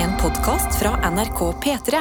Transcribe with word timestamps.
En 0.00 0.16
podkast 0.16 0.78
fra 0.78 1.10
NRK 1.10 1.40
P3. 1.64 1.98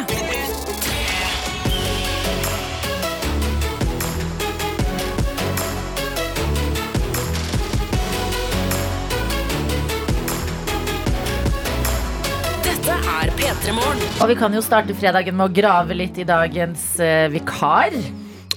Dette 12.63 12.95
er 12.95 13.27
P3 13.35 13.73
Morgen. 13.73 14.07
Og 14.21 14.31
vi 14.31 14.37
kan 14.39 14.55
jo 14.55 14.63
starte 14.63 14.95
fredagen 14.95 15.35
med 15.35 15.49
å 15.49 15.51
grave 15.51 15.99
litt 15.99 16.23
i 16.23 16.27
dagens 16.29 16.93
eh, 17.03 17.27
vikar. 17.35 17.99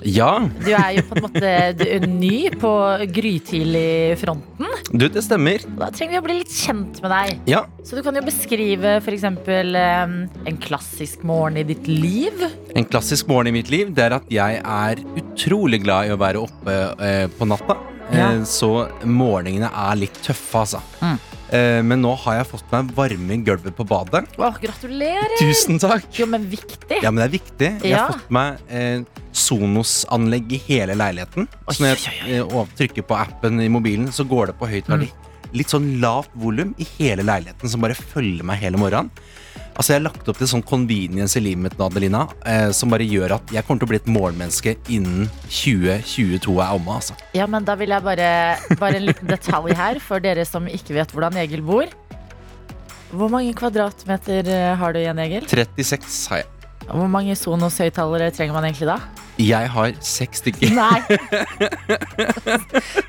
Ja, 0.09 0.49
Du 0.59 0.71
er 0.73 0.97
jo 0.97 1.05
på 1.09 1.19
en 1.19 1.27
måte 1.27 2.09
ny 2.11 2.49
på 2.61 2.73
grytidlig 3.13 4.19
fronten. 4.21 4.67
du, 4.91 5.07
det 5.09 5.23
stemmer. 5.25 5.63
Da 5.79 5.91
trenger 5.95 6.17
vi 6.17 6.21
å 6.21 6.25
bli 6.27 6.39
litt 6.41 6.53
kjent 6.53 7.01
med 7.05 7.13
deg. 7.15 7.43
Ja, 7.51 7.65
Så 7.85 7.97
du 7.97 8.03
kan 8.03 8.17
jo 8.19 8.25
beskrive 8.27 8.97
f.eks. 9.01 9.25
En 9.25 10.59
klassisk 10.63 11.23
morgen 11.29 11.61
i 11.63 11.67
ditt 11.67 11.87
liv. 11.89 12.43
En 12.75 12.85
klassisk 12.89 13.29
morgen 13.31 13.51
i 13.53 13.57
mitt 13.59 13.71
liv 13.73 13.91
Det 13.95 14.05
er 14.07 14.15
at 14.17 14.31
jeg 14.33 14.61
er 14.63 15.03
utrolig 15.21 15.83
glad 15.85 16.09
i 16.09 16.15
å 16.15 16.21
være 16.21 16.43
oppe 16.43 16.79
eh, 16.99 17.27
på 17.39 17.49
natta. 17.49 17.79
Ja. 18.13 18.33
Eh, 18.33 18.43
så 18.49 18.89
morgenene 19.05 19.71
er 19.71 20.01
litt 20.01 20.19
tøffe, 20.25 20.65
altså. 20.65 20.83
Mm. 21.03 21.19
Eh, 21.53 21.83
men 21.85 22.01
nå 22.01 22.15
har 22.25 22.39
jeg 22.39 22.47
fått 22.49 22.71
meg 22.73 22.93
varme 22.97 23.35
i 23.37 23.43
gulvet 23.45 23.75
på 23.77 23.85
badet. 23.85 24.25
Åh, 24.41 24.55
gratulerer! 24.63 25.35
Tusen 25.41 25.77
takk! 25.83 26.07
Jo, 26.17 26.25
men 26.33 26.47
viktig. 26.49 27.03
Ja, 27.05 27.11
men 27.13 27.21
det 27.21 27.27
er 27.29 27.35
viktig. 27.39 27.69
Jeg 27.85 27.91
Ja. 27.93 28.07
har 28.07 28.17
fått 28.17 28.31
meg 28.33 28.59
eh, 28.73 29.03
Sonos-anlegg 29.37 30.53
i 30.57 30.61
hele 30.67 30.97
leiligheten. 30.97 31.47
Oi, 31.67 31.75
Så 31.75 31.85
når 31.85 31.97
jeg 32.01 32.39
eh, 32.39 32.43
og 32.57 32.73
trykker 32.79 33.05
på 33.07 33.19
appen 33.19 33.61
i 33.61 33.69
mobilen, 33.73 34.09
så 34.13 34.25
går 34.29 34.53
det 34.53 34.57
på 34.61 34.69
høyttaler. 34.71 35.09
Mm. 35.13 35.29
Litt 35.61 35.69
sånn 35.69 35.91
lavt 36.01 36.33
volum 36.41 36.73
i 36.81 36.87
hele 36.97 37.23
leiligheten 37.29 37.69
som 37.69 37.83
bare 37.85 37.95
følger 37.99 38.45
meg 38.49 38.63
hele 38.63 38.81
morgenen. 38.81 39.11
Altså 39.73 39.95
Jeg 39.95 40.01
har 40.01 40.05
lagt 40.05 40.27
opp 40.29 40.39
til 40.39 40.49
sånn 40.51 40.63
convenience 40.69 41.39
i 41.41 41.43
livet 41.43 41.63
mitt 41.65 41.79
nå, 41.79 41.87
Adelina, 41.89 42.27
eh, 42.45 42.69
som 42.77 42.93
bare 42.93 43.07
gjør 43.09 43.39
at 43.39 43.53
jeg 43.55 43.65
kommer 43.65 43.83
til 43.83 43.89
å 43.89 43.93
bli 43.93 44.01
et 44.03 44.11
morgenmenneske 44.13 44.75
innen 44.93 45.31
2022 45.49 46.59
er 46.61 46.75
omme. 46.77 46.99
Altså. 46.99 47.17
Ja, 47.37 47.47
men 47.51 47.65
da 47.69 47.77
vil 47.81 47.95
jeg 47.95 48.05
bare 48.05 48.29
Bare 48.81 49.01
en 49.01 49.07
liten 49.09 49.31
detalj 49.31 49.73
her 49.79 50.01
for 50.05 50.23
dere 50.23 50.45
som 50.49 50.69
ikke 50.69 50.97
vet 50.99 51.15
hvordan 51.15 51.39
Egil 51.41 51.65
bor. 51.65 51.89
Hvor 53.13 53.33
mange 53.33 53.53
kvadratmeter 53.57 54.49
eh, 54.49 54.73
har 54.81 54.95
du 54.95 55.01
igjen, 55.01 55.21
Egil? 55.25 55.49
36 55.49 56.21
har 56.33 56.45
jeg. 56.45 56.51
Hvor 56.89 57.09
mange 57.09 57.35
Sonos-høyttalere 57.39 58.33
trenger 58.35 58.57
man 58.57 58.67
egentlig 58.69 58.89
da? 58.91 58.99
Jeg 59.41 59.69
har 59.73 59.95
seks 60.05 60.43
stykker. 60.45 60.75
Nei. 60.77 60.99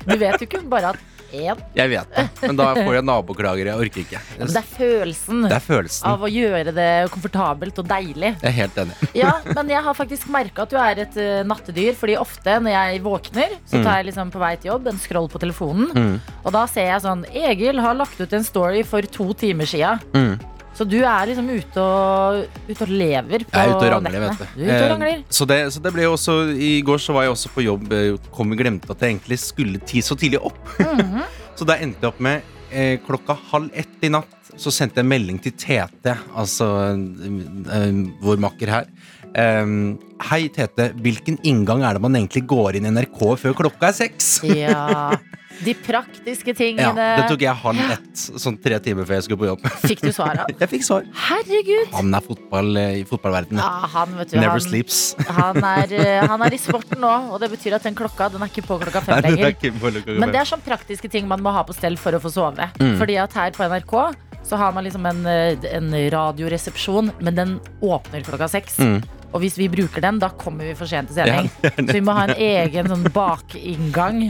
Du 0.04 0.16
vet 0.20 0.40
jo 0.40 0.46
ikke 0.46 0.60
bare 0.68 0.94
at 0.94 1.13
én. 1.34 1.60
Jeg 1.76 1.90
vet 1.92 2.14
det, 2.16 2.24
men 2.44 2.58
da 2.60 2.70
får 2.78 2.94
jeg 2.98 3.06
naboklager. 3.08 3.70
Jeg 3.70 3.82
orker 3.86 4.02
ikke. 4.04 4.22
Men 4.38 4.52
det 4.52 4.60
er 4.60 4.68
følelsen 4.76 5.42
Det 5.48 5.56
er 5.58 5.64
følelsen. 5.64 6.06
av 6.10 6.24
å 6.24 6.30
gjøre 6.30 6.74
det 6.76 6.88
komfortabelt 7.14 7.80
og 7.82 7.88
deilig. 7.90 8.32
Jeg 8.40 8.50
er 8.50 8.56
helt 8.60 8.80
enig. 8.84 8.96
Ja, 9.18 9.34
men 9.50 9.72
jeg 9.74 9.82
har 9.86 9.98
faktisk 9.98 10.30
merka 10.32 10.64
at 10.64 10.72
du 10.74 10.78
er 10.80 11.02
et 11.04 11.18
uh, 11.20 11.42
nattedyr. 11.48 11.92
Fordi 11.98 12.16
ofte 12.20 12.58
når 12.62 12.76
jeg 12.76 13.04
våkner, 13.04 13.58
så 13.66 13.82
tar 13.82 14.00
jeg 14.00 14.10
liksom 14.10 14.32
på 14.34 14.42
vei 14.42 14.54
til 14.56 14.72
jobb 14.72 14.88
en 14.90 14.98
scroll 15.02 15.28
på 15.32 15.42
telefonen. 15.42 15.90
Mm. 15.94 16.16
Og 16.44 16.50
da 16.54 16.64
ser 16.70 16.90
jeg 16.92 17.04
sånn 17.04 17.24
Egil 17.34 17.80
har 17.82 17.96
lagt 17.98 18.20
ut 18.20 18.32
en 18.36 18.46
story 18.46 18.82
for 18.86 19.02
to 19.02 19.32
timer 19.38 19.68
sia. 19.68 19.96
Mm. 20.14 20.36
Så 20.74 20.84
du 20.90 20.96
er 21.06 21.28
liksom 21.30 21.46
ute 21.54 21.82
og, 21.82 22.46
ute 22.68 22.82
og 22.82 22.90
lever 22.90 23.44
på 23.46 23.54
Jeg 23.54 23.68
er 23.68 23.74
ute 23.76 23.84
og 23.86 23.92
rangler, 23.94 24.16
nettene. 24.24 24.30
vet 24.34 24.38
du. 24.40 24.58
Du 24.58 24.64
er 24.64 24.66
ute 24.66 24.74
og 24.74 24.84
Eh, 24.84 24.92
rangler. 24.94 25.20
Så 25.30 25.46
det, 25.46 25.58
så 25.74 25.82
det 25.84 25.92
ble 25.94 26.02
jo 26.08 26.12
også 26.16 26.34
I 26.58 26.70
går 26.82 26.98
så 27.04 27.14
var 27.14 27.22
jeg 27.28 27.34
også 27.36 27.52
på 27.54 27.62
jobb. 27.66 27.92
eh, 27.92 28.16
Kom 28.34 28.50
og 28.50 28.58
glemte 28.58 28.90
at 28.90 29.00
jeg 29.06 29.14
egentlig 29.14 29.38
skulle 29.38 29.78
ti 29.86 30.02
så 30.02 30.16
tidlig 30.18 30.40
opp. 30.42 30.58
Mhm. 30.80 31.22
så 31.58 31.64
da 31.68 31.76
endte 31.78 32.02
jeg 32.02 32.10
opp 32.10 32.18
med 32.26 32.42
eh, 32.72 32.96
klokka 33.06 33.36
halv 33.52 33.70
ett 33.72 34.02
i 34.02 34.10
natt. 34.10 34.30
Så 34.58 34.70
sendte 34.70 35.00
jeg 35.02 35.06
melding 35.10 35.38
til 35.42 35.50
Tete, 35.58 36.12
altså 36.34 36.66
eh, 36.94 38.02
vår 38.22 38.38
makker 38.42 38.70
her. 38.70 38.90
Um, 39.34 39.96
Hei, 40.30 40.44
Tete. 40.54 40.92
Hvilken 41.02 41.40
inngang 41.42 41.82
er 41.82 41.96
det 41.96 42.02
man 42.04 42.14
egentlig 42.14 42.44
går 42.46 42.76
inn 42.78 42.86
i 42.86 42.92
NRK 42.94 43.22
før 43.40 43.56
klokka 43.58 43.88
er 43.90 43.96
seks? 43.98 44.28
Ja. 44.46 45.14
De 45.62 45.74
praktiske 45.86 46.54
tingene. 46.56 46.94
Ja, 46.94 47.20
det 47.20 47.28
tok 47.30 47.44
jeg 47.44 47.54
halv 47.62 47.92
ett, 47.94 48.24
sånn 48.42 48.56
tre 48.62 48.78
timer 48.82 49.06
før 49.06 49.18
jeg 49.18 49.26
skulle 49.26 49.40
på 49.42 49.48
jobb. 49.48 49.68
Fikk 49.90 50.02
du 50.04 50.10
svar 50.14 50.42
av? 50.44 50.50
Jeg 50.64 50.70
fikk 50.70 50.84
svar. 50.86 51.06
Herregud! 51.26 51.92
Han 51.94 52.14
er 52.16 52.24
fotball 52.24 52.80
eh, 52.80 52.98
i 53.00 53.04
fotballverdenen. 53.08 53.60
Ja, 53.62 53.88
han, 53.94 54.14
vet 54.18 54.32
du, 54.32 54.38
Never 54.40 54.56
han, 54.56 54.64
sleeps. 54.64 55.00
han, 55.38 55.60
er, 55.60 55.94
eh, 55.98 56.20
han 56.24 56.44
er 56.46 56.56
i 56.56 56.60
sporten 56.60 57.02
nå, 57.04 57.12
og 57.34 57.40
det 57.42 57.50
betyr 57.54 57.78
at 57.78 57.86
den 57.86 57.96
klokka 57.98 58.30
den 58.34 58.44
er 58.44 58.52
ikke 58.52 58.66
på 58.66 58.78
klokka 58.82 59.04
fem 59.04 59.18
Nei, 59.18 59.32
er 59.32 59.38
lenger. 59.38 59.80
på 59.80 59.94
klokka 59.94 60.18
Men 60.20 60.34
det 60.34 60.42
er 60.42 60.50
sånn 60.54 60.64
praktiske 60.64 61.10
ting 61.12 61.28
man 61.30 61.42
må 61.44 61.54
ha 61.54 61.64
på 61.66 61.76
stell 61.76 61.98
for 62.00 62.16
å 62.16 62.22
få 62.22 62.32
sove. 62.32 62.70
Mm. 62.80 62.96
Fordi 63.00 63.18
at 63.22 63.36
her 63.38 63.54
på 63.56 63.68
NRK 63.70 63.98
så 64.44 64.56
har 64.60 64.72
man 64.76 64.84
liksom 64.84 65.06
en, 65.06 65.26
eh, 65.26 65.68
en 65.72 65.92
radioresepsjon, 66.10 67.12
men 67.20 67.34
den 67.34 67.60
åpner 67.80 68.24
klokka 68.26 68.48
seks. 68.48 68.78
Mm. 68.78 69.02
Og 69.34 69.42
hvis 69.42 69.56
vi 69.58 69.66
bruker 69.66 69.98
den, 70.04 70.20
da 70.22 70.28
kommer 70.38 70.68
vi 70.68 70.76
for 70.78 70.86
sent 70.86 71.08
til 71.10 71.16
sending. 71.18 71.48
Ja, 71.64 71.70
så 71.74 71.90
vi 71.96 72.02
må 72.06 72.14
ha 72.14 72.28
en 72.28 72.36
egen 72.38 72.86
sånn 72.92 73.02
bakinngang. 73.10 74.28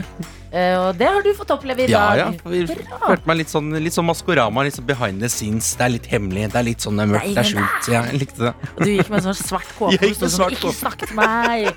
Uh, 0.55 0.87
og 0.87 0.97
det 0.97 1.05
har 1.11 1.21
du 1.21 1.29
fått 1.37 1.51
oppleve 1.53 1.83
i 1.83 1.89
Ja, 1.91 2.01
dag. 2.15 2.39
ja. 2.39 2.49
vi 2.49 2.61
følte 2.65 3.27
meg 3.29 3.37
litt 3.41 3.51
sånn, 3.51 3.69
litt 3.85 3.93
sånn 3.93 4.07
Maskorama, 4.07 4.63
litt 4.65 4.77
sånn 4.79 4.87
behind 4.87 5.21
the 5.21 5.29
scenes. 5.29 5.73
Det 5.77 5.85
er 5.85 5.93
litt 5.97 6.07
hemmelig, 6.09 6.47
det 6.53 6.61
er 6.61 6.65
litt 6.69 6.85
sånn 6.85 6.97
det 6.97 7.05
er 7.05 7.11
mørkt, 7.11 7.33
det 7.35 7.43
er 7.43 7.49
skjult. 7.51 7.89
Ja, 7.91 8.01
jeg 8.09 8.21
likte 8.23 8.47
det. 8.47 8.53
Og 8.71 8.81
du 8.81 8.91
gikk 8.95 9.11
med 9.11 9.19
en 9.19 9.27
sånn 9.27 9.39
svart 9.43 9.73
kåpe 9.77 9.99
og 10.09 10.15
sto 10.17 10.31
sånn 10.39 10.55
Ikke 10.57 10.73
snakk 10.79 11.05
til 11.05 11.13
meg! 11.19 11.69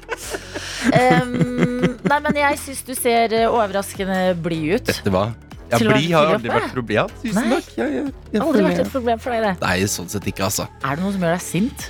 Um, 0.88 1.34
nei, 2.06 2.18
men 2.24 2.38
jeg 2.40 2.58
syns 2.64 2.82
du 2.86 2.94
ser 2.96 3.34
eh, 3.36 3.48
overraskende 3.50 4.18
blid 4.40 4.78
ut. 4.78 4.88
Dette 4.88 5.12
hva? 5.12 5.26
Ja, 5.68 5.76
blid 5.82 5.90
Bli 5.98 6.12
har 6.14 6.30
aldri 6.32 6.48
vært 6.48 6.70
et 6.70 6.76
problem. 6.78 7.10
Tusen 7.20 7.50
takk. 7.52 7.66
Ja, 7.76 7.86
ja, 7.92 8.04
ja, 8.32 8.40
Aldri 8.40 8.62
vært 8.70 8.86
et 8.86 8.92
problem 8.94 9.20
for 9.20 9.34
deg, 9.36 9.44
det. 9.50 9.56
Nei, 9.66 9.74
sånn 9.90 10.08
sett 10.08 10.28
ikke, 10.30 10.46
altså. 10.48 10.64
Er 10.80 10.96
det 10.96 11.04
noe 11.04 11.12
som 11.12 11.26
gjør 11.26 11.34
deg 11.34 11.44
sint? 11.44 11.88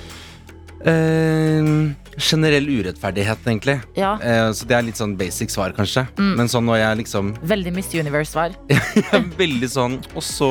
Eh, 0.87 1.91
generell 2.19 2.67
urettferdighet, 2.69 3.45
egentlig. 3.47 3.75
Ja. 3.95 4.13
Uh, 4.19 4.49
så 4.55 4.67
det 4.67 4.75
er 4.75 4.83
litt 4.87 4.99
sånn 4.99 5.13
basic 5.19 5.51
svar, 5.53 5.71
kanskje. 5.75 6.05
Mm. 6.19 6.31
Men 6.39 6.49
sånn 6.51 6.65
når 6.67 6.79
jeg 6.81 6.99
liksom 7.03 7.29
Veldig 7.47 7.73
Miss 7.75 7.91
Universe-svar. 7.95 8.55
Er 9.15 9.23
veldig 9.39 9.69
sånn 9.71 9.95
Og 10.17 10.23
så 10.25 10.49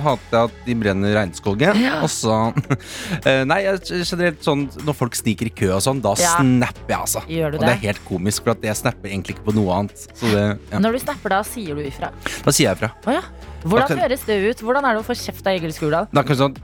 hater 0.00 0.36
jeg 0.36 0.48
at 0.48 0.62
de 0.68 0.76
brenner 0.80 1.12
regnskogen. 1.18 1.80
Ja. 1.82 1.98
Og 2.04 2.08
så 2.12 2.36
uh, 2.54 3.42
Nei, 3.50 3.60
er 3.68 3.80
generelt 3.84 4.40
sånn 4.46 4.66
når 4.86 4.96
folk 4.96 5.18
sniker 5.18 5.50
i 5.50 5.54
kø 5.62 5.72
og 5.76 5.84
sånn, 5.84 6.00
da 6.04 6.14
Ja. 6.20 6.36
snapper 6.38 6.94
jeg, 6.94 7.00
altså. 7.00 7.24
Du 7.28 7.36
Og 7.44 7.58
det 7.58 7.62
det? 7.66 7.74
er 7.74 7.84
helt 7.88 8.02
komisk, 8.08 8.44
for 8.46 8.54
at 8.56 8.64
jeg 8.70 8.80
snapper 8.80 9.12
egentlig 9.12 9.36
ikke 9.36 9.48
på 9.50 9.56
noe 9.60 9.76
annet. 9.76 10.06
Så 10.16 10.30
det, 10.32 10.46
ja. 10.72 10.80
Når 10.82 10.96
du 10.96 11.02
snapper 11.04 11.36
da, 11.36 11.42
sier 11.46 11.76
du 11.76 11.84
ifra. 11.84 12.10
Da 12.44 12.52
sier 12.54 12.70
jeg 12.70 12.80
ifra. 12.80 12.92
Oh, 13.04 13.12
ja. 13.16 13.22
Hvordan 13.64 14.00
høres 14.00 14.24
det 14.28 14.40
ut? 14.46 14.64
Hvordan 14.64 14.88
er 14.88 14.96
det 14.96 15.04
å 15.04 15.06
få 15.06 15.16
kjeft 15.20 15.44
av 15.44 15.56
Egil 15.58 15.72
Skurdal? 15.76 16.08
Da 16.16 16.24
kan, 16.24 16.38
sånn, 16.38 16.56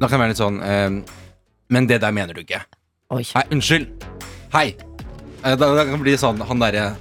da 0.00 0.08
kan 0.08 0.16
jeg 0.16 0.22
være 0.24 0.32
litt 0.32 0.40
sånn 0.40 0.60
Men 1.68 1.86
det 1.90 2.00
der 2.04 2.14
mener 2.14 2.34
du 2.36 2.42
ikke. 2.44 2.62
Oi. 3.14 3.22
Nei, 3.34 3.44
unnskyld. 3.54 4.06
Hei. 4.54 4.68
Eh, 5.44 5.56
Da, 5.56 5.74
da 5.74 5.84
kan 5.84 5.96
det 5.96 6.02
bli 6.02 6.16
sånn 6.18 6.40
han 6.42 6.62
derre 6.62 6.94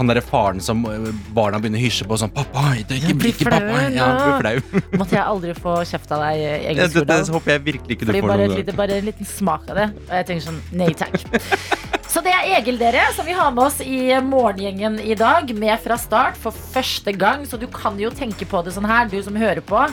han 0.00 0.08
derre 0.08 0.22
faren 0.24 0.62
som 0.64 0.80
eh, 0.88 1.10
barna 1.36 1.58
begynner 1.60 1.76
å 1.76 1.82
hysje 1.82 2.06
på 2.08 2.16
sånn 2.16 2.30
'Pappa, 2.32 2.70
det 2.88 2.96
er 2.96 3.02
ikke, 3.02 3.16
blir 3.20 3.34
ikke 3.34 3.48
flau, 3.50 3.58
pappa.' 3.58 3.82
Ja, 3.92 4.06
ja. 4.06 4.22
blir 4.24 4.38
flau. 4.40 4.80
Måtte 5.02 5.16
jeg 5.18 5.24
aldri 5.24 5.54
få 5.58 5.74
kjeft 5.84 6.14
av 6.16 6.22
deg, 6.24 6.44
Egil 6.70 6.80
Det, 6.80 6.88
det, 6.94 7.04
det 7.10 7.34
håper 7.36 7.52
jeg 7.52 7.64
virkelig 7.66 7.96
ikke 7.98 8.08
du 8.08 8.12
får 8.14 8.28
bare, 8.32 8.46
lite, 8.54 8.76
bare 8.78 8.96
en 8.96 9.10
liten 9.10 9.28
smak 9.28 9.68
av 9.68 9.80
det. 9.82 9.88
Og 10.06 10.14
jeg 10.16 10.28
tenker 10.30 10.46
sånn 10.46 10.60
nei 10.72 10.88
takk. 10.96 11.20
Så 12.10 12.24
det 12.26 12.32
er 12.34 12.48
Egil, 12.56 12.80
dere, 12.80 13.04
som 13.14 13.28
vi 13.28 13.36
har 13.36 13.52
med 13.54 13.62
oss 13.68 13.76
i 13.84 14.00
morgengjengen 14.24 14.96
i 15.04 15.14
dag. 15.14 15.52
Med 15.54 15.76
fra 15.84 15.94
start 16.00 16.40
for 16.40 16.50
første 16.72 17.12
gang. 17.14 17.44
Så 17.46 17.60
du 17.60 17.68
kan 17.70 18.00
jo 18.00 18.10
tenke 18.10 18.48
på 18.48 18.64
det 18.66 18.72
sånn 18.74 18.88
her, 18.88 19.06
du 19.06 19.20
som 19.22 19.36
hører 19.38 19.60
på. 19.62 19.84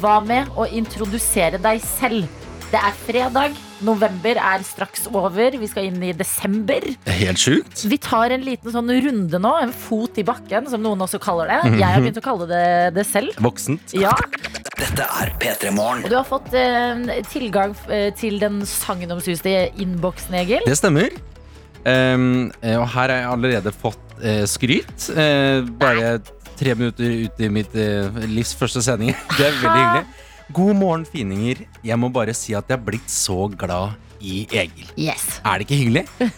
Hva 0.00 0.16
med 0.24 0.48
å 0.58 0.66
introdusere 0.66 1.60
deg 1.62 1.84
selv? 1.84 2.26
Det 2.70 2.78
er 2.78 2.94
fredag. 3.02 3.56
November 3.82 4.38
er 4.38 4.62
straks 4.62 5.08
over. 5.10 5.56
Vi 5.58 5.66
skal 5.66 5.88
inn 5.88 6.02
i 6.06 6.12
desember. 6.14 6.84
Er 7.08 7.16
Helt 7.18 7.40
sjukt. 7.42 7.82
Vi 7.90 7.96
tar 7.98 8.30
en 8.36 8.44
liten 8.46 8.70
sånn 8.70 8.92
runde 9.06 9.40
nå. 9.42 9.50
En 9.64 9.72
fot 9.74 10.20
i 10.20 10.24
bakken, 10.26 10.68
som 10.70 10.82
noen 10.84 11.02
også 11.02 11.18
kaller 11.22 11.50
det. 11.50 11.58
Jeg 11.80 11.88
har 11.88 12.04
begynt 12.04 12.20
å 12.20 12.24
kalle 12.24 12.46
det 12.50 12.62
det 12.94 13.06
selv. 13.08 13.34
Voksent. 13.42 13.96
Ja, 13.98 14.12
Dette 14.78 15.08
er 15.18 15.32
P3 15.42 15.72
Morgen. 15.74 16.04
og 16.06 16.12
du 16.12 16.16
har 16.20 16.28
fått 16.28 16.54
eh, 16.56 17.02
tilgang 17.32 17.74
eh, 17.90 18.12
til 18.16 18.38
den 18.42 18.62
sagnomsuste 18.66 19.56
innboksen, 19.82 20.38
Egil. 20.44 20.62
Det 20.66 20.78
stemmer. 20.78 21.10
Ehm, 21.90 22.50
eh, 22.62 22.78
og 22.78 22.86
her 22.94 23.08
har 23.08 23.16
jeg 23.16 23.30
allerede 23.34 23.74
fått 23.74 24.16
eh, 24.22 24.44
skryt. 24.48 25.10
Eh, 25.10 25.66
bare 25.82 26.20
tre 26.60 26.74
minutter 26.78 27.26
ut 27.26 27.40
i 27.42 27.50
mitt 27.50 27.74
eh, 27.74 28.22
livs 28.30 28.54
første 28.54 28.82
sending. 28.84 29.10
Det 29.38 29.46
er 29.50 29.58
veldig 29.58 29.78
hyggelig. 29.82 30.26
God 30.52 30.76
morgen, 30.80 31.04
fininger. 31.06 31.64
Jeg 31.86 31.98
må 32.00 32.08
bare 32.12 32.34
si 32.34 32.54
at 32.58 32.66
jeg 32.70 32.78
har 32.78 32.84
blitt 32.86 33.10
så 33.12 33.44
glad 33.58 33.94
i 34.20 34.42
Egil. 34.50 34.88
Yes. 34.98 35.38
Er 35.46 35.60
det 35.60 35.68
ikke 35.68 35.82
hyggelig? 35.84 36.06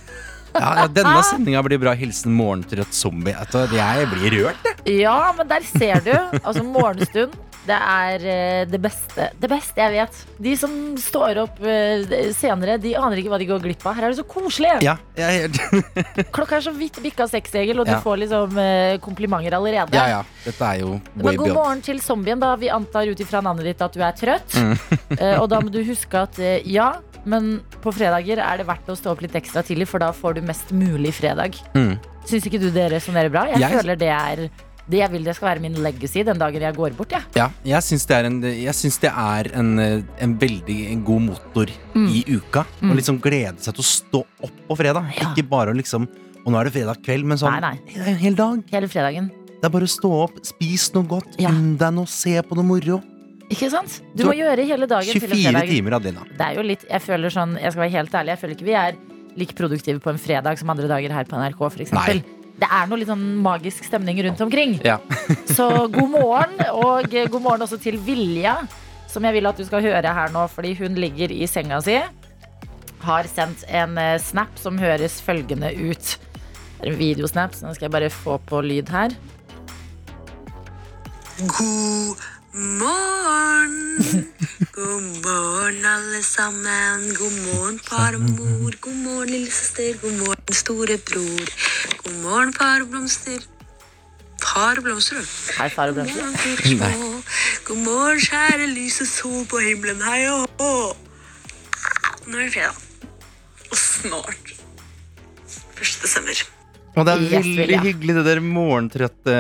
Ja, 0.53 0.83
ja, 0.83 0.83
Denne 0.93 1.23
sendinga 1.25 1.63
blir 1.65 1.79
bra. 1.81 1.95
Hilsen 1.97 2.35
morgentrøtt 2.37 2.93
zombie. 2.93 3.33
Jeg 3.73 4.09
blir 4.11 4.35
rørt, 4.35 4.67
jeg. 4.69 4.99
Ja, 5.01 5.31
men 5.33 5.49
der 5.49 5.65
ser 5.65 6.03
du. 6.05 6.13
Altså, 6.43 6.61
morgenstund. 6.61 7.33
Det 7.63 7.77
er 7.79 8.25
eh, 8.27 8.63
det 8.67 8.79
beste 8.83 9.29
Det 9.39 9.49
beste 9.51 9.79
jeg 9.79 9.93
vet. 9.95 10.17
De 10.43 10.55
som 10.59 10.73
står 10.99 11.39
opp 11.45 11.61
eh, 11.63 12.03
senere, 12.35 12.75
de 12.83 12.97
aner 12.99 13.21
ikke 13.23 13.31
hva 13.31 13.39
de 13.39 13.47
går 13.47 13.63
glipp 13.63 13.87
av. 13.87 13.95
Her 13.99 14.09
er 14.09 14.15
det 14.15 14.19
så 14.19 14.27
koselig. 14.27 14.73
Ja, 14.83 14.97
er 15.15 15.47
Klokka 16.35 16.59
er 16.59 16.65
så 16.67 16.73
vidt 16.75 16.99
bikka 17.05 17.29
seks, 17.31 17.55
Egil, 17.61 17.79
og 17.79 17.87
du 17.87 17.95
får 18.03 18.19
liksom 18.25 18.59
eh, 18.59 18.97
komplimenter 19.05 19.55
allerede. 19.59 19.95
Ja, 19.95 20.09
ja. 20.19 20.25
Dette 20.43 20.73
er 20.73 20.81
jo 20.83 20.97
Men 21.15 21.27
way 21.29 21.37
god 21.39 21.47
beyond. 21.53 21.59
morgen 21.61 21.85
til 21.87 22.03
zombien, 22.03 22.43
da. 22.43 22.51
Vi 22.59 22.73
antar 22.75 23.07
ut 23.13 23.23
ifra 23.23 23.45
navnet 23.47 23.71
ditt 23.71 23.87
at 23.87 23.95
du 23.95 24.03
er 24.03 24.19
trøtt. 24.19 24.59
Mm. 24.59 24.75
Og 25.43 25.47
da 25.53 25.63
må 25.63 25.71
du 25.71 25.79
huske 25.87 26.19
at 26.27 26.43
ja, 26.67 26.91
men 27.23 27.61
på 27.85 27.93
fredager 27.95 28.43
er 28.43 28.59
det 28.59 28.67
verdt 28.67 28.91
å 28.91 28.99
stå 28.99 29.15
opp 29.15 29.23
litt 29.23 29.39
ekstra 29.39 29.63
tidlig, 29.63 29.87
for 29.87 30.03
da 30.03 30.11
får 30.11 30.41
du 30.41 30.43
mest 30.51 30.75
mulig 30.75 31.15
fredag. 31.15 31.55
Mm. 31.79 31.95
Syns 32.27 32.51
ikke 32.51 32.59
du 32.63 32.69
det 32.75 32.89
resonnerer 32.91 33.31
bra? 33.31 33.47
Jeg, 33.55 33.63
Jeg- 33.63 33.79
føler 33.79 33.99
det 34.03 34.11
er 34.11 34.45
det 34.91 34.99
jeg 34.99 35.11
vil 35.13 35.25
det 35.25 35.35
skal 35.37 35.49
være 35.55 35.61
min 35.63 35.75
legacy 35.83 36.23
den 36.27 36.39
dagen 36.39 36.61
jeg 36.63 36.75
går 36.75 36.97
bort. 36.97 37.13
Ja. 37.13 37.21
Ja, 37.37 37.49
jeg 37.65 37.83
syns 37.83 38.07
det 38.07 38.17
er 38.17 38.25
en, 38.27 38.41
jeg 38.43 38.75
synes 38.75 38.99
det 39.01 39.11
er 39.13 39.51
en, 39.59 39.79
eh, 39.79 40.03
en 40.21 40.35
veldig 40.39 40.91
en 40.93 41.05
god 41.05 41.21
motor 41.23 41.67
Mm. 41.95 42.09
i 42.09 42.25
uka. 42.37 42.65
Å 42.83 42.95
liksom 42.97 43.21
glede 43.21 43.61
seg 43.61 43.75
til 43.75 43.83
å 43.83 43.87
stå 43.87 44.25
opp 44.43 44.57
på 44.69 44.77
fredag. 44.77 45.05
Ja. 45.21 45.31
Ikke 45.35 45.47
bare 45.49 45.71
å 45.73 45.77
liksom 45.77 46.09
Og 46.45 46.51
nå 46.51 46.59
er 46.59 46.65
det 46.65 46.73
fredag 46.75 46.99
kveld, 47.05 47.25
men 47.25 47.39
sånn 47.39 47.53
Nei, 47.61 47.61
nei. 47.61 48.03
En 48.11 48.17
hel 48.19 48.35
dag. 48.35 48.65
Hele 48.73 48.89
fredagen. 48.89 49.29
Det 49.61 49.65
er 49.65 49.71
bare 49.71 49.85
å 49.87 49.93
stå 49.93 50.11
opp, 50.25 50.41
spis 50.45 50.93
noe 50.93 51.05
godt, 51.07 51.37
Ja. 51.39 51.51
unn 51.51 51.77
deg 51.77 51.93
noe, 51.95 52.05
se 52.07 52.43
på 52.43 52.57
noe 52.57 52.65
moro. 52.67 53.01
Ikke 53.49 53.71
sant? 53.71 54.01
Du 54.17 54.25
må 54.25 54.33
gjøre 54.35 54.67
hele 54.67 54.89
dagen 54.89 55.07
til 55.07 55.23
en 55.23 55.31
24 55.31 55.53
fredag. 55.53 55.69
timer, 55.71 55.91
Adelina. 56.01 56.25
Det 56.37 56.41
er 56.41 56.55
jo 56.57 56.63
litt, 56.63 56.83
jeg 56.91 57.01
føler 57.01 57.31
sånn, 57.31 57.55
jeg 57.63 57.71
skal 57.71 57.83
være 57.85 57.91
helt 57.93 58.11
ærlig, 58.11 58.27
jeg 58.27 58.39
føler 58.41 58.55
ikke 58.57 58.65
vi 58.65 58.73
er 58.75 58.93
like 59.37 59.55
produktive 59.55 60.01
på 60.03 60.11
en 60.11 60.19
fredag 60.19 60.59
som 60.59 60.69
andre 60.71 60.89
dager 60.89 61.13
her 61.13 61.25
på 61.25 61.37
NRK, 61.39 61.59
for 61.71 61.79
eksempel. 61.79 62.15
Nei. 62.17 62.42
Det 62.63 62.69
er 62.71 62.87
noe 62.87 63.01
litt 63.01 63.11
sånn 63.11 63.25
magisk 63.43 63.87
stemning 63.89 64.21
rundt 64.23 64.41
omkring. 64.45 64.77
Ja. 64.87 65.01
Så 65.57 65.67
god 65.91 66.11
morgen, 66.13 66.61
og 66.71 67.11
god 67.11 67.43
morgen 67.43 67.65
også 67.67 67.81
til 67.83 67.99
Vilja, 68.07 68.61
som 69.11 69.27
jeg 69.27 69.35
vil 69.35 69.51
at 69.51 69.59
du 69.59 69.67
skal 69.67 69.83
høre 69.83 70.13
her 70.15 70.31
nå, 70.31 70.45
fordi 70.53 70.77
hun 70.79 70.95
ligger 70.95 71.35
i 71.35 71.49
senga 71.51 71.81
si. 71.83 71.99
Har 73.03 73.27
sendt 73.27 73.65
en 73.67 73.99
eh, 73.99 74.15
snap 74.23 74.55
som 74.63 74.79
høres 74.79 75.19
følgende 75.27 75.73
ut. 75.75 76.15
Det 76.79 76.87
er 76.87 76.93
en 76.93 77.01
videosnap, 77.01 77.57
så 77.59 77.67
nå 77.67 77.75
skal 77.75 77.89
jeg 77.89 77.97
bare 77.97 78.13
få 78.15 78.39
på 78.47 78.63
lyd 78.63 78.95
her. 78.95 79.17
God 81.43 82.23
morgen. 82.55 84.27
God 84.73 85.03
morgen, 85.25 85.85
alle 85.85 86.23
sammen. 86.23 87.15
God 87.17 87.33
morgen, 87.47 87.79
far 87.79 88.15
og 88.15 88.21
mor. 88.21 88.75
God 88.81 88.99
morgen, 89.05 89.29
lillesøster. 89.29 89.97
God 90.03 90.19
morgen, 90.19 90.53
storebror. 90.53 91.49
God 92.05 92.19
morgen, 92.23 92.53
far 92.53 92.85
og 92.85 92.91
blomster. 92.93 93.41
Far 94.43 94.77
og 94.77 94.85
blomster, 94.85 95.17
du. 95.17 95.25
Hei, 95.59 95.69
far 95.69 95.89
og 95.89 95.95
God 95.95 96.13
blomster. 96.13 96.77
morgen. 96.83 97.25
God 97.65 97.81
morgen, 97.87 98.21
kjære 98.21 98.69
lys 98.75 99.01
og 99.01 99.11
sol 99.15 99.47
på 99.49 99.63
himmelen. 99.65 100.05
Hei 100.05 100.27
og 100.29 100.45
hå. 100.61 100.73
Nå 102.27 102.37
er 102.39 102.45
det 102.45 102.53
fredag. 102.53 102.77
Og 103.71 103.81
snart 103.81 104.53
1. 105.81 105.99
desember. 106.05 106.45
Og 106.93 107.07
det 107.09 107.13
er 107.17 107.27
veldig 107.33 107.81
hyggelig, 107.81 108.15
det 108.21 108.29
der 108.29 108.41
morgentrøtte 108.45 109.37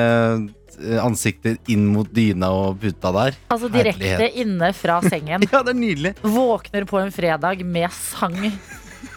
ansiktet 1.02 1.70
inn 1.72 1.86
mot 1.92 2.08
dyna 2.14 2.50
og 2.54 2.78
puta 2.82 3.12
der. 3.14 3.36
Altså 3.52 3.70
direkte 3.72 4.04
Herlighet. 4.04 4.38
inne 4.44 4.72
fra 4.76 5.00
sengen. 5.06 5.44
Ja, 5.52 5.60
det 5.62 5.74
er 5.74 5.78
nydelig. 5.78 6.14
Våkner 6.22 6.86
på 6.88 7.00
en 7.02 7.12
fredag 7.14 7.60
med 7.66 7.90
sang. 7.94 8.38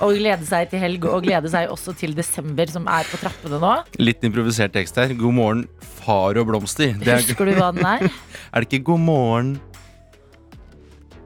Og 0.04 0.18
gleder 0.18 0.44
seg 0.44 0.68
til 0.72 0.82
helg, 0.82 1.06
og 1.08 1.24
gleder 1.24 1.48
seg 1.52 1.70
også 1.72 1.94
til 1.96 2.16
desember, 2.18 2.68
som 2.68 2.88
er 2.92 3.08
på 3.08 3.20
trappene 3.22 3.60
nå. 3.62 3.76
Litt 4.02 4.24
improvisert 4.28 4.74
tekst 4.76 4.98
her. 5.00 5.14
God 5.16 5.36
morgen, 5.38 5.62
far 6.02 6.36
og 6.42 6.50
blomster. 6.50 6.96
Det 7.00 7.14
er, 7.14 7.22
Husker 7.24 7.48
du 7.48 7.54
hva 7.56 7.70
den 7.76 7.86
er? 7.88 8.10
er 8.52 8.66
det 8.66 8.68
ikke 8.72 8.90
god 8.92 9.06
morgen 9.06 9.54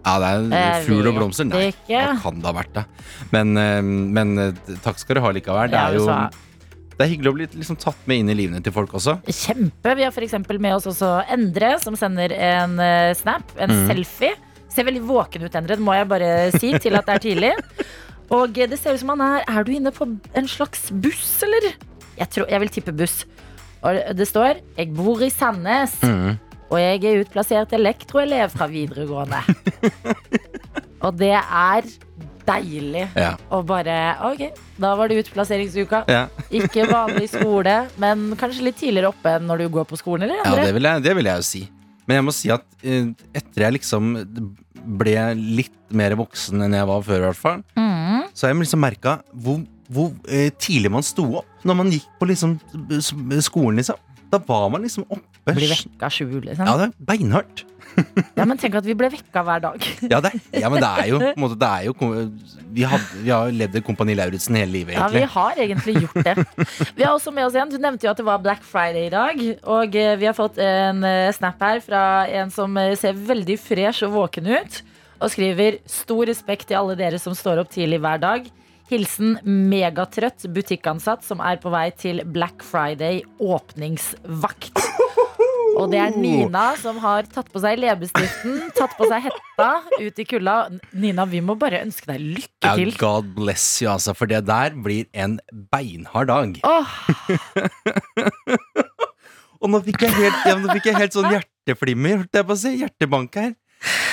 Ja, 0.06 0.16
det 0.22 0.60
er 0.60 0.86
fugl 0.86 1.10
og 1.10 1.18
blomster. 1.18 1.50
Nei, 1.50 1.72
det 1.88 2.04
kan 2.22 2.38
det 2.40 2.48
ha 2.50 2.54
vært 2.56 2.78
det? 2.78 2.86
Men, 3.34 3.58
eh, 3.60 3.82
men 3.84 4.38
eh, 4.42 4.78
takk 4.86 5.02
skal 5.02 5.18
du 5.20 5.24
ha 5.26 5.34
likevel. 5.36 5.74
Det 5.74 5.82
er 5.82 5.98
jo 6.00 6.06
det 7.00 7.06
er 7.06 7.14
hyggelig 7.14 7.32
å 7.32 7.36
bli 7.38 7.46
liksom 7.62 7.78
tatt 7.80 8.00
med 8.12 8.20
inn 8.20 8.30
i 8.34 8.34
livene 8.36 8.60
til 8.60 8.74
folk 8.76 8.92
også. 9.00 9.14
Kjempe. 9.32 9.94
Vi 9.96 10.04
har 10.04 10.26
eksempel 10.26 10.58
med 10.60 10.76
oss 10.76 10.88
også 10.92 11.14
Endre, 11.32 11.70
som 11.80 11.96
sender 11.96 12.34
en 12.36 12.74
uh, 12.76 13.14
snap, 13.16 13.54
en 13.56 13.72
Mm. 13.72 13.86
selfie. 13.88 14.34
Ser 14.68 14.84
veldig 14.84 15.06
våken 15.08 15.46
ut, 15.48 15.56
Endre, 15.56 15.78
det 15.80 15.86
må 15.86 15.96
jeg 15.96 16.10
bare 16.12 16.32
si, 16.58 16.74
til 16.76 16.98
at 17.00 17.08
det 17.08 17.16
er 17.16 17.24
tidlig. 17.24 17.54
Og 18.36 18.52
det 18.54 18.78
ser 18.82 18.94
ut 18.98 19.02
som 19.02 19.14
han 19.16 19.24
er 19.24 19.48
Er 19.48 19.64
du 19.64 19.72
inne 19.72 19.94
på 19.96 20.06
en 20.36 20.52
slags 20.52 20.90
buss, 20.92 21.40
eller? 21.48 21.72
Jeg, 22.20 22.30
tror, 22.36 22.50
jeg 22.52 22.60
vil 22.66 22.74
tippe 22.76 22.92
buss. 23.00 23.24
Og 23.80 23.96
det 24.20 24.28
står 24.28 24.60
'Jeg 24.76 24.94
bor 24.94 25.24
i 25.24 25.32
Sandnes'. 25.32 26.04
Mm. 26.04 26.38
Og 26.70 26.78
jeg 26.78 27.04
er 27.06 27.24
utplassert 27.24 27.72
elektroelev 27.74 28.52
fra 28.52 28.68
videregående. 28.68 29.40
og 31.06 31.16
det 31.18 31.32
er 31.32 31.82
deilig 32.50 33.06
Ja. 33.16 33.32
å 33.54 33.62
bare 33.66 33.98
Ok, 34.30 34.44
da 34.82 34.94
var 35.00 35.08
det 35.12 35.22
utplasseringsuka. 35.24 36.04
Ja. 36.12 36.26
Ikke 36.60 36.88
vanlig 36.90 37.30
skole, 37.32 37.78
men 38.02 38.30
kanskje 38.40 38.66
litt 38.70 38.80
tidligere 38.82 39.14
oppe 39.14 39.38
enn 39.38 39.48
når 39.50 39.64
du 39.66 39.70
går 39.80 39.88
på 39.90 40.00
skolen, 40.02 40.28
eller? 40.28 40.42
Ja, 40.46 40.56
det 40.66 40.74
vil, 40.78 40.90
jeg, 40.92 41.04
det 41.06 41.16
vil 41.20 41.30
jeg 41.32 41.44
jo 41.44 41.48
si. 41.54 41.64
Men 42.10 42.18
jeg 42.20 42.26
må 42.26 42.34
si 42.34 42.50
at 42.54 42.66
eh, 42.82 43.12
etter 43.38 43.68
jeg 43.68 43.76
liksom 43.80 44.16
ble 45.00 45.16
litt 45.38 45.76
mer 45.94 46.16
voksen 46.18 46.64
enn 46.66 46.74
jeg 46.78 46.88
var 46.90 47.04
før, 47.06 47.20
i 47.22 47.28
hvert 47.30 47.38
fall, 47.44 47.64
Mm. 47.78 48.24
så 48.34 48.48
har 48.48 48.54
jeg 48.54 48.62
liksom 48.64 48.82
merka 48.82 49.18
hvor, 49.34 49.60
hvor 49.92 50.12
eh, 50.30 50.50
tidlig 50.58 50.90
man 50.94 51.04
sto 51.06 51.26
opp 51.42 51.66
når 51.68 51.76
man 51.82 51.92
gikk 51.94 52.06
på 52.20 52.28
liksom 52.32 52.56
skolen, 53.44 53.78
liksom. 53.82 53.98
Da 54.30 54.38
var 54.46 54.70
man 54.70 54.84
liksom 54.86 55.06
oppe. 55.10 55.54
Blir 55.58 55.72
vekka 55.74 56.10
sju, 56.14 56.28
liksom. 56.46 56.66
Ja, 56.70 56.76
det 56.78 56.88
er 56.92 57.06
beinhardt. 57.12 57.64
Ja, 58.40 58.46
men 58.48 58.60
tenk 58.60 58.78
at 58.80 58.86
vi 58.88 58.96
ble 58.98 59.10
vekka 59.12 59.44
hver 59.46 59.62
dag. 59.64 59.86
Ja, 60.10 60.22
det, 60.24 60.32
ja, 60.56 60.70
men 60.72 60.82
det 60.82 60.90
er 60.90 61.10
jo, 61.12 61.20
måte, 61.40 61.58
det 61.60 61.70
er 61.70 61.88
jo 61.90 61.94
vi, 62.70 62.84
hadde, 62.86 63.22
vi 63.24 63.32
har 63.34 63.52
levd 63.54 63.80
i 63.80 63.82
Kompani 63.86 64.16
Lauritzen 64.18 64.58
hele 64.60 64.72
livet, 64.72 64.96
Ja, 64.98 65.08
vi 65.12 65.24
har 65.34 65.60
egentlig 65.60 65.96
gjort 66.04 66.20
det. 66.26 66.36
Vi 66.96 67.04
har 67.04 67.14
også 67.14 67.34
med 67.36 67.48
oss 67.48 67.58
en. 67.58 67.72
Du 67.72 67.80
nevnte 67.82 68.08
jo 68.08 68.12
at 68.12 68.20
det 68.20 68.28
var 68.28 68.42
Black 68.44 68.64
Friday 68.66 69.08
i 69.08 69.14
dag. 69.14 69.42
Og 69.64 69.98
eh, 69.98 70.14
vi 70.20 70.30
har 70.30 70.38
fått 70.38 70.60
en 70.64 71.04
eh, 71.08 71.32
snap 71.36 71.62
her 71.64 71.82
fra 71.84 72.04
en 72.42 72.54
som 72.54 72.78
eh, 72.78 72.96
ser 73.00 73.18
veldig 73.18 73.58
fresh 73.62 74.06
og 74.08 74.16
våken 74.16 74.50
ut. 74.54 74.80
Og 75.20 75.34
skriver 75.34 75.82
'Stor 75.90 76.30
respekt 76.30 76.70
til 76.70 76.80
alle 76.80 76.96
dere 77.00 77.20
som 77.20 77.36
står 77.36 77.64
opp 77.64 77.74
tidlig 77.74 78.00
hver 78.04 78.22
dag'. 78.22 78.48
Hilsen 78.90 79.38
megatrøtt 79.46 80.48
butikkansatt 80.50 81.26
som 81.26 81.44
er 81.46 81.60
på 81.62 81.70
vei 81.70 81.90
til 81.94 82.24
Black 82.26 82.66
Friday 82.66 83.22
åpningsvakt. 83.38 84.82
Og 85.80 85.88
det 85.94 86.00
er 86.04 86.16
Nina 86.20 86.74
som 86.80 86.98
har 87.00 87.28
tatt 87.32 87.48
på 87.54 87.62
seg 87.64 87.80
leppestiften, 87.80 88.58
tatt 88.76 88.96
på 89.00 89.08
seg 89.08 89.30
hetta 89.30 89.70
ut 89.96 90.20
i 90.20 90.26
kulda. 90.28 90.56
Nina, 90.92 91.24
vi 91.30 91.40
må 91.46 91.56
bare 91.60 91.80
ønske 91.86 92.10
deg 92.12 92.20
lykke 92.20 92.74
til. 92.76 92.92
til. 92.92 93.00
God 93.00 93.32
bless 93.38 93.68
you, 93.82 93.88
altså, 93.92 94.16
for 94.18 94.28
det 94.30 94.44
der 94.50 94.76
blir 94.76 95.08
en 95.16 95.40
beinhard 95.72 96.28
dag. 96.32 96.60
Oh. 96.68 96.90
Og 99.60 99.72
nå 99.72 99.82
fikk 99.88 100.06
jeg 100.06 100.16
helt, 100.16 100.44
ja, 100.48 100.56
nå 100.60 100.72
fikk 100.72 100.92
jeg 100.92 101.00
helt 101.00 101.16
sånn 101.16 101.32
hjerteflimmer, 101.34 102.22
holdt 102.22 102.40
jeg 102.40 102.48
på 102.48 102.56
å 102.56 102.60
si. 102.60 102.76
Hjertebank 102.80 103.40
her. 103.40 103.56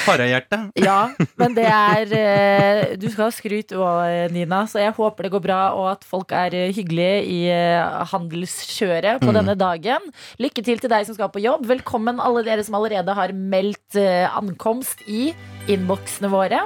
Harahjerte. 0.06 0.58
Ja, 0.78 1.08
men 1.40 1.54
det 1.56 1.64
er 1.90 2.12
eh, 2.14 2.82
Du 3.00 3.08
skal 3.11 3.26
ha 3.26 3.32
skryt 3.35 3.73
òg, 3.75 4.30
Nina, 4.35 4.62
så 4.70 4.78
jeg 4.82 4.94
håper 4.96 5.26
det 5.26 5.32
går 5.35 5.42
bra, 5.49 5.61
og 5.75 5.88
at 5.96 6.06
folk 6.06 6.30
er 6.37 6.54
eh, 6.54 6.70
hyggelige 6.76 7.18
i 7.26 7.40
eh, 7.50 8.04
handelskjøret 8.12 9.20
på 9.25 9.32
Mm. 9.32 9.38
denne 9.40 9.56
dagen. 9.58 10.06
Lykke 10.38 10.62
til 10.62 10.78
til 10.78 10.92
deg 10.92 11.06
som 11.08 11.16
skal 11.18 11.32
på 11.35 11.42
jobb. 11.42 11.66
Velkommen 11.66 12.20
alle 12.23 12.44
dere 12.46 12.62
som 12.64 12.78
allerede 12.78 13.16
har 13.18 13.35
meldt 13.35 13.99
eh, 13.99 14.28
ankomst 14.38 15.02
i 15.11 15.32
innboksene 15.66 16.30
våre. 16.30 16.62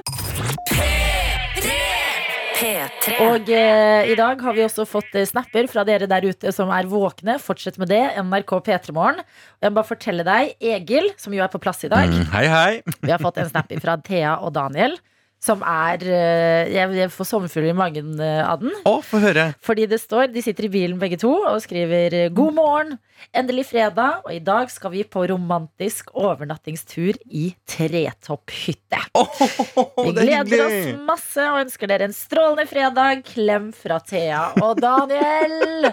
P3. 2.60 3.14
Og 3.24 3.50
eh, 3.54 4.10
i 4.12 4.16
dag 4.18 4.42
har 4.44 4.56
vi 4.56 4.64
også 4.66 4.84
fått 4.88 5.14
eh, 5.16 5.24
snapper 5.28 5.68
fra 5.70 5.84
dere 5.88 6.08
der 6.10 6.26
ute 6.28 6.52
som 6.52 6.68
er 6.74 6.88
våkne. 6.90 7.38
Fortsett 7.40 7.78
med 7.80 7.88
det. 7.92 8.02
NRK 8.20 8.52
P3 8.66 8.94
Morgen. 8.96 9.22
Jeg 9.62 9.72
må 9.72 9.80
bare 9.80 9.88
fortelle 9.88 10.26
deg, 10.26 10.52
Egil, 10.60 11.08
som 11.20 11.32
jo 11.36 11.44
er 11.44 11.52
på 11.52 11.60
plass 11.62 11.80
i 11.88 11.92
dag. 11.92 12.12
Mm, 12.12 12.26
hei, 12.34 12.44
hei. 12.52 12.98
Vi 13.00 13.12
har 13.14 13.22
fått 13.22 13.40
en 13.40 13.48
snap 13.48 13.72
fra 13.80 13.96
Thea 14.04 14.36
og 14.44 14.52
Daniel. 14.58 14.98
Som 15.40 15.62
er 15.64 16.02
eh, 16.04 16.70
Jeg, 16.74 17.08
får 17.14 17.28
sommerfugler 17.30 17.72
i 17.72 17.76
magen 17.76 18.18
eh, 18.20 18.42
av 18.44 18.60
den. 18.60 18.74
Å, 18.84 18.98
få 19.04 19.22
høre. 19.22 19.50
Fordi 19.64 19.86
det 19.88 20.00
står 20.02 20.28
De 20.34 20.42
sitter 20.44 20.68
i 20.68 20.72
bilen 20.72 20.98
begge 21.00 21.16
to 21.20 21.32
og 21.32 21.62
skriver 21.64 22.16
eh, 22.26 22.32
'God 22.32 22.58
morgen'. 22.58 22.98
Endelig 23.36 23.66
fredag, 23.68 24.22
og 24.24 24.32
i 24.32 24.40
dag 24.40 24.70
skal 24.72 24.94
vi 24.94 25.02
på 25.04 25.26
romantisk 25.28 26.08
overnattingstur 26.16 27.18
i 27.28 27.50
tretopphytte. 27.68 28.96
Åh, 29.12 29.42
Vi 30.00 30.08
er 30.08 30.44
gleder 30.48 30.62
oss 30.64 30.88
masse 31.04 31.44
og 31.52 31.60
ønsker 31.66 31.92
dere 31.92 32.08
en 32.08 32.16
strålende 32.16 32.64
fredag. 32.70 33.20
Klem 33.28 33.70
fra 33.76 34.00
Thea 34.00 34.46
og 34.64 34.80
Daniel. 34.80 35.92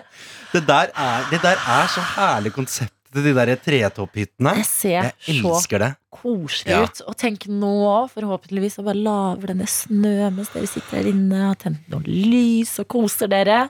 Det 0.54 0.64
der 0.68 0.94
er, 0.96 1.28
det 1.34 1.44
der 1.44 1.60
er 1.60 1.92
så 1.92 2.06
herlig 2.16 2.56
konsept 2.56 2.97
de 3.26 3.34
der 3.38 3.56
tretopphyttene. 3.62 4.54
Jeg 4.60 4.66
ser 4.70 4.90
Jeg 5.10 5.14
elsker 5.44 5.80
det. 5.80 5.90
koselig 6.18 6.72
Ja. 6.74 6.84
ut. 6.84 7.02
Og 7.08 7.18
tenk 7.18 7.48
nå, 7.48 8.10
forhåpentligvis, 8.14 8.80
å 8.80 8.86
bare 8.86 9.02
lave 9.02 9.48
denne 9.48 9.68
snø 9.68 10.30
mens 10.32 10.50
dere 10.54 10.68
sitter 10.68 10.98
her 11.04 11.12
inne 11.12 11.50
og 11.52 11.58
tenner 11.60 11.80
noen 11.90 12.04
lys 12.08 12.80
og 12.80 12.88
koser 12.88 13.28
dere. 13.28 13.70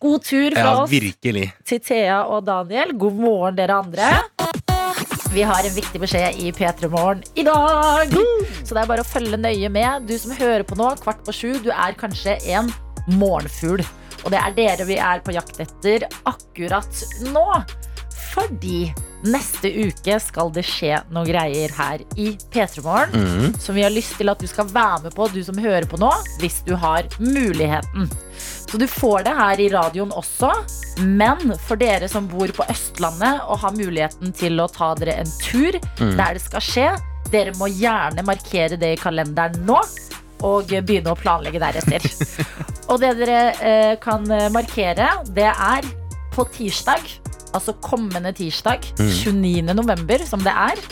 God 0.00 0.24
tur 0.24 0.50
fra 0.50 0.64
Ja, 0.64 0.82
oss 0.82 0.90
til 0.90 1.80
Thea 1.80 2.24
og 2.26 2.44
Daniel. 2.44 2.92
God 2.98 3.14
morgen, 3.14 3.54
dere 3.56 3.78
andre. 3.78 4.08
Vi 5.30 5.42
har 5.44 5.60
en 5.62 5.74
viktig 5.74 6.00
beskjed 6.00 6.38
i 6.40 6.50
P3 6.56 6.88
Morgen 6.90 7.22
i 7.36 7.42
dag. 7.44 8.08
Så 8.64 8.72
det 8.74 8.80
er 8.82 8.86
bare 8.88 9.04
å 9.04 9.06
følge 9.06 9.36
nøye 9.38 9.68
med. 9.70 10.06
Du 10.08 10.16
som 10.18 10.32
hører 10.32 10.64
på 10.64 10.74
nå, 10.78 10.88
kvart 11.02 11.20
på 11.26 11.34
sju, 11.36 11.58
du 11.62 11.68
er 11.70 11.92
kanskje 12.00 12.38
en 12.56 12.72
morgenfugl. 13.20 13.84
Og 14.24 14.32
det 14.34 14.40
er 14.40 14.56
dere 14.56 14.86
vi 14.88 14.96
er 14.98 15.20
på 15.20 15.34
jakt 15.36 15.60
etter 15.62 16.08
akkurat 16.26 17.04
nå. 17.28 17.44
Fordi 18.38 18.88
neste 19.26 19.70
uke 19.88 20.14
skal 20.22 20.52
det 20.54 20.62
skje 20.66 21.00
noe 21.10 21.26
greier 21.26 21.72
her 21.74 22.02
i 22.14 22.30
P3 22.52 22.84
Morgen 22.84 23.16
mm. 23.18 23.56
som 23.58 23.74
vi 23.74 23.82
har 23.82 23.90
lyst 23.90 24.14
til 24.20 24.30
at 24.30 24.38
du 24.38 24.46
skal 24.46 24.68
være 24.70 25.08
med 25.08 25.16
på, 25.16 25.26
du 25.34 25.40
som 25.42 25.58
hører 25.58 25.88
på 25.90 25.98
nå, 25.98 26.10
hvis 26.38 26.60
du 26.68 26.76
har 26.78 27.08
muligheten. 27.18 28.06
Så 28.38 28.78
du 28.78 28.86
får 28.86 29.26
det 29.26 29.34
her 29.34 29.62
i 29.64 29.68
radioen 29.72 30.14
også, 30.14 30.52
men 31.02 31.56
for 31.66 31.80
dere 31.80 32.06
som 32.10 32.28
bor 32.30 32.52
på 32.54 32.66
Østlandet 32.70 33.42
og 33.48 33.58
har 33.64 33.74
muligheten 33.74 34.34
til 34.38 34.62
å 34.62 34.70
ta 34.70 34.92
dere 34.98 35.18
en 35.24 35.34
tur 35.42 35.74
der 35.98 36.38
det 36.38 36.44
skal 36.44 36.62
skje, 36.62 36.88
dere 37.32 37.56
må 37.58 37.72
gjerne 37.74 38.22
markere 38.26 38.78
det 38.78 38.94
i 38.94 39.00
kalenderen 39.00 39.66
nå. 39.66 39.82
Og 40.46 40.70
begynne 40.70 41.10
å 41.10 41.18
planlegge 41.18 41.58
deretter. 41.58 42.04
og 42.92 43.00
det 43.02 43.16
dere 43.18 43.40
eh, 43.58 43.94
kan 43.98 44.22
markere, 44.54 45.08
det 45.34 45.48
er 45.50 45.88
på 46.30 46.44
tirsdag, 46.54 47.02
altså 47.56 47.74
kommende 47.84 48.32
tirsdag, 48.36 48.90
29. 48.98 49.62
november, 49.74 50.24
som 50.28 50.42
det 50.44 50.54
er, 50.54 50.82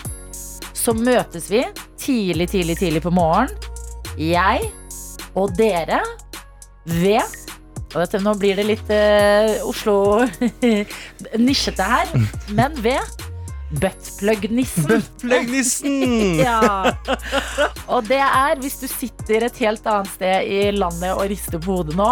så 0.76 0.94
møtes 0.96 1.50
vi 1.50 1.64
tidlig, 2.00 2.48
tidlig, 2.52 2.78
tidlig 2.78 3.02
på 3.02 3.12
morgen. 3.14 3.50
Jeg 4.16 4.70
og 5.36 5.52
dere 5.58 6.00
ved 6.86 7.22
og 7.94 8.02
dette, 8.02 8.18
Nå 8.20 8.34
blir 8.36 8.58
det 8.58 8.66
litt 8.66 8.90
uh, 8.92 9.68
Oslo 9.68 9.94
nisjete 11.46 11.86
her, 11.86 12.10
men 12.52 12.74
ved 12.84 13.00
Buttplug-nissen. 13.80 14.86
Buttplug-nissen! 14.90 16.02
Ja. 16.46 16.92
Og 17.90 18.06
det 18.06 18.20
er, 18.20 18.58
hvis 18.60 18.78
du 18.82 18.86
sitter 18.90 19.48
et 19.48 19.62
helt 19.64 19.86
annet 19.90 20.12
sted 20.12 20.50
i 20.50 20.60
landet 20.76 21.14
og 21.16 21.24
rister 21.30 21.62
på 21.62 21.80
hodet 21.80 21.96
nå 21.98 22.10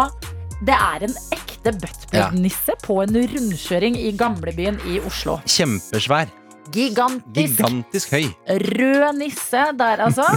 Det 0.63 0.75
er 0.75 1.05
en 1.09 1.15
ekte 1.35 1.73
buttplug-nisse 1.81 2.77
på 2.85 3.01
en 3.03 3.19
rundkjøring 3.33 3.99
i 3.99 4.13
gamlebyen 4.15 4.79
i 4.87 5.01
Oslo. 5.03 5.39
Kjempesvær. 5.49 6.31
Gigantisk. 6.73 7.59
Gigantisk 7.59 8.13
høy. 8.15 8.29
Rød 8.47 9.19
nisse 9.19 9.69
der, 9.77 10.07
altså. 10.07 10.27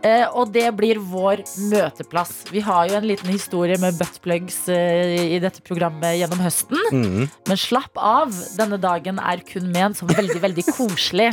Eh, 0.00 0.22
og 0.32 0.48
det 0.54 0.64
blir 0.78 0.96
vår 0.96 1.42
møteplass. 1.68 2.46
Vi 2.48 2.62
har 2.64 2.86
jo 2.88 2.94
en 2.96 3.04
liten 3.04 3.28
historie 3.28 3.76
med 3.82 3.98
buttplugs 3.98 4.62
eh, 4.72 5.34
i 5.34 5.40
dette 5.42 5.60
programmet 5.66 6.14
gjennom 6.16 6.40
høsten. 6.40 6.78
Mm. 6.94 7.26
Men 7.50 7.60
slapp 7.60 8.00
av, 8.00 8.32
denne 8.56 8.78
dagen 8.80 9.20
er 9.20 9.42
kun 9.44 9.68
ment 9.74 9.98
som 9.98 10.08
veldig, 10.08 10.38
veldig 10.40 10.64
koselig. 10.70 11.28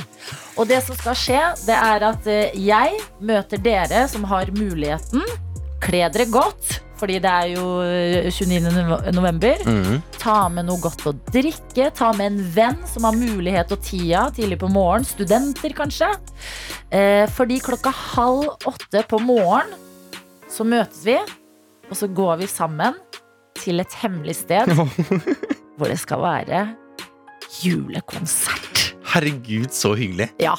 Og 0.58 0.68
det 0.68 0.82
som 0.84 1.00
skal 1.00 1.16
skje, 1.22 1.40
det 1.64 1.78
er 1.78 2.08
at 2.10 2.28
eh, 2.28 2.60
jeg 2.60 3.00
møter 3.24 3.62
dere 3.64 4.04
som 4.12 4.28
har 4.28 4.52
muligheten. 4.58 5.24
Kle 5.86 6.04
dere 6.12 6.28
godt, 6.34 6.82
fordi 7.00 7.20
det 7.24 7.32
er 7.32 7.48
jo 7.54 7.66
eh, 7.86 8.30
29. 8.34 8.72
nove- 8.74 9.12
november. 9.14 9.64
Mhm. 9.66 10.02
Ta 10.18 10.38
med 10.50 10.66
noe 10.68 10.82
godt 10.84 11.06
å 11.10 11.14
drikke. 11.32 11.90
Ta 11.96 12.12
med 12.18 12.32
en 12.34 12.40
venn 12.56 12.78
som 12.90 13.04
har 13.08 13.14
mulighet 13.18 13.72
og 13.72 13.82
tida 13.86 14.28
tidlig 14.36 14.60
på 14.62 14.70
morgen. 14.74 15.06
Studenter, 15.08 15.74
kanskje. 15.78 16.10
Eh, 16.92 17.26
fordi 17.36 17.60
klokka 17.62 17.92
halv 17.92 18.50
åtte 18.70 19.04
på 19.08 19.20
morgen 19.22 19.74
så 20.50 20.64
møtes 20.64 21.04
vi, 21.06 21.18
og 21.90 21.96
så 22.00 22.08
går 22.14 22.38
vi 22.42 22.48
sammen 22.48 22.96
til 23.60 23.80
et 23.84 23.94
hemmelig 24.02 24.36
sted 24.44 24.70
hvor 25.78 25.88
det 25.92 25.98
skal 26.00 26.22
være 26.24 26.62
julekonsert. 27.64 28.94
Herregud, 29.14 29.70
så 29.76 29.94
hyggelig. 29.98 30.30
Ja. 30.44 30.56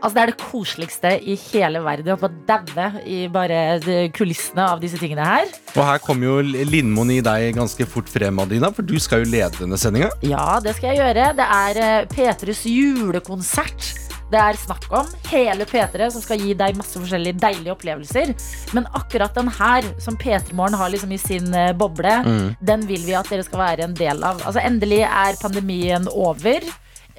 Altså 0.00 0.16
Det 0.16 0.22
er 0.22 0.30
det 0.32 0.40
koseligste 0.40 1.10
i 1.28 1.36
hele 1.50 1.82
verden. 1.84 2.16
Å 2.16 2.30
daue 2.48 2.86
i 3.04 3.20
bare 3.32 3.60
eh, 3.76 4.08
kulissene 4.16 4.64
av 4.72 4.80
disse 4.82 5.00
tingene 5.00 5.26
her. 5.26 5.50
Og 5.74 5.82
her 5.84 6.00
kommer 6.04 6.30
jo 6.30 6.64
Lindmoen 6.70 7.12
i 7.18 7.20
deg 7.24 7.52
ganske 7.58 7.86
fort 7.88 8.08
frem, 8.08 8.40
Adina, 8.40 8.72
for 8.72 8.86
du 8.86 8.96
skal 9.02 9.24
jo 9.24 9.32
lede 9.32 9.60
denne 9.60 9.78
sendinga. 9.80 10.08
Ja, 10.24 10.56
det 10.64 10.78
skal 10.78 10.94
jeg 10.94 11.02
gjøre. 11.02 11.32
Det 11.36 11.48
er 11.60 11.82
eh, 11.84 12.06
P3s 12.10 12.64
julekonsert. 12.70 13.90
Det 14.30 14.38
er 14.38 14.54
snakk 14.54 14.84
om 14.94 15.08
hele 15.26 15.66
P3 15.66 16.06
som 16.14 16.22
skal 16.22 16.38
gi 16.38 16.52
deg 16.54 16.76
masse 16.78 16.94
forskjellige 16.94 17.40
deilige 17.42 17.74
opplevelser. 17.74 18.30
Men 18.76 18.86
akkurat 18.94 19.34
den 19.36 19.50
her, 19.58 19.88
som 20.00 20.16
P3 20.16 20.54
Morgen 20.54 20.78
har 20.78 20.92
liksom 20.94 21.10
i 21.12 21.18
sin 21.18 21.50
boble, 21.50 22.14
boble, 22.20 22.54
den 22.62 22.84
vil 22.86 23.02
vi 23.08 23.16
at 23.18 23.28
dere 23.32 23.42
skal 23.42 23.58
være 23.64 23.88
en 23.88 23.96
del 23.98 24.22
av. 24.22 24.38
Altså 24.46 24.62
Endelig 24.62 25.02
er 25.08 25.38
pandemien 25.42 26.06
over. 26.12 26.62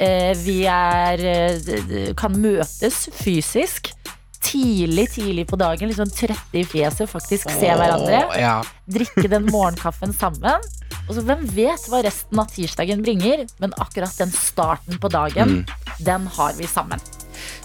Eh, 0.01 0.31
vi 0.41 0.63
er, 0.65 1.21
eh, 1.21 2.13
kan 2.17 2.33
møtes 2.41 3.03
fysisk. 3.21 3.91
Tidlig, 4.41 5.05
tidlig 5.13 5.43
på 5.47 5.57
dagen, 5.61 5.91
liksom 5.91 6.09
trette 6.09 6.57
i 6.57 6.63
fjeset, 6.65 7.05
faktisk 7.11 7.49
se 7.53 7.69
hverandre 7.77 8.23
Oh, 8.25 8.37
Ja. 8.39 8.55
drikke 8.89 9.29
den 9.29 9.45
morgenkaffen 9.53 10.13
sammen. 10.17 10.63
Og 11.07 11.13
så 11.15 11.21
Hvem 11.27 11.45
vet 11.53 11.85
hva 11.91 12.01
resten 12.03 12.39
av 12.41 12.49
tirsdagen 12.49 13.03
bringer, 13.05 13.45
men 13.61 13.73
akkurat 13.77 14.15
den 14.17 14.31
starten 14.33 14.97
på 15.01 15.09
dagen, 15.13 15.65
den 16.01 16.25
har 16.37 16.53
vi 16.57 16.65
sammen. 16.65 16.99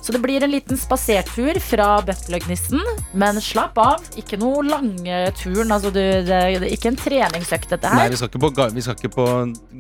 Så 0.00 0.14
det 0.14 0.20
blir 0.22 0.44
en 0.44 0.52
liten 0.52 0.78
spasertur 0.78 1.58
fra 1.62 1.88
Buttplug-nissen, 2.06 2.82
men 3.18 3.40
slapp 3.42 3.78
av. 3.82 4.04
Ikke 4.20 4.38
noe 4.40 4.62
lange 4.66 5.20
turen. 5.38 5.72
Altså, 5.74 5.90
du, 5.94 6.00
det, 6.00 6.26
det 6.28 6.60
er 6.60 6.68
ikke 6.70 6.92
en 6.92 7.00
treningsøkt, 7.00 7.70
dette 7.74 7.90
Nei, 7.92 8.04
her. 8.06 8.12
vi 8.14 8.20
skal 8.20 8.30
ikke 8.30 8.42
på, 8.46 8.68
vi 8.76 8.84
skal 8.86 8.98
ikke 9.00 9.12
på 9.16 9.26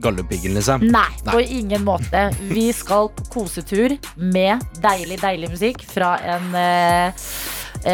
Galdhøpiggen, 0.04 0.56
liksom. 0.58 0.86
Nei, 0.90 1.08
Nei. 1.26 1.34
på 1.36 1.44
ingen 1.60 1.86
måte. 1.86 2.26
Vi 2.50 2.68
skal 2.76 3.10
på 3.16 3.28
kosetur 3.38 3.96
med 4.16 4.64
deilig, 4.82 5.20
deilig 5.22 5.52
musikk 5.54 5.86
fra 5.86 6.16
en 6.36 6.50
eh, 6.58 7.30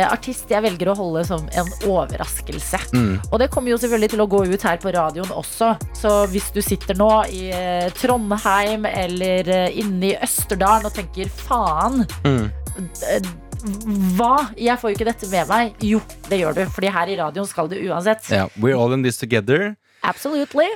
artist 0.00 0.49
jeg 0.52 0.64
velger 0.64 0.88
å 0.92 0.96
holde 0.96 1.25
som 1.28 1.44
en 1.52 1.68
overraskelse. 1.88 2.80
Mm. 2.96 3.18
Og 3.28 3.37
det 3.42 3.50
kommer 3.52 3.75
jo 3.75 3.78
selvfølgelig 3.82 4.12
til 4.14 4.25
å 4.25 4.28
gå 4.32 4.40
ut 4.49 4.64
her 4.68 4.80
på 4.82 4.92
radioen 4.96 5.34
også. 5.37 5.75
Så 5.99 6.14
hvis 6.32 6.49
du 6.54 6.62
sitter 6.64 6.96
nå 6.99 7.11
i 7.28 7.44
eh, 7.52 7.90
Trondheim 8.00 8.87
eller 8.88 9.52
eh, 9.52 9.78
inne 9.82 10.12
i 10.12 10.16
Østerdalen 10.25 10.88
og 10.88 10.96
tenker 10.96 11.28
faen, 11.42 12.06
Mm. 12.25 12.49
eh, 13.11 13.30
hva? 14.18 14.49
Jeg 14.58 14.75
får 14.80 14.90
jo 14.90 14.96
ikke 14.96 15.06
dette 15.12 15.28
med 15.30 15.46
meg. 15.50 15.75
Jo, 15.87 16.00
det 16.28 16.40
gjør 16.40 16.56
du, 16.56 16.62
fordi 16.75 16.90
her 16.90 17.12
i 17.12 17.18
radioen 17.20 17.46
skal 17.46 17.68
du 17.70 17.76
uansett. 17.90 18.25
Ja, 18.32 18.49
We're 18.58 18.78
all 18.78 18.92
in 18.96 19.04
this 19.06 19.20
together. 19.20 19.75
Absolutely. 20.02 20.66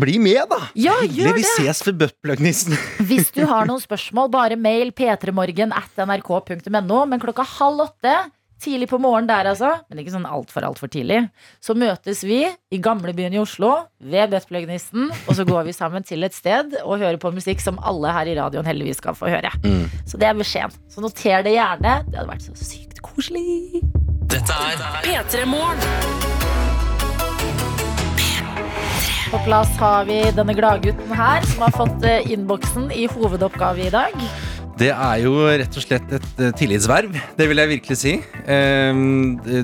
Bli 0.00 0.14
med, 0.18 0.40
da! 0.48 0.56
Ja, 0.78 0.94
Hyggelig. 1.02 1.34
Vi 1.36 1.42
ses 1.58 1.82
ved 1.84 1.98
buttplug-nissen. 2.00 2.72
Hvis 3.10 3.28
du 3.36 3.42
har 3.50 3.68
noen 3.68 3.82
spørsmål, 3.82 4.30
bare 4.32 4.56
mail 4.56 4.88
p3morgen 4.96 5.74
at 5.76 6.00
nrk.no. 6.00 7.02
Men 7.10 7.20
klokka 7.20 7.44
halv 7.58 7.84
åtte, 7.90 8.14
tidlig 8.60 8.88
på 8.90 9.00
morgenen 9.00 9.30
der 9.30 9.50
altså, 9.52 9.72
men 9.88 10.02
ikke 10.02 10.14
sånn 10.14 10.28
altfor 10.28 10.66
altfor 10.68 10.90
tidlig, 10.92 11.22
så 11.64 11.76
møtes 11.78 12.22
vi 12.26 12.42
i 12.46 12.80
gamlebyen 12.82 13.34
i 13.36 13.40
Oslo 13.42 13.72
ved 14.00 14.32
Buttplug-nissen, 14.34 15.10
og 15.26 15.36
så 15.38 15.46
går 15.48 15.68
vi 15.68 15.76
sammen 15.76 16.06
til 16.06 16.26
et 16.26 16.36
sted 16.36 16.76
og 16.84 17.00
hører 17.00 17.20
på 17.20 17.32
musikk 17.34 17.62
som 17.64 17.80
alle 17.80 18.12
her 18.16 18.30
i 18.30 18.36
radioen 18.38 18.68
heldigvis 18.68 19.00
skal 19.02 19.16
få 19.18 19.32
høre. 19.32 19.52
Mm. 19.64 19.88
Så 20.08 20.20
det 20.20 20.30
er 20.30 20.38
beskjeden. 20.38 20.76
Så 20.90 21.04
noter 21.04 21.46
det 21.46 21.56
gjerne. 21.56 22.00
Det 22.08 22.20
hadde 22.20 22.30
vært 22.30 22.48
så 22.48 22.56
sykt 22.58 23.00
koselig. 23.04 23.82
Dette 24.30 24.60
er 24.70 24.84
P3 25.06 25.46
Morgen. 25.50 26.28
På 29.30 29.38
plass 29.44 29.70
har 29.78 30.08
vi 30.08 30.18
denne 30.34 30.54
gladgutten 30.58 31.12
her, 31.14 31.44
som 31.46 31.62
har 31.62 31.74
fått 31.76 32.06
eh, 32.06 32.32
innboksen 32.34 32.88
i 32.90 33.04
hovedoppgave 33.12 33.84
i 33.86 33.92
dag. 33.94 34.16
Det 34.80 34.88
er 34.94 35.18
jo 35.20 35.34
rett 35.44 35.74
og 35.76 35.84
slett 35.84 36.12
et 36.16 36.38
eh, 36.40 36.52
tillitsverv, 36.56 37.12
det 37.36 37.46
vil 37.50 37.60
jeg 37.60 37.68
virkelig 37.74 37.96
si. 38.00 38.14
Eh, 38.48 39.02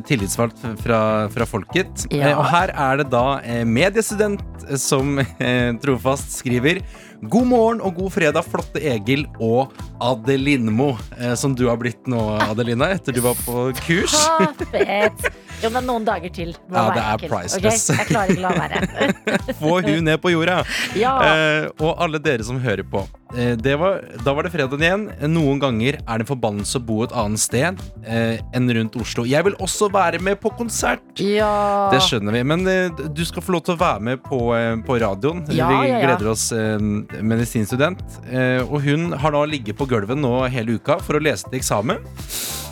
tillitsvalgt 0.05 0.61
fra, 0.83 0.99
fra 1.33 1.47
folket. 1.49 2.05
Ja. 2.13 2.33
Eh, 2.35 2.37
og 2.37 2.45
her 2.53 2.73
er 2.75 3.01
det 3.01 3.09
da 3.15 3.25
eh, 3.41 3.63
mediestudent 3.65 4.45
eh, 4.67 4.77
som 4.81 5.17
eh, 5.23 5.73
trofast 5.81 6.37
skriver 6.43 6.83
God 7.33 7.49
morgen 7.49 7.81
og 7.81 7.97
god 7.97 8.13
fredag, 8.13 8.45
flotte 8.45 8.83
Egil 8.93 9.23
og 9.41 9.73
Adelinmo, 10.05 10.91
som 11.41 11.55
du 11.57 11.63
har 11.71 11.79
blitt 11.81 12.05
nå, 12.13 12.21
Adelina, 12.45 12.91
etter 12.93 13.17
du 13.17 13.23
var 13.25 13.39
på 13.41 13.71
kurs. 13.87 14.13
Fett. 14.75 15.25
Jo, 15.65 15.71
men 15.73 15.89
noen 15.89 16.05
dager 16.05 16.29
til. 16.37 16.53
må 16.69 16.77
Ja, 16.77 16.91
det 16.93 17.01
er 17.01 17.15
ekkel. 17.17 17.33
priceless. 17.33 17.87
Okay? 17.89 18.03
Jeg 18.03 18.11
klarer 18.13 18.35
ikke 18.35 18.45
la 18.45 18.53
være. 18.61 19.55
Få 19.63 19.79
hun 19.89 20.05
ned 20.11 20.21
på 20.21 20.35
jorda. 20.35 20.59
Ja. 21.01 21.15
Eh, 21.25 21.71
og 21.81 21.97
alle 22.05 22.21
dere 22.21 22.45
som 22.45 22.61
hører 22.61 22.85
på. 22.85 23.07
Eh, 23.35 23.57
det 23.59 23.75
var, 23.81 24.01
da 24.25 24.33
var 24.37 24.47
det 24.47 24.53
fredag 24.55 24.79
igjen. 24.79 25.09
Noen 25.33 25.59
ganger 25.63 25.99
er 25.99 26.21
det 26.21 26.27
en 26.27 26.31
forbannelse 26.31 26.79
å 26.79 26.85
bo 26.87 27.01
et 27.07 27.15
annet 27.17 27.43
sted 27.43 27.81
eh, 28.07 28.39
enn 28.55 28.71
rundt 28.79 28.99
Oslo. 29.03 29.25
Jeg 29.27 29.43
vil 29.49 29.57
også 29.63 29.89
være 29.93 30.21
med 30.23 30.39
på 30.43 30.53
konsert. 30.59 31.03
ja. 31.19 31.51
Det 31.91 32.03
skjønner 32.07 32.35
vi, 32.39 32.43
men 32.47 32.67
eh, 32.71 33.03
du 33.17 33.25
skal 33.27 33.43
få 33.43 33.57
lov 33.57 33.65
til 33.67 33.75
å 33.77 33.81
være 33.83 34.05
med 34.11 34.23
på, 34.27 34.41
eh, 34.57 34.75
på 34.87 34.99
radioen. 35.03 35.43
Ja, 35.51 35.69
vi 35.73 35.91
ja, 35.91 36.03
gleder 36.05 36.31
oss. 36.35 36.49
Eh, 36.55 36.79
medisinstudent. 37.23 38.03
Eh, 38.31 38.63
og 38.67 38.81
hun 38.87 39.11
har 39.19 39.35
da 39.35 39.43
ligget 39.49 39.79
på 39.79 39.89
gulvet 39.91 40.19
nå 40.19 40.37
hele 40.53 40.79
uka 40.79 41.01
for 41.03 41.19
å 41.19 41.23
lese 41.23 41.49
til 41.51 41.59
eksamen. 41.61 42.05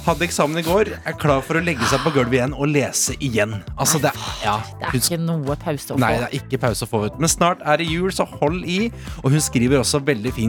Hadde 0.04 0.26
eksamen 0.26 0.58
i 0.60 0.62
går, 0.66 0.90
er 1.08 1.14
klar 1.16 1.40
for 1.40 1.56
å 1.56 1.62
legge 1.64 1.86
seg 1.88 2.02
på 2.04 2.10
gulvet 2.12 2.36
igjen 2.36 2.52
og 2.52 2.68
lese 2.68 3.14
igjen. 3.24 3.54
Altså, 3.80 3.96
det, 4.02 4.10
ja, 4.44 4.58
Det 4.82 4.90
er 4.90 4.98
ikke 4.98 5.16
noe 5.16 5.56
pause 5.56 5.94
å 5.94 5.94
få. 5.94 6.00
Nei, 6.02 6.10
det 6.20 6.26
er 6.26 6.34
ikke 6.42 6.58
pause 6.60 6.84
å 6.84 6.90
få. 6.90 7.00
Men 7.16 7.32
snart 7.32 7.62
er 7.64 7.80
det 7.80 7.86
jul, 7.88 8.10
så 8.12 8.26
hold 8.28 8.66
i. 8.68 8.90
Og 9.22 9.32
hun 9.32 9.40
skriver 9.40 9.80
også 9.80 10.02
veldig 10.04 10.34
fint 10.36 10.43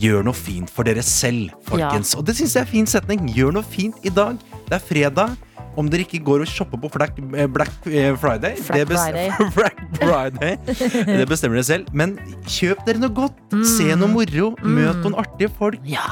'Gjør 0.00 0.24
noe 0.24 0.34
fint 0.34 0.70
for 0.70 0.82
dere 0.86 1.02
selv', 1.04 1.52
folkens. 1.68 2.14
Og 2.18 2.24
det 2.26 2.36
syns 2.38 2.54
jeg 2.56 2.62
er 2.62 2.66
en 2.66 2.72
fin 2.72 2.86
setning. 2.86 3.28
Gjør 3.34 3.52
noe 3.58 3.62
fint 3.62 3.94
i 4.02 4.10
dag. 4.10 4.40
Det 4.64 4.78
er 4.78 4.82
fredag. 4.82 5.36
Om 5.76 5.88
dere 5.90 6.06
ikke 6.06 6.22
går 6.22 6.44
og 6.44 6.46
shopper 6.46 6.78
på 6.78 6.88
Black, 6.94 7.18
eh, 7.18 7.48
Black 7.50 7.72
eh, 7.90 8.14
Friday, 8.16 8.54
Black, 8.62 8.78
det 8.78 8.86
Friday. 8.94 9.30
Black 9.56 9.80
Friday 9.98 10.56
Det 11.18 11.26
bestemmer 11.28 11.58
dere 11.58 11.66
selv. 11.66 11.90
Men 11.92 12.14
kjøp 12.46 12.84
dere 12.86 13.02
noe 13.02 13.10
godt. 13.10 13.42
Se 13.66 13.90
noe 13.98 14.10
moro. 14.10 14.52
Møt 14.62 15.02
noen 15.02 15.18
artige 15.18 15.50
folk. 15.58 15.82
Ja, 15.84 16.06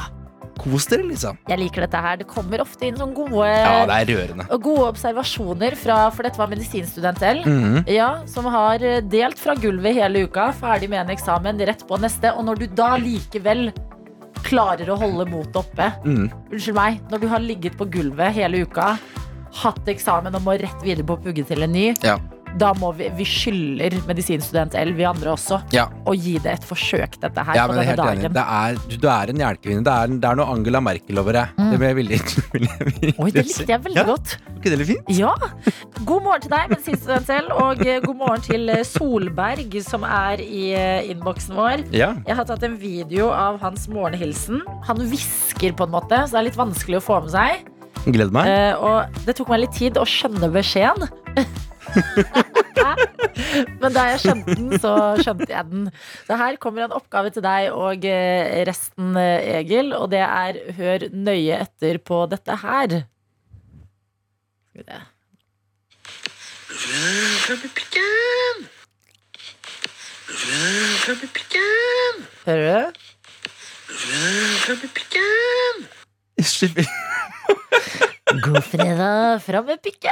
Kos 0.59 0.85
dere, 0.87 1.05
liksom. 1.09 1.37
jeg 1.49 1.59
liker 1.59 1.85
dette 1.85 2.01
her. 2.05 2.19
Det 2.21 2.27
kommer 2.29 2.61
ofte 2.63 2.85
inn 2.87 2.97
sånne 2.99 3.15
gode, 3.17 3.47
Ja, 3.47 3.85
det 3.89 3.95
er 3.97 4.11
rørende. 4.13 4.45
gode 4.61 4.89
observasjoner 4.91 5.75
fra 5.75 6.09
For 6.13 6.23
dette 6.23 6.37
var 6.37 6.47
medisinstudent 6.51 7.19
selv, 7.19 7.45
mm 7.45 7.63
-hmm. 7.63 7.89
Ja, 7.89 8.25
som 8.25 8.45
har 8.45 8.83
eh, 8.83 9.01
delt 9.01 9.39
fra 9.39 9.55
gulvet 9.55 9.95
hele 9.95 10.23
uka, 10.23 10.51
ferdig 10.53 10.89
med 10.89 11.01
en 11.01 11.15
eksamen, 11.15 11.59
rett 11.59 11.87
på 11.87 11.97
neste. 11.99 12.33
Og 12.37 12.45
når 12.45 12.59
du 12.59 12.67
da 12.67 12.97
likevel 12.97 13.71
klarer 14.43 14.89
å 14.89 14.99
holde 14.99 15.25
motet 15.29 15.55
oppe 15.55 15.91
mm. 16.05 16.31
Unnskyld 16.51 16.75
meg, 16.75 16.99
når 17.11 17.19
du 17.19 17.27
har 17.27 17.39
ligget 17.39 17.77
på 17.77 17.85
gulvet 17.85 18.33
hele 18.33 18.65
uka, 18.65 18.97
hatt 19.63 19.87
eksamen 19.87 20.35
og 20.35 20.41
må 20.41 20.57
rett 20.59 20.83
videre 20.83 21.05
på 21.05 21.17
å 21.17 21.23
pugge 21.23 21.45
til 21.47 21.63
en 21.63 21.71
ny, 21.71 21.93
Ja. 22.03 22.17
Da 22.59 22.69
må 22.77 22.91
vi 22.95 23.07
Vi 23.17 23.25
skylder 23.27 23.95
medisinstudent 24.07 24.75
L, 24.77 24.91
vi 24.97 25.05
andre 25.09 25.31
også, 25.33 25.59
Ja. 25.73 25.87
å 26.05 26.13
gi 26.15 26.37
det 26.43 26.51
et 26.59 26.65
forsøk, 26.67 27.17
dette 27.21 27.43
her, 27.45 27.55
Ja, 27.57 27.65
på 27.67 27.73
men 27.73 27.79
er 27.83 27.95
denne 27.95 28.07
helt 28.09 28.23
enig. 28.23 28.33
Det 28.33 28.45
er, 28.45 28.77
du, 28.89 28.95
du 29.01 29.07
er 29.09 29.31
en 29.33 29.41
hjelpekvinne. 29.43 29.83
Det 29.83 29.93
er, 29.93 30.07
det 30.21 30.29
er 30.29 30.35
noe 30.39 30.53
Angela 30.53 30.81
Merkel 30.81 31.19
over 31.19 31.33
deg. 31.39 31.47
Det 31.57 31.79
ble 31.81 31.93
veldig 32.01 32.19
Mm. 32.53 33.19
Oi, 33.23 33.29
det 33.33 33.43
likte 33.47 33.65
jeg 33.67 33.81
veldig 33.83 33.97
Ja. 33.97 34.03
godt. 34.05 34.35
Var 34.45 34.59
ikke 34.61 34.77
det 34.77 34.87
fint? 34.87 35.09
Ja. 35.17 35.31
God 36.05 36.23
morgen 36.23 36.41
til 36.45 36.51
deg, 36.53 36.69
medisinstudent 36.71 37.29
L, 37.33 37.49
og 37.51 37.81
eh, 37.85 37.99
god 38.03 38.15
morgen 38.19 38.41
til 38.45 38.69
eh, 38.69 38.83
Solberg, 38.87 39.73
som 39.83 40.03
er 40.07 40.41
i 40.43 40.63
eh, 40.77 41.09
innboksen 41.11 41.55
vår. 41.57 41.83
Ja. 41.95 42.13
Jeg 42.27 42.35
har 42.37 42.45
tatt 42.49 42.63
en 42.67 42.77
video 42.79 43.29
av 43.33 43.59
hans 43.63 43.87
morgenhilsen. 43.91 44.61
Han 44.87 44.97
hvisker 45.09 45.73
på 45.77 45.87
en 45.87 45.93
måte, 45.97 46.21
så 46.27 46.37
det 46.37 46.41
er 46.43 46.47
litt 46.51 46.59
vanskelig 46.61 47.01
å 47.01 47.05
få 47.09 47.19
med 47.25 47.33
seg. 47.33 47.65
Gleder 48.05 48.33
meg. 48.35 48.47
Uh, 48.49 48.73
og 48.83 49.19
det 49.27 49.35
tok 49.37 49.49
meg 49.53 49.61
litt 49.65 49.75
tid 49.77 49.97
å 50.01 50.03
skjønne 50.07 50.49
beskjeden. 50.53 51.09
Men 53.81 53.93
da 53.95 54.03
jeg 54.11 54.19
skjønte 54.23 54.55
den, 54.57 54.69
så 54.81 54.91
skjønte 55.21 55.49
jeg 55.51 55.65
den. 55.71 55.87
Så 56.27 56.37
her 56.39 56.57
kommer 56.61 56.85
en 56.85 56.95
oppgave 56.95 57.31
til 57.35 57.43
deg 57.45 57.69
og 57.75 58.05
eh, 58.07 58.61
resten, 58.67 59.15
eh, 59.19 59.59
Egil. 59.59 59.93
Og 59.97 60.09
det 60.13 60.21
er 60.25 60.59
hør 60.77 61.07
nøye 61.13 61.59
etter 61.65 61.99
på 62.03 62.23
dette 62.31 62.55
her. 62.63 62.99
Skal 64.73 64.83
vi 64.83 64.89
se. 64.89 65.01
Hører 72.45 72.91
du? 72.93 72.99
Slipper- 76.43 76.89
God 78.31 78.63
fredag, 78.63 79.41
fram 79.43 79.65
med 79.65 79.81
pikken! 79.83 80.11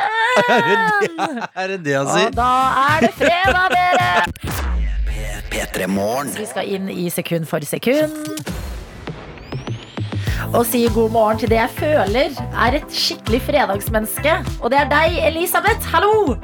Er 1.56 1.68
det 1.72 1.78
det 1.86 1.94
han 1.96 2.10
sier? 2.12 2.28
Og 2.28 2.36
da 2.36 2.50
er 2.82 3.06
det 3.06 3.12
fredag, 3.16 3.72
dere! 3.72 4.10
P3 5.52 5.88
Morgen. 5.88 6.34
Vi 6.36 6.46
skal 6.50 6.68
inn 6.76 6.92
i 6.92 7.08
sekund 7.14 7.48
for 7.48 7.64
sekund. 7.64 8.12
Og 10.52 10.66
si 10.68 10.84
god 10.92 11.16
morgen 11.16 11.40
til 11.40 11.54
det 11.54 11.62
jeg 11.62 11.76
føler 11.80 12.40
er 12.52 12.82
et 12.82 12.92
skikkelig 12.92 13.46
fredagsmenneske. 13.48 14.40
Og 14.60 14.74
det 14.74 14.84
er 14.84 14.92
deg, 14.92 15.22
Elisabeth. 15.32 15.88
Hallo! 15.96 16.36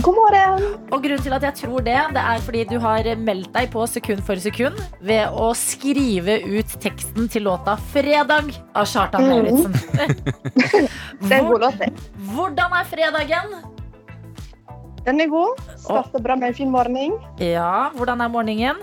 God 0.00 0.14
morgen! 0.16 0.62
Og 0.92 1.02
grunnen 1.04 1.20
til 1.22 1.34
at 1.36 1.44
jeg 1.44 1.54
tror 1.60 1.82
det, 1.84 1.94
det 2.16 2.20
er 2.22 2.40
fordi 2.42 2.62
du 2.70 2.78
har 2.80 3.04
meldt 3.20 3.50
deg 3.54 3.68
på 3.74 3.82
sekund 3.90 4.22
for 4.24 4.40
sekund 4.40 4.78
ved 5.04 5.34
å 5.36 5.50
skrive 5.58 6.38
ut 6.48 6.72
teksten 6.82 7.28
til 7.30 7.44
låta 7.46 7.74
'Fredag' 7.92 8.54
av 8.74 8.86
Kjartan 8.88 9.26
Mhm. 9.26 9.30
Lauritzen. 9.30 9.72
Det 11.22 11.32
er 11.32 11.38
en 11.38 11.46
god 11.50 11.60
låt. 11.60 11.78
det. 11.78 11.90
Hvordan 12.32 12.72
er 12.80 12.84
fredagen? 12.88 13.52
Den 15.04 15.20
er 15.20 15.26
god. 15.28 15.60
Starter 15.76 16.22
bra 16.22 16.36
med 16.36 16.48
en 16.48 16.54
fin 16.54 16.70
morgen. 16.70 17.18
Ja, 17.38 17.90
hvordan 17.94 18.20
er 18.20 18.28
morgenen? 18.28 18.76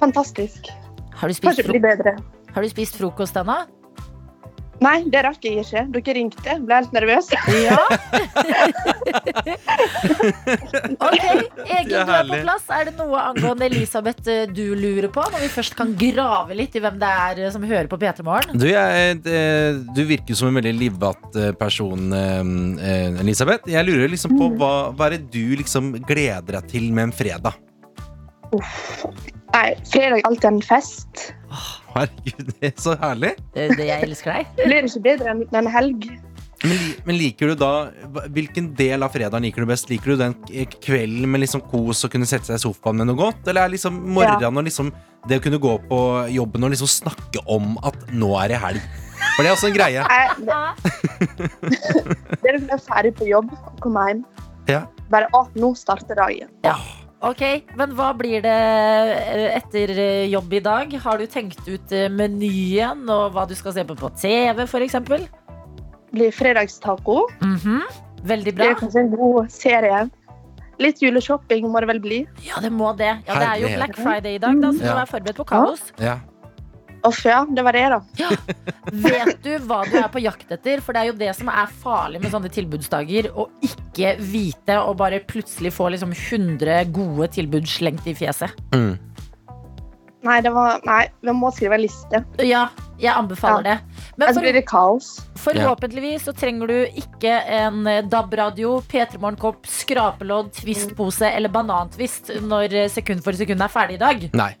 Fantastisk. 0.00 0.66
Har 1.14 1.28
du 1.28 1.34
spist, 1.34 1.44
Kanskje 1.60 1.64
fro 1.66 1.72
blir 1.72 1.80
bedre. 1.82 2.16
har 2.54 2.62
du 2.62 2.68
spist 2.68 2.96
frokost 2.96 3.36
ennå? 3.36 3.66
Nei, 4.82 4.96
det 5.12 5.20
rakk 5.26 5.44
jeg 5.46 5.62
ikke. 5.62 5.82
Dere 5.94 6.14
ringte. 6.16 6.56
Ble 6.66 6.74
helt 6.80 6.92
nervøs. 6.96 7.28
Ja. 7.62 7.78
ok, 11.02 11.24
Egil, 11.66 11.94
er 11.94 12.06
du 12.08 12.12
er 12.14 12.28
på 12.30 12.38
plass. 12.42 12.64
Er 12.72 12.88
det 12.90 12.94
noe 12.98 13.20
angående 13.30 13.68
Elisabeth 13.68 14.28
eh, 14.32 14.44
du 14.50 14.64
lurer 14.78 15.08
på? 15.14 15.24
Når 15.32 15.44
vi 15.44 15.50
først 15.52 15.76
kan 15.78 15.92
grave 15.98 16.56
litt 16.58 16.74
i 16.78 16.82
hvem 16.82 16.98
det 17.02 17.10
er 17.26 17.42
eh, 17.46 17.50
som 17.54 17.64
hører 17.66 17.88
på 17.90 17.98
P3 18.02 18.26
Morgen? 18.26 18.58
Du, 18.58 18.66
det- 18.66 19.50
du 19.96 20.02
virker 20.08 20.34
som 20.38 20.48
en 20.50 20.58
veldig 20.58 20.74
livvatt 20.78 21.36
eh, 21.38 21.52
person, 21.58 22.12
eh, 22.16 22.40
eh, 22.82 23.20
Elisabeth. 23.22 23.68
Jeg 23.70 23.86
lurer 23.88 24.10
liksom 24.12 24.36
på 24.38 24.50
hva, 24.60 24.72
hva 24.96 25.08
er 25.10 25.18
det 25.18 25.30
du 25.34 25.56
liksom 25.60 25.92
gleder 26.08 26.58
deg 26.58 26.70
til 26.72 26.90
med 26.92 27.10
en 27.10 27.14
fredag? 27.16 27.54
Nei, 28.52 29.68
fredag 29.88 30.18
er 30.18 30.26
alltid 30.28 30.48
en 30.50 30.62
fest. 30.64 31.28
Herregud, 31.92 32.52
det 32.60 32.72
er 32.72 32.76
så 32.80 32.96
herlig. 33.00 33.32
Det, 33.54 33.70
det 33.78 33.88
jeg 33.88 34.08
elsker 34.08 34.36
deg. 34.36 34.52
Det 34.58 34.68
blir 34.68 34.88
ikke 34.88 35.02
bedre 35.08 35.34
enn 35.34 35.42
en 35.62 35.72
helg. 35.72 36.06
Men, 36.62 36.82
men 37.08 37.16
liker 37.18 37.50
du 37.50 37.56
da 37.58 37.70
Hvilken 38.30 38.68
del 38.78 39.02
av 39.02 39.10
fredagen 39.10 39.42
liker 39.42 39.64
du 39.64 39.70
best? 39.72 39.88
Liker 39.90 40.12
du 40.12 40.20
den 40.20 40.36
kvelden 40.84 41.26
med 41.30 41.42
liksom 41.42 41.64
kos 41.72 42.04
og 42.06 42.12
kunne 42.12 42.28
sette 42.28 42.46
seg 42.50 42.60
i 42.60 42.62
sofaen 42.62 43.00
med 43.00 43.10
noe 43.10 43.18
godt? 43.18 43.42
Eller 43.50 43.66
er 43.66 43.74
liksom 43.74 43.98
morgenen 44.14 44.62
og 44.62 44.68
liksom 44.68 44.92
det 45.28 45.38
å 45.38 45.42
kunne 45.42 45.60
gå 45.62 45.76
på 45.90 46.00
jobben 46.34 46.66
og 46.66 46.72
liksom 46.74 46.90
snakke 46.90 47.42
om 47.50 47.76
at 47.86 47.98
nå 48.14 48.30
er 48.42 48.54
det 48.54 48.62
helg? 48.62 48.86
For 49.34 49.44
det 49.44 49.50
er 49.50 49.56
også 49.56 49.70
en 49.70 49.76
greie. 49.76 50.06
Nei, 50.06 50.24
det, 50.46 50.56
det 52.42 52.50
er 52.50 52.56
liksom 52.56 52.72
jeg 52.72 52.78
er 52.78 52.86
ferdig 52.88 53.14
på 53.18 53.30
jobb 53.30 53.52
og 53.54 53.78
kommer 53.82 54.10
hjem. 54.10 54.24
Ja. 54.70 54.82
Bare 55.12 55.30
å, 55.36 55.46
nå 55.58 55.74
starter 55.78 56.18
dagen. 56.18 56.50
Ok, 57.22 57.42
Men 57.78 57.92
hva 57.94 58.08
blir 58.18 58.42
det 58.42 58.52
eh, 58.52 59.56
etter 59.56 59.92
eh, 59.94 60.24
jobb 60.32 60.52
i 60.58 60.60
dag? 60.64 60.94
Har 61.04 61.20
du 61.22 61.26
tenkt 61.30 61.60
ut 61.68 61.92
eh, 61.94 62.08
menyen 62.10 63.04
og 63.12 63.36
hva 63.36 63.44
du 63.46 63.54
skal 63.54 63.76
se 63.76 63.84
på 63.86 63.94
på 63.98 64.10
TV, 64.18 64.64
f.eks.? 64.66 64.96
Blir 66.12 66.34
fredagstaco. 66.34 67.28
Mhm. 67.40 67.78
Veldig 68.26 68.52
Det 68.58 68.66
er 68.66 68.74
kanskje 68.78 69.00
en 69.04 69.14
god 69.14 69.48
serie. 69.50 70.02
Litt 70.82 71.00
juleshopping 71.02 71.66
må 71.70 71.80
det 71.82 71.88
vel 71.92 72.00
bli. 72.02 72.18
Ja, 72.42 72.58
det 72.62 72.72
må 72.74 72.90
det. 72.98 73.12
Ja, 73.28 73.38
Det 73.38 73.48
er 73.48 73.62
jo 73.62 73.70
Black 73.76 73.96
Friday 73.98 74.34
i 74.36 74.42
dag, 74.42 74.60
da, 74.62 74.68
så 74.72 74.78
du 74.78 74.84
Ja. 74.86 74.92
må 74.92 74.98
være 75.02 75.10
forberedt 75.14 75.36
på 75.36 75.46
kaos. 75.46 75.82
Ja. 75.98 76.18
Uff, 77.08 77.24
ja. 77.26 77.42
Det 77.48 77.62
var 77.66 77.76
det, 77.76 77.84
da. 77.92 78.00
Vet 78.92 79.42
du 79.44 79.52
hva 79.66 79.82
du 79.88 79.96
er 79.98 80.08
på 80.12 80.22
jakt 80.22 80.52
etter? 80.54 80.82
For 80.84 80.94
det 80.94 81.02
er 81.02 81.10
jo 81.10 81.18
det 81.18 81.30
som 81.38 81.50
er 81.52 81.70
farlig 81.82 82.22
med 82.22 82.34
sånne 82.34 82.50
tilbudsdager. 82.52 83.32
Å 83.34 83.48
ikke 83.64 84.16
vite 84.22 84.78
og 84.82 84.98
bare 85.02 85.22
plutselig 85.26 85.74
få 85.74 85.90
liksom 85.94 86.14
100 86.14 86.92
gode 86.94 87.32
tilbud 87.34 87.66
slengt 87.68 88.06
i 88.10 88.14
fjeset. 88.18 88.54
Mm. 88.74 88.94
Nei, 90.22 90.38
det 90.38 90.52
var 90.54 90.78
Nei, 90.86 91.02
vi 91.26 91.34
må 91.34 91.50
skrive 91.50 91.74
en 91.74 91.82
liste. 91.82 92.22
Ja, 92.46 92.68
jeg 93.02 93.10
anbefaler 93.10 93.64
det. 93.66 93.76
Men 94.20 94.30
for, 94.30 94.44
blir 94.44 94.54
det 94.54 94.62
kaos. 94.70 95.16
forhåpentligvis 95.42 96.28
så 96.28 96.34
trenger 96.36 96.70
du 96.70 97.00
ikke 97.02 97.32
en 97.56 97.86
eh, 97.90 98.04
DAB-radio, 98.06 98.76
P3 98.86 99.18
Morgenkopp, 99.18 99.66
skrapelodd, 99.66 100.52
Twist-pose 100.60 101.26
eller 101.32 101.50
banantvist 101.50 102.30
når 102.46 102.84
sekund 102.94 103.24
for 103.26 103.34
sekund 103.38 103.66
er 103.66 103.72
ferdig 103.72 103.98
i 103.98 104.04
dag. 104.04 104.28
Nei. 104.38 104.52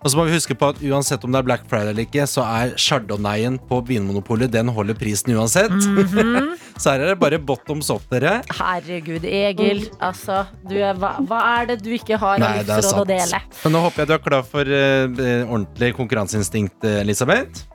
Og 0.00 0.08
så 0.08 0.16
må 0.16 0.24
vi 0.24 0.32
huske 0.32 0.54
på 0.56 0.70
at 0.72 0.78
uansett 0.80 1.24
om 1.26 1.34
det 1.34 1.42
er 1.42 1.44
Black 1.44 1.66
Friday 1.68 1.92
eller 1.92 2.06
ikke, 2.06 2.24
så 2.28 2.40
er 2.48 2.72
chardonnayen 2.80 3.58
på 3.68 3.82
Vinmonopolet 3.84 4.48
Den 4.52 4.70
holder 4.72 4.96
prisen 4.96 5.34
uansett. 5.36 5.74
Mhm. 5.74 6.54
så 6.80 6.94
her 6.94 7.04
er 7.04 7.12
det 7.12 7.18
bare 7.20 7.38
bottoms 7.38 7.90
up, 7.92 8.06
dere. 8.12 8.38
Herregud, 8.56 9.26
Egil. 9.28 9.84
Altså, 10.00 10.46
du 10.70 10.78
er, 10.78 10.96
hva, 10.96 11.18
hva 11.28 11.40
er 11.58 11.72
det 11.72 11.80
du 11.84 11.90
ikke 11.92 12.16
har 12.20 12.40
Nei, 12.40 12.54
livsråd 12.62 13.02
å 13.02 13.08
dele? 13.10 13.42
Men 13.64 13.76
nå 13.76 13.84
håper 13.84 14.04
jeg 14.04 14.10
du 14.10 14.14
er 14.16 14.24
klar 14.24 14.46
for 14.48 14.72
eh, 14.80 15.44
ordentlig 15.44 15.92
konkurranseinstinkt, 16.00 16.80
eh, 16.88 17.02
Elisabeth. 17.04 17.66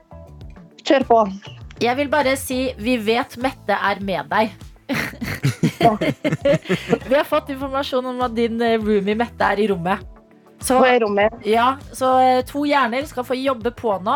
Kjør 0.86 1.06
på. 1.12 1.22
Jeg 1.82 1.98
vil 2.00 2.10
bare 2.10 2.34
si 2.40 2.60
vi 2.82 2.98
vet 3.06 3.38
Mette 3.44 3.78
er 3.78 4.02
med 4.06 4.34
deg. 4.34 4.58
vi 7.10 7.14
har 7.14 7.26
fått 7.28 7.54
informasjon 7.54 8.06
om 8.16 8.26
at 8.26 8.34
din 8.38 8.58
eh, 8.66 8.80
roomie 8.82 9.18
Mette 9.18 9.54
er 9.54 9.62
i 9.62 9.70
rommet. 9.70 10.15
Så, 10.64 10.80
På 10.80 10.88
rommet. 11.04 11.34
ja, 11.46 11.76
så 11.94 12.14
eh, 12.24 12.40
to 12.48 12.64
hjerner 12.66 13.06
skal 13.06 13.26
få 13.28 13.36
jobbe 13.38 13.72
på 13.76 13.98
nå. 14.02 14.16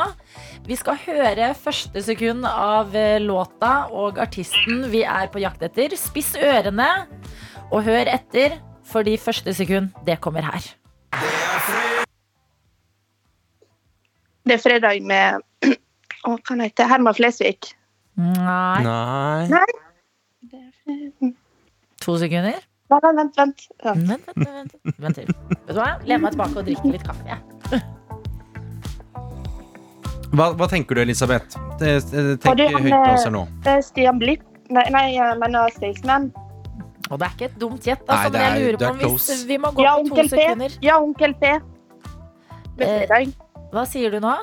Vi 0.65 0.77
skal 0.79 0.97
høre 1.03 1.51
første 1.57 2.01
sekund 2.05 2.47
av 2.47 2.95
eh, 2.97 3.19
låta 3.21 3.87
og 3.93 4.17
artisten 4.23 4.85
vi 4.89 5.03
er 5.03 5.29
på 5.33 5.41
jakt 5.43 5.61
etter. 5.67 5.93
Spiss 5.99 6.33
ørene 6.39 6.87
og 7.69 7.83
hør 7.85 8.09
etter, 8.09 8.55
fordi 8.89 9.17
første 9.21 9.53
sekund, 9.53 9.91
det 10.07 10.17
kommer 10.23 10.47
her. 10.47 10.71
Det 14.47 14.55
er 14.55 14.63
fredag 14.63 15.03
med 15.05 15.43
Å, 16.25 16.33
hva 16.33 16.55
heter 16.63 16.81
det? 16.81 16.87
Herman 16.89 17.15
Flesvig. 17.15 17.69
Nei. 18.19 18.81
Nei. 18.83 19.61
To 22.03 22.17
sekunder. 22.19 22.57
Nei, 22.89 22.99
nei, 23.03 23.13
vent, 23.19 23.35
vent. 23.37 23.63
Ja. 23.83 23.93
Vent, 23.93 24.09
vent, 24.09 24.25
vent, 24.35 24.73
vent. 24.83 24.99
vent 25.05 25.15
til. 25.19 25.25
Vet 25.49 25.67
du 25.75 25.79
hva? 25.79 25.89
Len 26.09 26.21
meg 26.23 26.31
tilbake 26.33 26.57
og 26.57 26.65
drikke 26.65 26.91
litt 26.95 27.03
kaffe. 27.05 27.25
jeg. 27.29 27.81
Hva, 30.29 30.51
hva 30.57 30.67
tenker 30.69 30.97
du, 30.97 31.01
Elisabeth? 31.01 31.57
Eh, 31.81 31.97
eh, 31.97 32.35
Tenk 32.41 32.57
det 32.59 32.67
høyt 32.73 32.91
til 32.91 33.13
oss 33.15 33.25
her 33.25 33.33
nå. 33.33 33.43
Eh, 33.65 33.79
Stian 33.85 34.19
Blipp 34.21 34.45
Nei, 34.69 34.83
nei 34.93 35.05
jeg 35.15 35.37
mener 35.41 35.71
Staysman. 35.73 36.27
Og 37.09 37.17
det 37.17 37.25
er 37.25 37.31
ikke 37.33 37.45
et 37.47 37.55
dumt 37.57 37.81
gjett, 37.87 38.03
altså, 38.05 38.29
men 38.29 38.41
jeg 38.43 38.49
er- 38.51 38.59
lurer 38.59 38.73
er 38.75 38.77
på 38.99 39.07
om 39.09 39.15
hvis 39.17 39.45
vi 39.49 39.57
må 39.57 39.71
gå 39.73 39.81
Ja, 39.81 39.95
på 39.95 40.03
to 40.05 40.13
onkel 40.13 40.27
P. 40.29 40.35
sekunder. 40.35 40.75
Ja, 40.85 40.97
onkel 41.01 41.33
P. 41.33 41.53
Med 42.77 43.11
Eh. 43.11 43.25
Hva 43.73 43.85
sier 43.87 44.11
du 44.11 44.19
nå? 44.19 44.35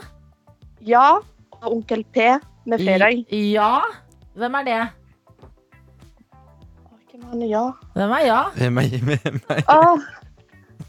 Ja, 0.81 1.21
onkel 1.63 2.03
P 2.13 2.19
med 2.67 2.81
fredag. 2.81 3.25
Ja. 3.31 3.83
Hvem 4.37 4.55
er 4.61 4.65
det? 4.65 4.91
Hvem 7.16 7.42
er? 7.42 7.46
Ja. 7.50 7.64
Hvem 7.96 8.12
er 8.18 8.24
ja? 8.26 8.40
Eh, 8.61 8.70
meg- 8.70 8.98
meg- 9.07 9.40
meg. 9.48 9.62
Å, 9.68 9.96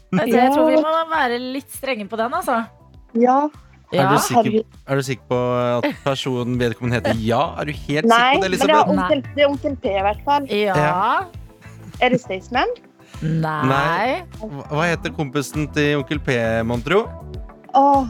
Vet 0.08 0.28
jeg, 0.30 0.38
Jeg 0.40 0.52
tror 0.54 0.70
vi 0.72 0.76
må 0.80 0.92
være 1.10 1.38
litt 1.52 1.68
strenge 1.74 2.06
på 2.08 2.16
den, 2.20 2.32
altså. 2.38 2.62
ja. 3.20 3.38
Er, 3.88 4.04
du 4.12 4.18
sikker, 4.20 4.56
er 4.84 4.98
du 5.00 5.02
sikker 5.06 5.24
på 5.30 5.36
at 5.78 5.86
personen 6.04 6.58
vedkommende 6.60 6.98
heter 6.98 7.14
ja? 7.24 7.38
Er 7.56 7.70
du 7.70 7.72
helt 7.72 8.04
Nei, 8.04 8.18
sikker 8.18 8.34
på 8.36 8.42
det, 8.42 8.48
Elisabeth? 8.50 8.68
det 8.68 8.76
er, 8.76 8.90
onkel, 8.92 9.22
det 9.38 9.44
er 9.44 9.48
onkel 9.48 9.76
P 9.80 9.92
i 9.94 10.02
hvert 10.04 10.20
fall. 10.26 10.48
Ja. 10.52 10.74
Ja. 10.76 11.94
Er 12.04 12.12
det 12.12 12.18
Staysman? 12.20 12.74
Nei. 13.24 13.62
Nei. 13.70 14.50
Hva 14.68 14.84
heter 14.90 15.14
kompisen 15.16 15.70
til 15.72 16.02
onkel 16.02 16.20
P, 16.20 16.36
mon 16.68 16.84
tro? 16.84 17.00
Oh. 17.72 18.04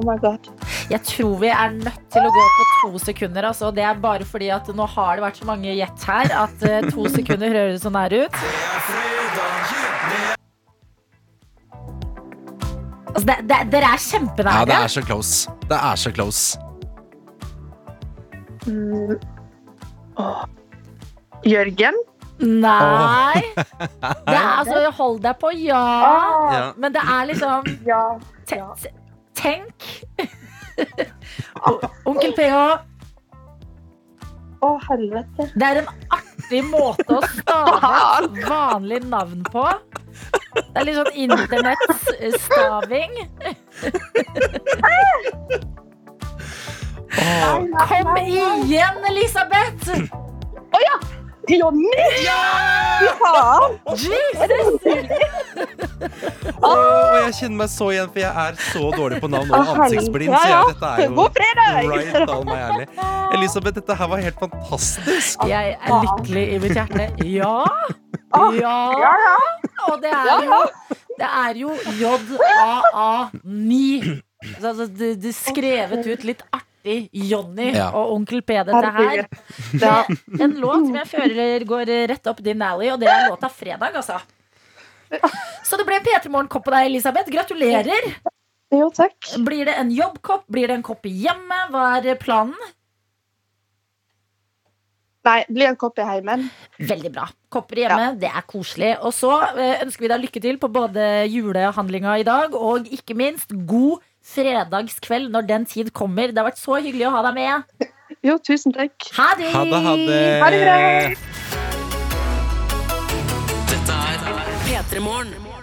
Oh 0.00 0.08
my 0.08 0.16
god. 0.24 0.48
Jeg 0.86 1.02
tror 1.02 1.38
vi 1.40 1.48
er 1.50 1.72
nødt 1.74 2.02
til 2.14 2.22
å 2.22 2.30
gå 2.30 2.42
på 2.56 2.64
to 2.72 3.00
sekunder. 3.02 3.48
Altså. 3.48 3.72
Det 3.74 3.82
er 3.82 3.98
bare 3.98 4.26
fordi 4.28 4.52
at 4.54 4.68
nå 4.70 4.86
har 4.94 5.18
det 5.18 5.24
vært 5.24 5.40
så 5.40 5.48
mange 5.48 5.74
gjett 5.74 6.04
her 6.06 6.30
at 6.44 6.62
uh, 6.62 6.90
to 6.94 7.08
sekunder 7.10 7.50
høres 7.50 7.82
så 7.82 7.90
nær 7.90 8.14
ut. 8.14 8.38
Altså, 13.10 13.24
det, 13.26 13.36
det, 13.50 13.58
dere 13.72 13.90
er 13.96 14.04
kjempenære. 14.04 14.60
Ja, 14.60 14.68
det 14.70 14.78
er 14.78 14.94
så 14.94 15.02
close. 15.08 15.56
Det 15.66 15.80
er 15.90 16.02
så 16.04 16.14
close. 16.14 16.60
Mm. 18.66 19.16
Jørgen? 21.46 21.98
Nei. 22.38 23.42
Det 24.26 24.34
er 24.34 24.48
altså 24.58 24.90
Hold 24.98 25.22
deg 25.24 25.38
på 25.40 25.50
ja. 25.56 25.84
Ja. 26.52 26.64
Men 26.76 26.92
det 26.92 27.00
er 27.00 27.28
liksom 27.30 27.70
ja. 27.86 28.00
te, 28.44 28.58
te, 28.82 28.90
Tenk. 29.38 29.86
Onkel 32.06 32.32
PH, 32.36 32.60
Å, 34.66 34.68
helvete. 34.88 35.46
det 35.54 35.66
er 35.68 35.76
en 35.82 35.90
artig 36.16 36.62
måte 36.70 37.04
å 37.12 37.20
stave 37.28 37.90
et 38.24 38.38
vanlig 38.48 39.00
navn 39.10 39.42
på. 39.52 39.66
Det 40.56 40.80
er 40.80 40.86
litt 40.88 40.96
sånn 40.96 41.12
internettstaving. 41.26 43.12
Kom 47.88 48.16
igjen, 48.22 48.96
Elisabeth! 49.10 49.90
Jonny! 51.48 51.90
Fy 53.00 53.06
faen! 53.20 53.76
Jesus! 54.00 54.80
Og 56.56 57.16
jeg 57.20 57.32
kjenner 57.38 57.56
meg 57.60 57.70
så 57.72 57.86
igjen, 57.92 58.08
for 58.12 58.20
jeg 58.22 58.32
er 58.42 58.58
så 58.66 58.82
dårlig 58.96 59.20
på 59.22 59.28
navn 59.30 59.48
og 59.52 59.56
ansiktsblind. 59.76 60.32
Så 60.32 60.48
jeg, 60.50 60.62
dette 60.72 60.86
er 60.90 60.98
jo 61.06 61.12
right 61.92 62.16
down 62.30 62.44
my 62.48 62.58
alley. 62.66 62.86
Elisabeth, 63.36 63.74
dette 63.78 63.94
her 64.00 64.06
var 64.12 64.18
helt 64.26 64.40
fantastisk. 64.42 65.46
Jeg 65.50 65.76
er 65.76 65.90
lykkelig 66.06 66.44
i 66.54 66.58
mitt 66.64 66.76
hjerte. 66.76 67.04
Ja. 67.30 67.56
Ja. 68.56 68.76
Ja, 69.00 69.12
ja. 69.26 69.36
Og 69.86 69.96
det 70.02 70.10
er 70.12 70.44
jo, 70.44 70.60
det 71.20 71.28
er 71.30 71.52
jo 71.62 71.70
JAA9. 72.02 73.72
Altså, 74.62 74.86
det, 74.86 75.08
det 75.22 75.30
er 75.32 75.38
skrevet 75.38 76.06
ut 76.06 76.22
litt 76.28 76.42
artig 76.52 76.65
Jonny 77.12 77.72
Ja. 77.74 77.88
og 77.96 78.14
Onkel 78.16 78.42
P, 78.46 78.56
dette 78.68 78.92
her. 78.98 79.26
Ja. 79.82 79.96
En 80.40 80.56
låt 80.60 80.86
som 80.86 80.94
jeg 81.00 81.10
føler 81.10 81.66
går 81.68 81.92
rett 82.12 82.30
opp 82.32 82.42
din 82.44 82.62
alley, 82.62 82.90
og 82.94 83.00
det 83.02 83.08
er 83.12 83.28
låta 83.30 83.50
'Fredag', 83.52 83.96
altså. 84.02 84.20
Så 85.66 85.76
det 85.78 85.86
ble 85.86 86.00
P3 86.02 86.28
Morgen-kopp 86.28 86.64
på 86.66 86.74
deg, 86.74 86.88
Elisabeth. 86.90 87.30
Gratulerer. 87.30 88.10
Jo, 88.74 88.88
takk. 88.90 89.14
Blir 89.46 89.68
det 89.68 89.76
en 89.78 89.90
jobbkopp? 89.94 90.48
Blir 90.50 90.66
det 90.66 90.80
en 90.80 90.82
kopp 90.82 91.06
hjemme? 91.06 91.60
Hva 91.70 91.84
er 92.02 92.18
planen? 92.18 92.56
Nei, 95.26 95.40
bli 95.50 95.66
en 95.66 95.78
kopp 95.78 95.98
i 95.98 96.06
heimen. 96.06 96.44
Veldig 96.78 97.10
bra. 97.14 97.24
Kopper 97.50 97.80
hjemme, 97.82 98.10
det 98.20 98.28
er 98.30 98.44
koselig. 98.46 98.92
Og 99.02 99.14
så 99.16 99.32
eh, 99.56 99.80
ønsker 99.82 100.04
vi 100.04 100.10
deg 100.12 100.22
lykke 100.22 100.42
til 100.44 100.58
på 100.62 100.70
både 100.70 101.06
julehandlinga 101.32 102.18
i 102.22 102.26
dag, 102.26 102.54
og 102.54 102.86
ikke 102.94 103.16
minst 103.18 103.50
god 103.66 104.04
fredagskveld 104.26 105.30
når 105.34 105.46
den 105.48 105.66
tid 105.70 105.92
kommer. 105.96 106.32
Det 106.32 106.42
har 106.42 106.50
vært 106.50 106.60
så 106.62 106.80
hyggelig 106.80 107.06
å 107.08 107.14
ha 107.16 107.22
deg 107.28 107.34
med. 107.38 107.88
Jo, 108.26 108.38
tusen 108.42 108.74
takk. 108.74 108.94
Ha 109.16 109.32
det! 109.38 109.50
Ha 109.54 109.64
det, 109.64 109.82
ha 109.86 109.96
det. 110.00 110.20
Ha 110.42 110.48
det 110.54 110.60
bra. 110.64 110.76
Dette 113.72 114.00
er 114.02 114.56
P3 114.66 115.04
Morgen. 115.04 115.55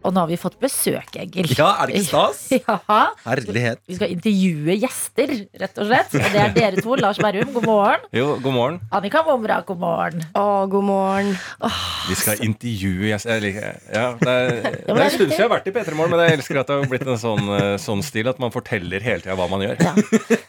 Og 0.00 0.14
nå 0.16 0.22
har 0.22 0.28
vi 0.30 0.36
fått 0.40 0.54
besøk, 0.62 1.10
Egil. 1.20 1.50
Ja, 1.58 1.74
er 1.82 1.90
det 1.90 1.98
ikke 2.00 2.08
stas? 2.08 2.38
Ja. 2.60 2.76
Herlighet. 3.26 3.80
Vi 3.88 3.96
skal 3.98 4.12
intervjue 4.14 4.76
gjester, 4.80 5.32
rett 5.60 5.76
og 5.82 5.88
slett. 5.90 6.14
Og 6.16 6.30
det 6.32 6.40
er 6.40 6.54
dere 6.56 6.82
to. 6.84 6.94
Lars 7.00 7.18
Berrum, 7.20 7.50
god 7.52 7.66
morgen. 7.68 8.06
Jo, 8.16 8.30
god 8.42 8.54
morgen. 8.56 8.78
Annika 8.96 9.20
Momra, 9.26 9.58
god 9.68 9.80
morgen. 9.82 10.24
Å, 10.36 10.44
god 10.72 10.86
morgen. 10.88 11.34
Vi 12.08 12.16
skal 12.18 12.40
intervjue 12.46 13.10
jeg 13.12 13.20
ja, 13.20 14.06
Det 14.20 14.32
er, 14.32 14.50
ja, 14.86 14.94
det 14.94 15.04
en 15.04 15.12
stund 15.12 15.30
siden 15.30 15.34
jeg 15.36 15.42
har 15.44 15.52
vært 15.52 15.68
i 15.68 15.74
P3 15.74 15.94
Morgen, 15.98 16.14
men 16.14 16.22
jeg 16.24 16.38
elsker 16.38 16.60
at 16.62 16.70
det 16.70 16.78
har 16.80 16.88
blitt 16.90 17.04
en 17.06 17.20
sånn, 17.20 17.50
eh, 17.58 17.74
sånn 17.82 18.02
stil 18.04 18.30
at 18.32 18.40
man 18.42 18.52
forteller 18.54 19.04
hele 19.04 19.22
tida 19.24 19.36
hva 19.38 19.46
man 19.52 19.64
gjør. 19.64 19.76
Ja. 19.84 19.92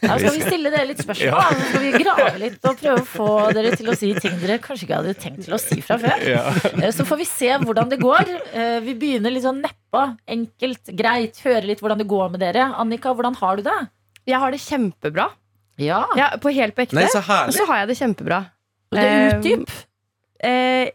Ja, 0.02 0.16
skal 0.16 0.36
vi 0.38 0.42
stille 0.48 0.72
dere 0.72 0.88
litt 0.88 1.02
spørsmål? 1.04 1.28
Ja. 1.28 1.44
Så 1.52 1.68
skal 1.68 1.84
vi 1.86 1.92
grave 2.02 2.32
litt 2.42 2.68
og 2.72 2.80
prøve 2.80 3.04
å 3.04 3.08
få 3.12 3.28
dere 3.56 3.74
til 3.76 3.92
å 3.92 3.96
si 3.98 4.12
ting 4.18 4.38
dere 4.42 4.58
kanskje 4.64 4.88
ikke 4.88 5.00
hadde 5.02 5.14
tenkt 5.22 5.44
til 5.46 5.56
å 5.56 5.60
si 5.60 5.80
fra 5.84 6.00
før. 6.02 6.24
Ja. 6.32 6.44
Eh, 6.72 6.88
Så 6.96 7.06
får 7.08 7.20
vi 7.22 7.28
se 7.28 7.52
hvordan 7.62 7.92
det 7.92 8.00
går. 8.02 8.32
Eh, 8.52 8.78
Vi 8.88 8.96
begynner 8.98 9.32
litt 9.34 9.41
sånn 9.44 9.62
neppa. 9.64 10.04
Enkelt, 10.30 10.92
greit. 10.98 11.38
Høre 11.44 11.66
litt 11.68 11.82
hvordan 11.82 12.00
det 12.02 12.08
går 12.10 12.32
med 12.34 12.42
dere. 12.44 12.70
Annika, 12.80 13.12
hvordan 13.14 13.36
har 13.40 13.58
du 13.58 13.66
det? 13.66 13.78
Jeg 14.30 14.38
har 14.42 14.54
det 14.54 14.60
kjempebra. 14.62 15.28
Ja. 15.80 16.04
Ja, 16.18 16.32
på 16.40 16.52
helt 16.54 16.76
på 16.76 16.84
ekte. 16.84 16.98
Nei, 16.98 17.08
så 17.10 17.22
Og 17.22 17.54
så 17.56 17.66
har 17.68 17.82
jeg 17.82 17.92
det 17.92 17.98
kjempebra. 17.98 18.40
Det 18.92 19.04
er 19.08 19.36
utdyp. 19.38 19.74
Eh, 20.42 20.90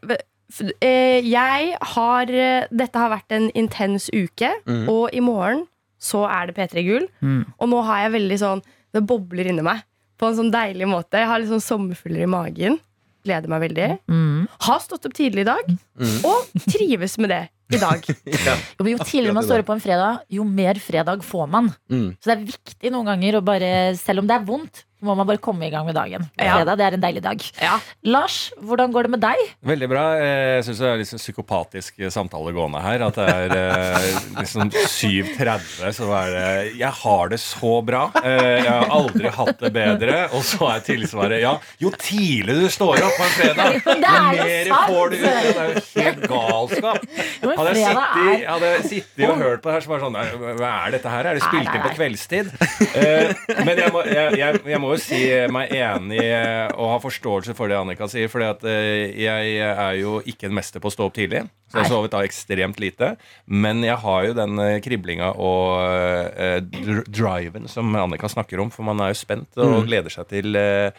eh, 0.84 1.20
jeg 1.26 1.78
har 1.94 2.32
eh, 2.32 2.68
Dette 2.70 3.00
har 3.00 3.14
vært 3.14 3.36
en 3.36 3.48
intens 3.58 4.10
uke, 4.14 4.52
mm. 4.68 4.86
og 4.92 5.16
i 5.16 5.24
morgen 5.24 5.66
så 5.98 6.26
er 6.30 6.50
det 6.50 6.58
P3 6.58 6.84
Gull. 6.86 7.08
Mm. 7.24 7.46
Og 7.58 7.72
nå 7.72 7.80
har 7.88 8.04
jeg 8.04 8.18
veldig 8.20 8.38
sånn 8.38 8.60
Det 8.94 9.02
bobler 9.08 9.50
inni 9.50 9.64
meg 9.66 9.82
på 10.18 10.28
en 10.30 10.38
sånn 10.38 10.54
deilig 10.54 10.88
måte. 10.90 11.20
Jeg 11.22 11.30
har 11.30 11.42
litt 11.42 11.52
sånn 11.52 11.62
sommerfugler 11.62 12.24
i 12.26 12.30
magen. 12.30 12.80
Gleder 13.28 13.52
meg 13.52 13.68
veldig. 13.68 13.90
Mm. 14.10 14.48
Har 14.66 14.80
stått 14.82 15.06
opp 15.06 15.14
tidlig 15.14 15.44
i 15.44 15.50
dag, 15.52 15.68
Mm. 15.98 16.16
og 16.26 16.64
trives 16.74 17.18
med 17.22 17.30
det 17.34 17.44
i 17.74 17.80
dag. 17.82 18.04
Ja. 18.48 18.56
Jo, 18.80 18.86
jo 18.94 18.98
tidligere 19.02 19.36
man 19.36 19.46
står 19.46 19.64
opp 19.64 19.70
på 19.72 19.76
en 19.76 19.84
fredag, 19.84 20.22
jo 20.32 20.46
mer 20.48 20.80
fredag 20.82 21.24
får 21.26 21.48
man. 21.52 21.70
Mm. 21.92 22.10
Så 22.20 22.30
det 22.30 22.36
er 22.36 22.46
viktig 22.48 22.92
noen 22.94 23.10
ganger 23.12 23.40
å 23.40 23.44
bare, 23.46 23.72
selv 24.00 24.24
om 24.24 24.30
det 24.30 24.38
er 24.38 24.46
vondt, 24.48 24.84
må 25.06 25.14
man 25.18 25.28
bare 25.30 25.38
komme 25.38 25.68
i 25.68 25.70
gang 25.70 25.86
med 25.86 25.94
dagen. 25.98 26.24
Ja. 26.40 26.56
Fredag, 26.58 26.78
det 26.80 26.86
er 26.88 26.96
en 26.98 27.04
deilig 27.04 27.22
dag. 27.22 27.44
Ja. 27.62 27.76
Lars, 28.10 28.38
hvordan 28.66 28.94
går 28.96 29.06
det 29.08 29.12
med 29.14 29.22
deg? 29.22 29.42
Veldig 29.70 29.90
bra. 29.92 30.06
Eh, 30.18 30.56
Jeg 30.58 30.64
syns 30.66 30.80
det 30.82 30.88
er 30.90 30.98
litt 31.02 31.10
sånn 31.12 31.22
psykopatisk 31.22 32.00
samtale 32.14 32.54
gående 32.56 32.82
her. 32.82 33.04
At 33.06 33.20
det 33.20 33.28
er 33.30 33.54
eh, 33.58 34.08
liksom 34.40 34.72
7.30, 34.74 35.94
så 35.98 36.08
er 36.18 36.32
det 36.34 36.48
Jeg 36.80 36.92
har 37.04 37.30
det 37.34 37.40
så 37.44 37.74
bra. 37.86 38.08
Eh, 38.24 38.64
Jeg 38.64 38.72
har 38.72 38.90
aldri 38.98 39.32
hatt 39.38 39.62
det 39.62 39.72
bedre. 39.76 40.18
Og 40.34 40.42
så 40.48 40.72
er 40.74 40.84
tilsvaret 40.88 41.44
ja, 41.44 41.54
jo 41.84 41.92
tidligere 41.94 42.66
du 42.66 42.74
står 42.74 43.04
opp 43.06 43.18
på 43.20 43.28
en 43.28 43.36
fredag, 43.38 43.78
jo 43.86 43.94
er 43.94 44.42
mer 44.42 44.74
får 44.90 45.14
du 45.14 45.18
ut. 45.18 45.22
Det 45.22 45.36
er 45.36 45.48
jo 45.48 45.86
helt 46.02 46.26
galskap. 46.34 47.08
Hadde 47.48 47.68
jeg 47.70 47.86
sittet, 47.86 48.48
hadde 48.50 48.74
jeg 48.74 48.84
sittet 48.90 49.30
og 49.30 49.42
hørt 49.46 49.62
på 49.62 49.70
det 49.70 49.78
her, 49.78 49.86
så 49.86 49.94
bare 49.94 50.08
sånn 50.08 50.58
Hva 50.58 50.74
er 50.88 50.98
dette 50.98 51.14
her? 51.14 51.30
Er 51.32 51.38
det 51.38 51.46
spilt 51.46 51.70
inn 51.78 51.86
på 51.86 51.94
kveldstid? 51.98 52.52
Eh, 52.98 53.32
men 53.68 53.82
jeg 53.86 53.94
må, 53.94 54.02
jeg, 54.10 54.38
jeg, 54.42 54.62
jeg 54.74 54.82
må 54.82 54.87
må 54.88 54.96
jo 54.96 55.02
si 55.04 55.20
meg 55.54 55.74
enig 55.76 56.22
eh, 56.24 56.72
og 56.74 56.94
ha 56.94 56.98
forståelse 57.04 57.54
for 57.58 57.70
det 57.72 57.78
Annika 57.78 58.08
sier. 58.10 58.30
For 58.32 58.42
jeg 58.42 59.58
er 59.68 60.00
jo 60.00 60.18
ikke 60.28 60.48
en 60.50 60.56
mester 60.58 60.82
på 60.84 60.90
å 60.90 60.96
stå 60.96 61.08
opp 61.10 61.18
tidlig. 61.20 61.44
Så 61.68 61.82
jeg 61.82 61.84
har 61.86 61.92
sovet 61.92 62.14
da 62.16 62.24
ekstremt 62.24 62.80
lite. 62.80 63.12
Men 63.52 63.84
jeg 63.86 64.00
har 64.04 64.30
jo 64.30 64.38
den 64.38 64.58
eh, 64.64 64.78
kriblinga 64.84 65.34
og 65.36 65.84
eh, 66.40 66.62
driven 67.12 67.68
som 67.72 67.92
Annika 68.00 68.30
snakker 68.32 68.64
om. 68.64 68.72
For 68.74 68.88
man 68.88 69.04
er 69.04 69.14
jo 69.14 69.20
spent 69.22 69.60
og 69.60 69.84
gleder 69.90 70.14
seg 70.14 70.30
til 70.32 70.56
eh, 70.58 70.92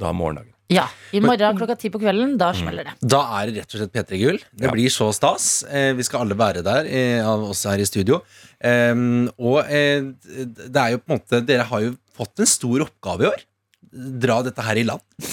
da 0.00 0.12
morgendagen. 0.16 0.50
Ja. 0.72 0.86
I 1.12 1.20
morgen 1.20 1.58
klokka 1.58 1.74
ti 1.78 1.90
på 1.92 2.00
kvelden, 2.00 2.38
da 2.40 2.48
smeller 2.56 2.86
det. 2.88 2.94
Da 3.04 3.20
er 3.36 3.50
det 3.52 3.60
rett 3.60 3.74
og 3.76 3.82
slett 3.82 3.92
P3 3.94 4.20
Gull. 4.22 4.38
Det 4.56 4.64
Ja. 4.64 4.72
blir 4.72 4.88
så 4.90 5.10
stas. 5.12 5.62
Eh, 5.68 5.92
vi 5.94 6.02
skal 6.08 6.24
alle 6.24 6.38
være 6.40 6.62
der, 6.64 6.88
eh, 6.88 7.20
av 7.20 7.44
oss 7.50 7.66
her 7.68 7.78
i 7.78 7.84
studio. 7.86 8.22
Em, 8.64 9.28
og 9.36 9.58
eh, 9.68 10.00
det 10.00 10.80
er 10.80 10.94
jo 10.94 11.02
på 11.04 11.12
en 11.12 11.18
måte 11.20 11.42
Dere 11.44 11.66
har 11.68 11.82
jo 11.84 11.92
fått 12.16 12.38
en 12.44 12.48
stor 12.50 12.78
oppgave 12.86 13.20
i 13.26 13.28
år. 13.32 13.40
Dra 13.94 14.40
dette 14.42 14.62
her 14.66 14.76
i 14.80 14.86
land. 14.88 15.04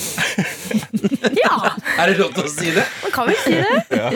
Ja! 1.41 1.55
Er 1.99 2.05
det 2.11 2.17
lov 2.21 2.29
til 2.35 2.45
å 2.45 2.49
si 2.51 2.69
det? 2.71 2.83
Man 3.03 3.11
kan 3.11 3.25
vel 3.27 3.35
si 3.41 3.51
det? 3.57 3.65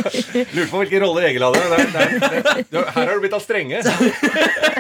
Lurte 0.56 0.70
på 0.72 0.78
hvilken 0.80 1.02
rolle 1.04 1.24
Egil 1.28 1.44
hadde. 1.44 1.60
Der, 1.72 1.80
der, 1.92 2.14
det 2.14 2.30
er- 2.30 2.62
det 2.62 2.78
er- 2.80 2.92
her 2.96 3.06
har 3.10 3.14
du 3.18 3.22
blitt 3.26 3.36
av 3.36 3.44
strenge. 3.44 3.78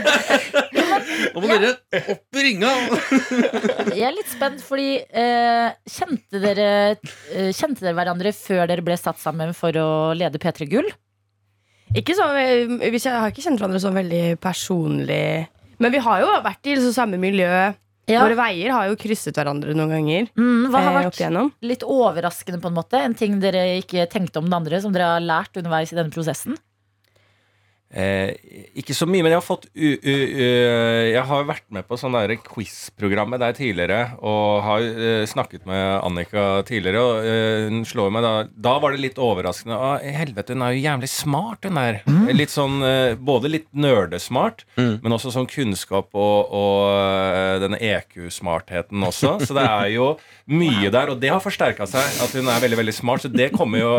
Nå 1.35 1.41
må 1.43 1.47
dere 1.49 1.71
opp 2.13 2.37
i 2.39 2.43
ringa. 2.45 2.71
Jeg 3.91 4.05
er 4.07 4.13
litt 4.15 4.29
spent, 4.31 4.61
fordi 4.65 4.87
eh, 5.03 5.69
kjente, 5.91 6.39
dere, 6.43 6.67
eh, 7.33 7.49
kjente 7.55 7.83
dere 7.83 7.95
hverandre 7.97 8.31
før 8.37 8.63
dere 8.71 8.85
ble 8.85 8.95
satt 8.99 9.19
sammen 9.21 9.51
for 9.57 9.75
å 9.81 9.87
lede 10.17 10.39
P3 10.41 10.67
Gull? 10.71 10.89
Ikke 11.95 12.15
så, 12.17 12.25
hvis 12.81 13.05
jeg 13.07 13.15
har 13.15 13.29
ikke 13.31 13.43
kjent 13.45 13.59
hverandre 13.61 13.81
så 13.83 13.91
veldig 13.95 14.23
personlig. 14.43 15.47
Men 15.81 15.93
vi 15.93 16.03
har 16.05 16.21
jo 16.23 16.29
vært 16.45 16.69
i 16.69 16.77
liksom 16.77 16.95
samme 16.95 17.19
miljø. 17.21 17.49
Ja. 18.05 18.21
Våre 18.21 18.37
veier 18.37 18.69
har 18.69 18.89
jo 18.91 18.97
krysset 19.01 19.37
hverandre 19.37 19.73
noen 19.73 19.95
ganger. 19.95 20.27
Mm, 20.37 20.67
hva 20.69 20.81
har 20.83 20.99
eh, 20.99 21.07
vært 21.07 21.65
litt 21.65 21.85
overraskende, 21.89 22.59
på 22.61 22.69
en 22.69 22.77
måte? 22.77 23.01
En 23.01 23.17
ting 23.17 23.39
dere 23.41 23.63
ikke 23.79 24.05
tenkte 24.11 24.41
om 24.41 24.45
den 24.45 24.57
andre, 24.59 24.81
som 24.83 24.93
dere 24.93 25.15
har 25.15 25.25
lært 25.25 25.57
underveis 25.57 25.93
i 25.93 25.97
denne 25.97 26.13
prosessen? 26.13 26.59
Eh, 27.95 28.33
ikke 28.75 28.91
så 28.91 29.05
mye, 29.07 29.23
men 29.23 29.31
jeg 29.31 29.39
har 29.39 29.45
fått 29.45 29.69
u, 29.71 29.87
u, 29.95 30.15
u, 30.35 30.47
Jeg 31.13 31.21
har 31.29 31.45
vært 31.47 31.63
med 31.71 31.85
på 31.87 31.95
sånn 31.95 32.11
der 32.17 32.33
quiz-program 32.43 33.29
med 33.31 33.39
deg 33.39 33.55
tidligere. 33.55 33.99
Og 34.19 34.65
har 34.65 34.83
uh, 34.83 35.23
snakket 35.31 35.63
med 35.69 35.83
Annika 36.03 36.43
tidligere. 36.67 36.99
Og 36.99 37.29
eh, 37.29 37.69
hun 37.71 37.85
slår 37.87 38.11
meg 38.11 38.25
da 38.27 38.33
Da 38.67 38.73
var 38.83 38.91
det 38.95 38.99
litt 39.05 39.21
overraskende. 39.21 39.77
Å, 39.79 39.93
helvete, 40.03 40.57
hun 40.57 40.65
er 40.67 40.75
jo 40.75 40.83
jævlig 40.83 41.11
smart, 41.13 41.63
hun 41.69 41.79
der. 41.79 42.01
Litt 42.35 42.51
sånn 42.51 42.81
uh, 42.83 43.15
Både 43.15 43.53
litt 43.53 43.69
nerdesmart, 43.71 44.65
Mm. 44.75 44.97
men 45.03 45.13
også 45.15 45.31
sånn 45.31 45.47
kunnskap 45.47 46.09
og, 46.19 46.51
og 46.51 47.61
denne 47.63 47.77
EQ-smartheten 47.79 49.03
også. 49.07 49.37
Så 49.47 49.55
det 49.55 49.63
er 49.63 49.87
jo 49.93 50.07
mye 50.51 50.89
der, 50.91 51.13
og 51.13 51.21
det 51.21 51.31
har 51.31 51.39
forsterka 51.43 51.87
seg. 51.89 52.03
At 52.25 52.35
hun 52.35 52.49
er 52.51 52.59
veldig, 52.63 52.79
veldig 52.81 52.95
smart. 52.95 53.23
Så 53.23 53.31
det 53.31 53.53
kommer 53.55 53.79
jo 53.81 53.93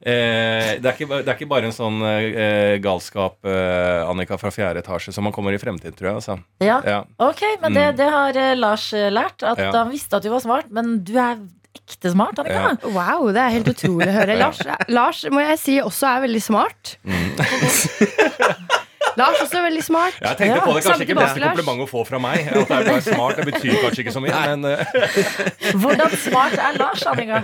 Eh, 0.00 0.76
det, 0.80 0.86
er 0.86 0.92
ikke, 0.92 1.08
det 1.24 1.30
er 1.30 1.34
ikke 1.38 1.48
bare 1.50 1.70
en 1.70 1.74
sånn 1.74 1.98
eh, 2.04 2.76
galskap, 2.84 3.38
eh, 3.48 4.02
Annika, 4.06 4.36
fra 4.40 4.52
fjerde 4.54 4.82
etasje, 4.84 5.14
som 5.16 5.24
man 5.26 5.34
kommer 5.34 5.56
i 5.56 5.60
fremtiden, 5.62 5.96
tror 5.96 6.10
jeg. 6.12 6.20
Altså. 6.20 6.38
Ja. 6.62 6.80
Ja. 6.86 7.00
Ok, 7.26 7.42
men 7.64 7.74
det, 7.76 7.86
det 8.00 8.08
har 8.12 8.36
eh, 8.40 8.54
Lars 8.58 8.90
eh, 8.94 9.08
lært. 9.12 9.40
At 9.42 9.58
Ja. 9.62 9.72
Han 9.76 9.90
visste 9.94 10.18
at 10.20 10.26
du 10.26 10.30
var 10.34 10.44
smart, 10.44 10.68
men 10.70 10.98
du 11.06 11.14
er 11.16 11.40
ekte 11.76 12.10
smart, 12.12 12.38
Annika. 12.40 12.76
Ja. 12.76 12.92
Wow, 12.94 13.30
det 13.36 13.42
er 13.42 13.54
helt 13.56 13.68
utrolig 13.72 14.08
å 14.12 14.16
høre. 14.20 14.36
Lars, 14.44 14.60
Lars 14.88 15.24
må 15.32 15.42
jeg 15.44 15.58
si 15.60 15.78
også 15.82 16.08
er 16.14 16.26
veldig 16.28 16.42
smart. 16.44 16.96
Lars 19.16 19.40
også 19.40 19.58
er 19.60 19.64
veldig 19.66 19.82
smart. 19.84 20.16
Jeg 20.20 20.38
tenkte 20.40 20.58
Ja, 20.58 20.62
på 20.64 20.74
det, 20.76 20.82
kanskje 20.84 20.90
kanskje 20.90 21.06
ikke 21.06 21.18
beste 21.18 21.40
Lars. 21.40 21.56
kompliment 21.56 21.84
å 21.84 21.88
få 21.90 22.04
fra 22.08 22.20
meg. 22.22 22.48
At 22.52 22.72
jeg 22.72 22.94
er 22.94 23.04
smart, 23.06 23.40
det 23.40 23.46
betyr 23.48 23.76
kanskje 23.82 24.04
ikke 24.04 24.14
så 24.16 24.22
mye, 24.24 24.40
men 24.52 24.64
uh. 24.68 24.94
Hvordan 25.82 26.16
smart 26.20 26.56
er 26.60 26.78
Lars, 26.80 27.04
Annika? 27.08 27.42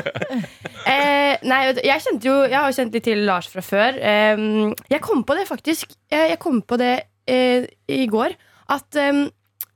Eh, 0.82 1.34
nei, 1.48 1.60
jeg 1.78 2.02
kjente 2.02 2.26
jo 2.26 2.40
Jeg 2.42 2.56
har 2.58 2.66
jo 2.66 2.74
kjent 2.76 2.96
litt 2.96 3.06
til 3.06 3.22
Lars 3.28 3.48
fra 3.52 3.64
før. 3.64 3.98
Eh, 3.98 4.46
jeg 4.92 5.04
kom 5.04 5.22
på 5.26 5.36
det 5.38 5.46
faktisk 5.48 5.94
Jeg, 6.12 6.34
jeg 6.34 6.40
kom 6.42 6.60
på 6.62 6.80
det 6.80 6.94
eh, 7.30 7.68
i 7.88 8.06
går. 8.10 8.36
At 8.72 8.98
eh, 9.00 9.22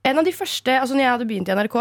en 0.07 0.19
av 0.21 0.27
de 0.27 0.35
første 0.35 0.77
Altså 0.77 0.95
når 0.95 1.05
jeg 1.05 1.15
hadde 1.15 1.29
begynt 1.31 1.49
i 1.51 1.57
NRK 1.57 1.79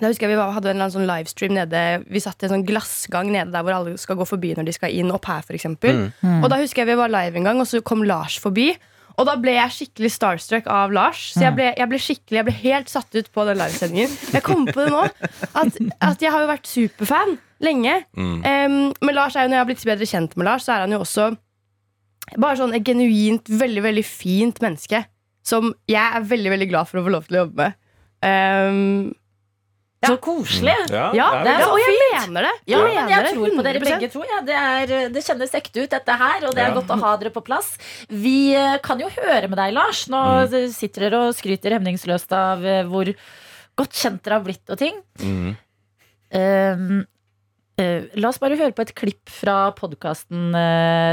da 0.00 0.10
husker 0.10 0.26
jeg 0.26 0.34
Vi 0.34 0.54
hadde 0.56 0.72
en 0.72 0.90
sånn 0.90 1.06
livestream 1.06 1.54
nede 1.54 1.82
Vi 2.10 2.22
satt 2.22 2.42
i 2.42 2.48
en 2.48 2.56
sånn 2.56 2.66
glassgang 2.66 3.30
nede 3.30 3.52
der 3.54 3.62
hvor 3.62 3.76
alle 3.76 3.94
skal 4.00 4.18
gå 4.18 4.26
forbi 4.28 4.54
når 4.58 4.66
de 4.68 4.74
skal 4.74 4.94
inn. 4.94 5.12
Opp 5.14 5.28
her, 5.30 5.44
for 5.46 5.54
eksempel. 5.56 6.08
Og 6.40 6.48
da 6.50 6.58
husker 6.58 6.82
jeg 6.82 6.90
vi 6.90 6.98
var 6.98 7.12
live 7.12 7.38
en 7.38 7.46
gang, 7.46 7.60
og 7.62 7.68
så 7.70 7.78
kom 7.86 8.02
Lars 8.06 8.40
forbi. 8.42 8.72
Og 9.14 9.28
da 9.28 9.36
ble 9.38 9.54
jeg 9.54 9.74
skikkelig 9.76 10.10
starstruck 10.10 10.66
av 10.70 10.92
Lars. 10.94 11.20
Så 11.36 11.44
jeg 11.44 11.54
ble, 11.54 11.68
jeg 11.78 11.90
ble 11.90 12.00
skikkelig 12.02 12.40
Jeg 12.40 12.46
ble 12.48 12.54
helt 12.64 12.90
satt 12.90 13.14
ut 13.14 13.30
på 13.34 13.44
den 13.46 13.60
livesendingen. 13.60 14.14
Jeg 14.34 14.42
kom 14.46 14.66
på 14.66 14.80
det 14.80 14.90
nå. 14.90 15.04
At, 15.54 15.78
at 16.02 16.24
jeg 16.24 16.34
har 16.34 16.42
jo 16.42 16.50
vært 16.50 16.70
superfan 16.70 17.36
lenge. 17.64 18.00
mm. 18.18 18.36
Um, 18.42 18.76
men 19.00 19.14
Lars 19.16 19.36
er 19.36 19.46
jo, 19.46 19.52
når 19.52 19.58
jeg 19.58 19.62
har 19.62 19.70
blitt 19.70 19.86
bedre 19.88 20.08
kjent 20.10 20.36
med 20.36 20.48
Lars, 20.50 20.66
så 20.66 20.74
er 20.74 20.84
han 20.84 20.94
jo 20.96 21.02
også 21.04 21.30
bare 22.40 22.56
sånn 22.58 22.74
et 22.74 22.86
genuint, 22.86 23.48
veldig 23.48 23.82
veldig 23.84 24.04
fint 24.08 24.60
menneske. 24.64 25.04
Som 25.44 25.74
jeg 25.90 26.00
er 26.00 26.24
veldig 26.24 26.54
veldig 26.54 26.70
glad 26.72 26.88
for 26.88 27.00
å 27.00 27.06
få 27.06 27.12
lov 27.12 27.28
til 27.28 27.36
å 27.36 27.44
jobbe 27.44 27.68
med. 27.68 27.80
Em, 28.24 29.12
Så 30.06 30.16
koselig. 30.22 30.74
ja, 30.90 31.06
ja, 31.16 31.28
det 31.44 31.52
er 31.54 31.60
ja, 31.64 31.68
og 31.70 31.78
jeg 31.82 31.94
fint. 31.94 32.28
mener 32.28 32.46
det. 32.48 32.52
Ja, 32.72 32.78
men 32.82 32.94
mener 32.94 33.12
jeg 33.14 33.34
tror 33.34 33.56
på 33.58 33.64
dere 33.66 33.80
begge 33.84 34.10
to. 34.12 34.24
Ja. 34.28 34.40
Det, 34.44 34.54
er, 34.54 35.08
det 35.14 35.24
kjennes 35.24 35.54
ekte 35.60 35.84
ut, 35.84 35.90
dette 35.94 36.18
her, 36.24 36.46
og 36.48 36.54
det 36.54 36.62
er 36.64 36.68
Ja. 36.72 36.74
godt 36.80 36.92
å 36.94 37.00
ha 37.04 37.16
dere 37.20 37.30
på 37.34 37.44
plass. 37.44 37.72
Vi 38.08 38.54
eh, 38.54 38.78
kan 38.84 39.00
jo 39.00 39.08
høre 39.08 39.48
med 39.48 39.58
deg, 39.58 39.72
Lars. 39.76 40.04
Nå 40.12 40.20
sitter 40.72 41.08
dere 41.08 41.22
og 41.28 41.34
skryter 41.38 41.76
hemningsløst 41.78 42.32
av 42.32 42.64
eh, 42.64 42.82
hvor 42.84 43.10
godt 43.76 43.92
kjent 43.98 44.22
dere 44.24 44.38
har 44.40 44.44
blitt 44.46 44.70
og 44.70 44.78
ting. 44.78 45.00
Mm. 45.20 45.56
Um, 46.34 47.04
eh, 47.80 48.04
la 48.20 48.28
oss 48.30 48.38
bare 48.42 48.56
høre 48.58 48.74
på 48.76 48.84
et 48.84 48.92
klipp 48.96 49.30
fra 49.30 49.70
podkasten 49.76 50.52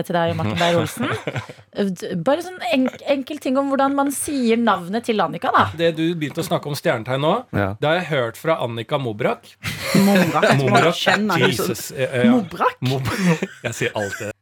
til 0.06 0.16
deg, 0.18 0.34
Martin 0.38 0.58
Beyer-Olsen. 0.60 1.08
Uh, 1.72 1.92
bare 2.26 2.44
sånn 2.46 2.60
enk 2.74 3.00
enkel 3.14 3.40
ting 3.44 3.58
om 3.60 3.70
hvordan 3.72 3.96
man 3.98 4.12
sier 4.16 4.60
navnet 4.60 5.06
til 5.08 5.22
Annika, 5.24 5.52
da. 5.56 5.66
Det 5.80 5.94
du 5.98 6.04
begynte 6.20 6.44
å 6.44 6.48
snakke 6.48 6.68
om 6.72 6.76
stjernetegn 6.78 7.24
nå, 7.24 7.34
Ja. 7.56 7.70
det 7.80 7.88
har 7.90 7.98
jeg 8.02 8.10
hørt 8.12 8.38
fra 8.42 8.58
Annika 8.66 9.00
Mobrak. 9.02 9.54
Mobrak. 9.96 10.52
Mobrak. 10.60 11.02
Jesus. 11.46 11.92
eh, 11.92 12.04
eh, 12.10 12.26
ja. 12.26 12.32
Mobrak? 12.36 12.78
Mob- 12.82 13.16
Jeg 13.66 13.74
sier 13.78 13.92
alltid 13.96 14.30
det. 14.32 14.36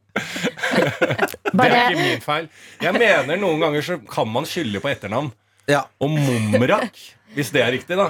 Det 1.53 1.65
er 1.69 1.91
ikke 1.93 2.01
min 2.03 2.21
feil. 2.23 2.49
Jeg 2.81 2.93
mener 2.97 3.37
noen 3.39 3.61
ganger 3.63 3.85
så 3.85 3.97
kan 4.09 4.27
man 4.31 4.45
skylde 4.49 4.81
på 4.83 4.89
etternavn. 4.91 5.31
Ja. 5.69 5.83
Og 6.01 6.09
Momrak, 6.13 6.97
hvis 7.35 7.51
det 7.53 7.61
er 7.65 7.71
riktig, 7.75 7.97
da. 7.99 8.09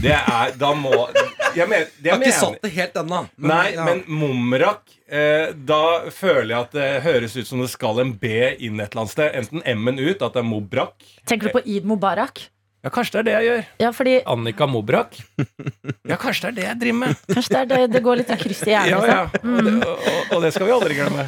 Det 0.00 0.14
er 0.16 0.54
Da 0.56 0.70
må 0.76 0.92
Jeg, 1.56 1.68
mener, 1.70 1.86
det 1.98 2.04
Jeg 2.08 2.12
har 2.12 2.20
ikke 2.20 2.26
mener 2.26 2.40
satt 2.40 2.62
det 2.62 2.72
helt 2.72 2.94
ennå. 3.02 3.20
men- 3.36 3.50
Nei, 3.50 3.72
ja. 3.74 3.84
men 3.84 4.02
Momrak 4.08 4.82
eh, 5.08 5.52
Da 5.54 5.80
føler 6.10 6.48
jeg 6.54 6.58
at 6.60 6.72
det 6.72 6.88
høres 7.04 7.36
ut 7.36 7.46
som 7.46 7.60
det 7.60 7.70
skal 7.70 8.00
en 8.00 8.12
B 8.12 8.26
inn 8.58 8.80
et 8.80 8.90
eller 8.92 9.04
annet 9.04 9.10
sted. 9.14 9.30
Enten 9.42 9.62
M-en 9.74 9.98
ut, 9.98 10.22
at 10.22 10.32
det 10.34 10.42
er 10.42 10.48
Mobrak. 10.48 10.94
tenker 11.26 11.48
du 11.48 11.58
på 11.60 11.64
Eid 11.66 11.84
Mubarak? 11.84 12.48
Ja, 12.84 12.90
kanskje 12.92 13.12
det 13.12 13.20
er 13.20 13.24
det 13.24 13.32
jeg 13.32 13.44
gjør. 13.48 13.62
Ja, 13.80 13.90
fordi 13.96 14.14
Annika 14.28 14.66
Mobrak. 14.68 15.14
Ja, 16.04 16.16
kanskje 16.20 16.50
det 16.50 16.50
er 16.50 16.56
det 16.58 16.64
jeg 16.66 16.78
driver 16.82 16.98
med. 16.98 17.16
kanskje 17.32 17.48
det, 17.48 17.60
er 17.60 17.66
det, 17.70 17.92
det 17.94 18.02
går 18.04 18.16
litt 18.20 18.28
i 18.34 18.36
kryss 18.42 18.60
i 18.66 18.74
hjernen. 18.74 18.90
Ja, 18.92 19.06
ja. 19.08 19.40
Mm. 19.40 19.56
Og, 19.56 19.64
det, 19.64 19.86
og, 19.88 20.34
og 20.36 20.42
det 20.44 20.50
skal 20.52 20.66
vi 20.68 20.74
aldri 20.76 20.98
glemme. 20.98 21.24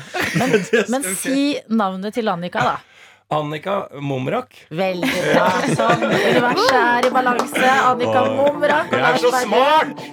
Men 0.93 1.07
si 1.17 1.47
navnet 1.73 2.13
til 2.19 2.29
Annika, 2.29 2.61
da. 2.61 2.77
Annika 3.29 3.89
Momrak. 4.01 4.53
Veldig 4.71 5.23
bra. 5.33 5.47
Sånn. 5.75 6.05
Universet 6.07 6.77
er 6.79 7.09
i 7.09 7.11
balanse. 7.11 7.71
Annika 7.91 8.23
Momrak 8.31 8.93
og 8.93 9.01
Jeg 9.01 9.09
er 9.09 9.19
så 9.25 9.33
smart! 9.43 10.05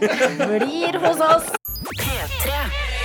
blir 0.64 0.98
hos 1.06 1.22
oss. 1.30 1.52
P3. 1.94 2.64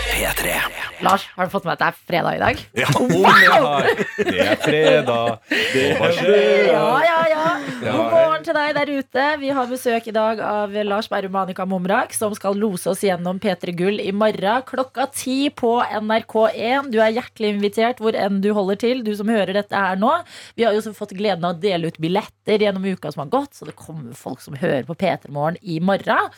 P3. 0.08 0.87
Lars, 1.04 1.28
har 1.36 1.46
du 1.46 1.52
fått 1.52 1.66
med 1.68 1.76
at 1.76 1.82
det 1.82 1.88
er 1.88 1.98
fredag 2.08 2.36
i 2.36 2.40
dag? 2.42 2.62
Ja, 2.78 2.88
om 2.98 3.12
jeg 3.12 3.50
har 3.52 3.88
Det 4.18 4.40
er 4.42 4.56
fredag, 4.62 5.38
det 5.48 5.84
er 5.94 6.72
ja, 6.72 7.18
ja. 7.30 7.44
Ja, 7.78 7.92
God 7.94 8.10
morgen 8.10 8.46
til 8.46 8.56
deg 8.56 8.72
der 8.74 8.90
ute. 8.90 9.26
Vi 9.38 9.50
har 9.54 9.68
besøk 9.70 10.08
i 10.10 10.14
dag 10.14 10.40
av 10.42 10.74
Lars 10.88 11.08
Berrum 11.10 11.36
og 11.36 11.44
Annika 11.44 11.66
Momrak, 11.68 12.14
som 12.16 12.34
skal 12.34 12.58
lose 12.58 12.90
oss 12.90 13.04
gjennom 13.06 13.38
P3 13.42 13.74
Gull 13.78 14.02
i 14.02 14.10
morgen 14.10 14.64
klokka 14.66 15.06
ti 15.14 15.36
på 15.54 15.76
NRK1. 15.86 16.90
Du 16.90 16.98
er 17.02 17.14
hjertelig 17.14 17.52
invitert 17.54 18.02
hvor 18.02 18.18
enn 18.18 18.40
du 18.42 18.50
holder 18.56 18.80
til, 18.82 19.04
du 19.06 19.12
som 19.18 19.30
hører 19.30 19.54
dette 19.60 19.78
her 19.78 19.98
nå. 20.00 20.10
Vi 20.58 20.66
har 20.66 20.74
jo 20.74 20.82
også 20.82 20.96
fått 20.98 21.14
gleden 21.18 21.46
av 21.46 21.56
å 21.56 21.62
dele 21.62 21.92
ut 21.92 22.00
billetter 22.02 22.66
gjennom 22.66 22.88
uka 22.88 23.14
som 23.14 23.22
har 23.24 23.32
gått, 23.36 23.54
så 23.54 23.68
det 23.68 23.76
kommer 23.78 24.18
folk 24.18 24.42
som 24.42 24.58
hører 24.58 24.86
på 24.88 24.98
P3 24.98 25.30
Morgen 25.30 25.60
i 25.62 25.78
morgen. 25.78 26.34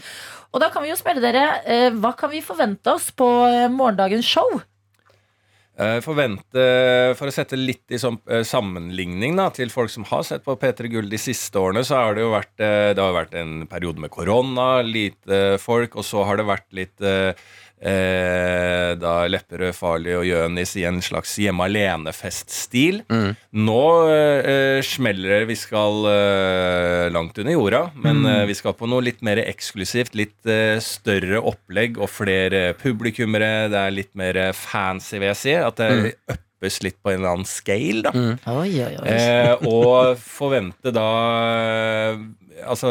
Og 0.51 0.63
da 0.63 0.71
kan 0.73 0.83
vi 0.83 0.91
jo 0.91 0.99
spørre 0.99 1.23
dere, 1.23 1.45
eh, 1.63 1.89
hva 1.95 2.11
kan 2.19 2.33
vi 2.33 2.43
forvente 2.43 2.91
oss 2.91 3.11
på 3.15 3.29
eh, 3.47 3.69
morgendagens 3.71 4.27
show? 4.27 4.59
Eh, 5.81 6.01
Forvente, 6.05 6.65
For 7.17 7.31
å 7.31 7.33
sette 7.33 7.57
litt 7.57 7.95
i 7.95 8.01
sammenligning 8.01 9.39
da, 9.39 9.47
til 9.55 9.71
folk 9.73 9.93
som 9.93 10.05
har 10.11 10.27
sett 10.27 10.45
på 10.45 10.59
P3 10.61 10.91
Gull 10.93 11.09
de 11.09 11.21
siste 11.23 11.57
årene, 11.57 11.87
så 11.87 12.03
har 12.03 12.19
det 12.19 12.27
jo 12.27 12.35
vært, 12.35 12.53
det 12.59 13.01
har 13.01 13.17
vært 13.17 13.39
en 13.39 13.63
periode 13.71 14.03
med 14.03 14.13
korona, 14.13 14.83
lite 14.85 15.57
folk, 15.63 15.97
og 15.97 16.05
så 16.05 16.27
har 16.29 16.41
det 16.41 16.51
vært 16.51 16.69
litt 16.77 17.07
eh, 17.83 18.91
eh, 18.91 18.97
da 19.01 19.15
Lepperød, 19.31 19.75
Farlig 19.77 20.17
og 20.19 20.27
Jønis 20.29 20.75
i 20.79 20.85
en 20.89 21.01
slags 21.05 21.37
hjemme 21.41 21.67
alene-feststil. 21.69 23.03
Mm. 23.11 23.31
Nå 23.67 23.83
eh, 24.11 24.81
smeller 24.87 25.41
det. 25.41 25.49
Vi 25.51 25.59
skal 25.59 26.11
eh, 26.11 27.07
langt 27.15 27.39
under 27.41 27.57
jorda, 27.57 27.83
men 28.05 28.23
eh, 28.29 28.45
vi 28.51 28.57
skal 28.59 28.77
på 28.79 28.89
noe 28.91 29.05
litt 29.07 29.25
mer 29.27 29.43
eksklusivt. 29.45 30.17
Litt 30.19 30.51
eh, 30.51 30.79
større 30.85 31.43
opplegg 31.53 32.01
og 32.01 32.11
flere 32.13 32.71
publikummere. 32.81 33.71
Det 33.73 33.83
er 33.83 33.99
litt 33.99 34.15
mer 34.19 34.41
eh, 34.49 34.55
fancy, 34.57 35.19
vil 35.19 35.31
jeg 35.33 35.43
si. 35.45 35.59
At 35.61 35.81
det 35.81 36.41
uppes 36.61 36.83
litt 36.85 36.99
på 37.03 37.09
en 37.15 37.23
eller 37.23 37.33
annen 37.39 37.49
scale, 37.49 38.03
da. 38.05 38.13
Oi, 38.53 38.69
oi, 38.85 38.93
oi. 39.01 39.09
Eh, 39.09 39.55
og 39.65 40.19
forvente 40.21 40.93
da 40.93 41.07
Altså, 42.61 42.91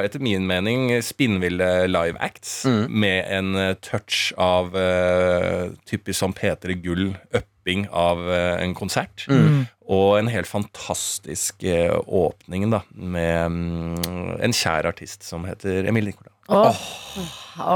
etter 0.00 0.22
min 0.24 0.46
mening, 0.48 0.94
spinnville 1.04 1.66
live 1.92 2.16
acts 2.24 2.62
Mm. 2.64 2.86
med 3.02 3.26
en 3.28 3.50
eh, 3.56 3.74
touch 3.84 4.30
av 4.40 4.72
uh, 4.72 5.74
typisk 5.84 6.16
som 6.22 6.32
P3 6.32 6.78
Gull 6.80 7.10
upping 7.36 7.86
av 7.92 8.16
uh, 8.24 8.56
en 8.62 8.72
konsert. 8.74 9.26
Mm. 9.28 9.66
Og 9.92 10.18
en 10.22 10.30
helt 10.32 10.48
fantastisk 10.48 11.60
uh, 11.68 11.98
åpning, 12.08 12.70
da, 12.72 12.80
med 12.94 13.44
um, 13.44 14.38
en 14.40 14.56
kjær 14.56 14.88
artist 14.88 15.22
som 15.28 15.44
heter 15.44 15.84
Emilie 15.90 16.14
Nicolas. 16.14 16.32
Åh, 16.48 16.80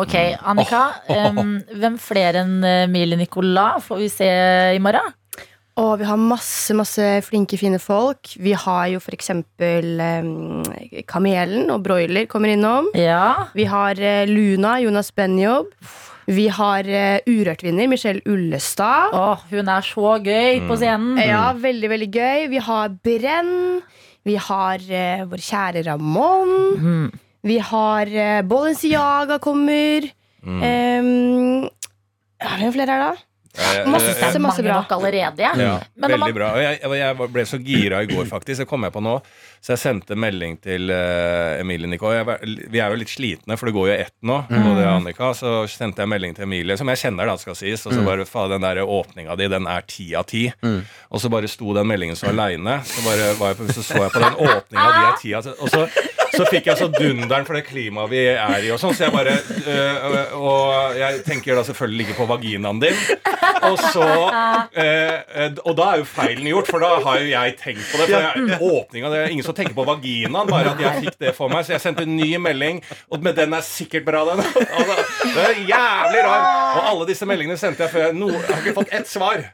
Ok, 0.00 0.14
Annika. 0.40 0.86
Um, 1.12 1.58
hvem 1.76 1.98
flere 2.00 2.40
enn 2.46 2.64
Emilie 2.64 3.20
Nicolas 3.20 3.84
får 3.84 4.00
vi 4.00 4.08
se 4.08 4.30
i 4.74 4.80
morgen? 4.80 5.12
Og 5.80 5.98
vi 5.98 6.06
har 6.06 6.18
masse, 6.20 6.74
masse 6.78 7.02
flinke, 7.26 7.58
fine 7.58 7.80
folk. 7.82 8.36
Vi 8.38 8.52
har 8.54 8.86
jo 8.92 9.00
for 9.02 9.16
eksempel 9.16 9.98
um, 9.98 10.62
Kamelen 11.10 11.72
og 11.74 11.82
Broiler 11.82 12.28
kommer 12.30 12.52
innom. 12.54 12.92
Ja. 12.94 13.50
Vi 13.58 13.66
har 13.66 13.98
eh, 13.98 14.22
Luna, 14.30 14.76
Jonas 14.84 15.10
Benjob. 15.10 15.72
Vi 16.30 16.46
har 16.48 16.86
uh, 16.86 17.26
Urørt-vinner 17.26 17.90
Michelle 17.90 18.22
Ullestad. 18.30 19.18
Åh, 19.18 19.42
hun 19.50 19.68
er 19.74 19.84
så 19.84 20.14
gøy 20.22 20.62
på 20.68 20.78
scenen. 20.78 21.18
Ja, 21.20 21.50
veldig, 21.58 21.90
veldig 21.90 22.10
gøy. 22.14 22.46
Vi 22.54 22.62
har 22.70 22.94
Brenn. 23.04 23.82
Vi 24.24 24.38
har 24.40 24.80
eh, 24.88 25.26
vår 25.28 25.42
kjære 25.50 25.84
Ramón. 25.90 26.54
Mm. 26.78 27.06
Vi 27.44 27.58
har 27.60 28.14
uh, 28.14 28.40
Balenciaga 28.46 29.42
kommer. 29.42 30.06
Um, 30.44 31.66
ja, 32.38 32.56
hvem 32.60 32.72
flere 32.72 32.94
er 32.94 33.02
det? 33.02 33.10
da? 33.10 33.33
Eh, 33.54 33.84
Masse, 33.86 34.10
eh, 34.10 34.14
Det 34.18 34.34
er 34.34 34.42
masse 34.42 34.62
bra. 34.66 34.80
allerede. 34.90 35.38
Ja. 35.38 35.52
Ja, 35.54 35.74
Men 35.96 36.10
veldig 36.10 36.18
man- 36.18 36.34
bra. 36.34 36.48
Og 36.56 36.62
jeg, 36.62 36.80
jeg 36.98 37.16
ble 37.32 37.42
så 37.46 37.58
gira 37.62 38.02
i 38.02 38.06
går, 38.10 38.24
faktisk. 38.26 38.58
Det 38.64 38.66
kom 38.68 38.82
jeg 38.82 38.92
på 38.92 39.02
nå. 39.02 39.20
Så 39.64 39.72
jeg 39.72 39.78
sendte 39.80 40.16
melding 40.18 40.58
til 40.60 40.90
uh, 40.92 41.54
Emilie 41.60 41.86
Nicole. 41.88 42.18
Jeg, 42.18 42.66
vi 42.68 42.80
er 42.82 42.90
jo 42.92 42.98
litt 43.00 43.08
slitne, 43.08 43.56
for 43.56 43.70
det 43.70 43.74
går 43.74 43.86
jo 43.88 43.94
ett 43.94 44.12
nå, 44.22 44.40
både 44.50 44.82
jeg 44.82 44.88
og 44.90 44.98
Annika. 44.98 45.30
Så 45.38 45.52
sendte 45.72 46.02
jeg 46.04 46.10
melding 46.12 46.34
til 46.36 46.44
Emilie, 46.44 46.76
som 46.76 46.90
jeg 46.92 47.00
kjenner, 47.00 47.30
da, 47.30 47.36
skal 47.40 47.54
sies. 47.56 47.86
Og 47.86 47.94
så 47.94 48.02
bare 48.04 48.26
faen, 48.28 48.50
den 48.52 48.66
der 48.66 48.82
åpninga 48.84 49.36
di, 49.40 49.48
den 49.48 49.66
er 49.70 49.86
ti 49.88 50.10
av 50.18 50.26
ti. 50.28 50.50
Og 50.60 51.22
så 51.22 51.30
bare 51.32 51.48
sto 51.48 51.72
den 51.78 51.86
meldingen 51.88 52.18
så 52.18 52.28
aleine. 52.34 52.80
Så 52.84 53.06
bare 53.06 53.30
var 53.40 53.54
jeg 53.54 53.62
på, 53.62 53.70
så, 53.72 53.86
så 53.86 54.02
jeg 54.04 54.12
på 54.18 54.20
den 54.26 54.36
åpninga, 54.50 54.90
di 54.98 55.06
er 55.08 55.16
ti 55.22 55.34
av 55.38 55.46
ti. 55.48 55.54
Og 55.62 55.70
så, 55.72 55.86
så 56.34 56.44
fikk 56.50 56.66
jeg 56.66 56.76
så 56.82 56.90
dunderen 56.92 57.46
for 57.46 57.54
det 57.56 57.64
klimaet 57.70 58.10
vi 58.10 58.26
er 58.34 58.66
i, 58.66 58.70
og 58.74 58.82
sånn. 58.82 58.92
Så 58.98 59.06
jeg 59.06 59.14
bare 59.14 59.38
øh, 59.38 60.34
Og 60.34 60.63
jeg 61.04 61.24
tenker 61.26 61.58
da 61.58 61.64
selvfølgelig 61.66 62.08
ikke 62.08 62.18
på 62.22 62.28
vaginaen 62.30 62.80
din. 62.82 62.98
Og 63.64 63.78
så 63.80 64.04
eh, 64.76 65.20
eh, 65.40 65.58
Og 65.64 65.76
da 65.78 65.86
er 65.92 66.00
jo 66.02 66.06
feilen 66.08 66.46
gjort, 66.48 66.68
for 66.70 66.82
da 66.84 66.90
har 67.04 67.20
jo 67.22 67.28
jeg 67.30 67.56
tenkt 67.60 67.84
på 67.90 68.00
det. 68.00 68.08
For 68.10 68.26
jeg, 68.26 68.58
åpninga, 68.60 69.10
det 69.12 69.20
er 69.20 69.34
ingen 69.34 69.46
som 69.46 69.56
tenker 69.56 69.76
på 69.76 69.86
vaginaen, 69.88 70.50
bare 70.50 70.74
at 70.74 70.82
jeg 70.82 71.04
fikk 71.06 71.18
det 71.20 71.34
for 71.36 71.52
meg. 71.52 71.64
Så 71.66 71.74
jeg 71.76 71.84
sendte 71.84 72.04
en 72.06 72.16
ny 72.16 72.30
melding, 72.42 72.82
og 73.12 73.24
med 73.24 73.38
den 73.38 73.56
er 73.56 73.64
sikkert 73.66 74.06
bra, 74.08 74.24
den. 74.30 74.42
Altså, 74.44 74.96
det 75.24 75.44
er 75.44 75.60
jævlig 75.70 76.24
rar. 76.26 76.44
Og 76.74 76.90
alle 76.92 77.08
disse 77.10 77.28
meldingene 77.28 77.58
sendte 77.60 77.86
jeg 77.86 77.94
før 77.94 78.06
jeg, 78.06 78.16
no, 78.18 78.30
jeg 78.34 78.50
har 78.50 78.62
ikke 78.62 78.76
fått 78.80 78.94
ett 78.98 79.10
svar. 79.10 79.44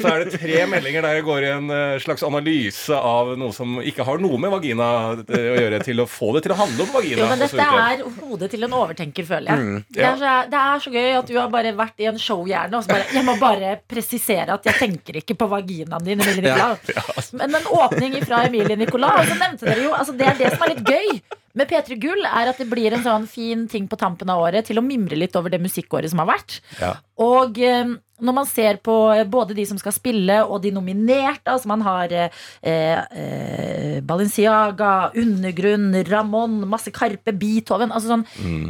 Så 0.00 0.08
er 0.12 0.24
det 0.24 0.40
tre 0.40 0.64
meldinger 0.70 1.06
der 1.06 1.18
jeg 1.18 1.26
går 1.26 1.46
i 1.46 1.50
en 1.52 1.72
eh, 1.74 1.96
slags 2.02 2.24
analyse 2.26 2.96
av 2.96 3.34
noe 3.38 3.54
som 3.56 3.78
ikke 3.82 4.06
har 4.06 4.22
noe 4.22 4.40
med 4.40 4.52
vagina 4.54 4.88
eh, 5.22 5.48
å 5.52 5.56
gjøre, 5.58 5.82
til 5.86 6.02
å 6.04 6.08
få 6.10 6.32
det 6.36 6.44
til 6.46 6.54
å 6.54 6.58
handle 6.62 6.86
om 6.86 6.94
vagina. 6.96 7.22
Jo, 7.22 7.30
men 7.30 7.42
dette 7.42 7.68
er 7.82 8.04
hodet 8.22 8.50
til 8.54 8.66
en 8.68 8.76
overtenker, 8.82 9.28
føler 9.28 9.52
jeg. 9.52 9.62
Mm, 9.62 9.80
det, 9.92 10.06
er 10.08 10.20
så, 10.20 10.34
det 10.52 10.62
er 10.62 10.84
så 10.84 10.91
gøy 10.92 11.18
at 11.18 11.28
du 11.28 11.36
har 11.38 11.50
bare 11.52 11.72
vært 11.76 12.02
i 12.02 12.08
en 12.10 12.18
showhjerne 12.20 12.78
og 12.78 12.84
så 12.84 12.94
bare 12.94 13.08
Jeg 13.12 13.26
må 13.26 13.36
bare 13.40 13.74
presisere 13.88 14.54
at 14.54 14.66
jeg 14.68 14.78
tenker 14.78 15.20
ikke 15.22 15.36
på 15.38 15.48
vaginaen 15.50 16.04
din, 16.06 16.20
Emilie 16.20 16.52
Nicolas. 16.52 17.32
Men 17.36 17.54
en 17.58 17.70
åpning 17.72 18.18
fra 18.24 18.44
Emilie 18.48 18.76
Nicolas, 18.76 19.22
og 19.22 19.32
så 19.32 19.38
nevnte 19.40 19.68
dere 19.68 19.86
jo 19.86 19.94
altså 19.96 20.16
Det 20.16 20.28
er 20.28 20.38
det 20.40 20.52
som 20.54 20.66
er 20.66 20.74
litt 20.74 20.84
gøy 20.88 21.22
med 21.58 21.68
P3 21.68 21.98
Gull, 22.00 22.24
er 22.24 22.50
at 22.50 22.60
det 22.60 22.68
blir 22.70 22.94
en 22.94 23.04
sånn 23.04 23.26
fin 23.30 23.66
ting 23.70 23.88
på 23.90 23.98
tampen 24.00 24.30
av 24.32 24.40
året 24.44 24.68
til 24.68 24.80
å 24.80 24.84
mimre 24.84 25.18
litt 25.18 25.36
over 25.36 25.52
det 25.52 25.60
musikkåret 25.62 26.12
som 26.12 26.22
har 26.22 26.30
vært. 26.32 26.60
Ja. 26.80 26.94
Og 27.20 27.58
eh, 27.60 27.92
når 28.22 28.36
man 28.36 28.48
ser 28.48 28.78
på 28.84 28.94
eh, 29.12 29.24
både 29.28 29.56
de 29.58 29.66
som 29.68 29.78
skal 29.80 29.94
spille, 29.94 30.38
og 30.46 30.62
de 30.62 30.72
nominerte 30.74 31.52
Altså 31.52 31.68
man 31.70 31.82
har 31.84 32.12
eh, 32.14 32.42
eh, 32.62 33.98
Balenciaga, 34.06 35.12
Undergrunn, 35.18 35.92
Ramón, 36.08 36.60
masse 36.70 36.92
Karpe, 36.94 37.34
Beethoven 37.34 37.92
altså 37.92 38.14
sånn, 38.14 38.26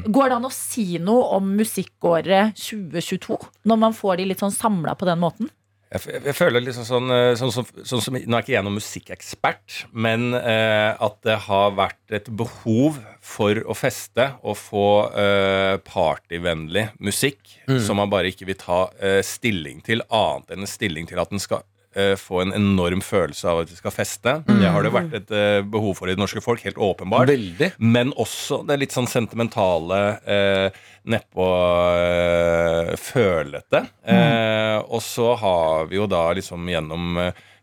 Går 0.08 0.32
det 0.32 0.38
an 0.38 0.48
å 0.48 0.54
si 0.54 0.86
noe 1.02 1.36
om 1.38 1.52
musikkåret 1.58 2.56
2022? 2.58 3.38
Når 3.68 3.82
man 3.86 3.96
får 3.96 4.20
de 4.20 4.30
litt 4.30 4.42
sånn 4.42 4.54
samla 4.54 4.96
på 4.98 5.08
den 5.08 5.20
måten? 5.22 5.52
Jeg, 5.92 6.22
jeg 6.24 6.34
føler 6.38 6.62
liksom 6.64 6.84
sånn, 6.88 7.10
eh, 7.12 7.34
sånn, 7.36 7.50
som- 7.52 7.66
sånn 7.84 8.00
som 8.00 8.14
Nå 8.16 8.36
er 8.38 8.42
ikke 8.44 8.54
jeg 8.54 8.64
noen 8.64 8.78
musikkekspert, 8.78 9.82
men 9.92 10.32
eh, 10.38 10.96
at 10.98 11.18
det 11.26 11.36
har 11.48 11.74
vært 11.76 12.14
et 12.16 12.30
behov 12.36 12.96
for 13.20 13.54
å 13.68 13.76
feste 13.76 14.30
og 14.42 14.56
få 14.56 14.86
eh, 15.12 15.76
partyvennlig 15.84 16.88
musikk 16.98 17.58
som 17.84 17.96
man 18.00 18.10
bare 18.10 18.32
ikke 18.32 18.46
vil 18.48 18.58
ta 18.58 18.86
eh, 19.00 19.20
stilling 19.22 19.82
til, 19.84 20.00
annet 20.10 20.50
enn 20.56 20.66
stilling 20.66 21.06
til 21.08 21.20
at 21.22 21.30
den 21.30 21.38
skal 21.42 21.62
eh, 21.96 22.14
få 22.18 22.42
en 22.42 22.54
enorm 22.56 23.02
følelse 23.04 23.48
av 23.48 23.62
at 23.62 23.70
vi 23.72 23.78
skal 23.78 23.94
feste. 23.94 24.34
Det 24.48 24.70
har 24.74 24.84
det 24.84 24.92
vært 24.94 25.14
et 25.18 25.30
uh, 25.34 25.60
behov 25.66 25.96
for 25.98 26.10
i 26.10 26.16
det 26.16 26.22
norske 26.22 26.42
folk, 26.44 26.64
helt 26.66 26.80
åpenbart. 26.80 27.30
Veldig. 27.30 27.72
Men 27.78 28.12
også 28.20 28.62
det 28.68 28.80
litt 28.82 28.96
sånn 28.96 29.10
sentimentale, 29.10 30.00
uh, 30.26 30.82
nedpå 31.08 31.46
uh, 31.46 32.92
følete. 33.00 33.84
Eh, 34.06 34.78
og 34.82 35.02
så 35.04 35.32
har 35.38 35.88
vi 35.90 35.98
jo 35.98 36.06
da 36.10 36.28
liksom 36.36 36.68
gjennom 36.70 37.18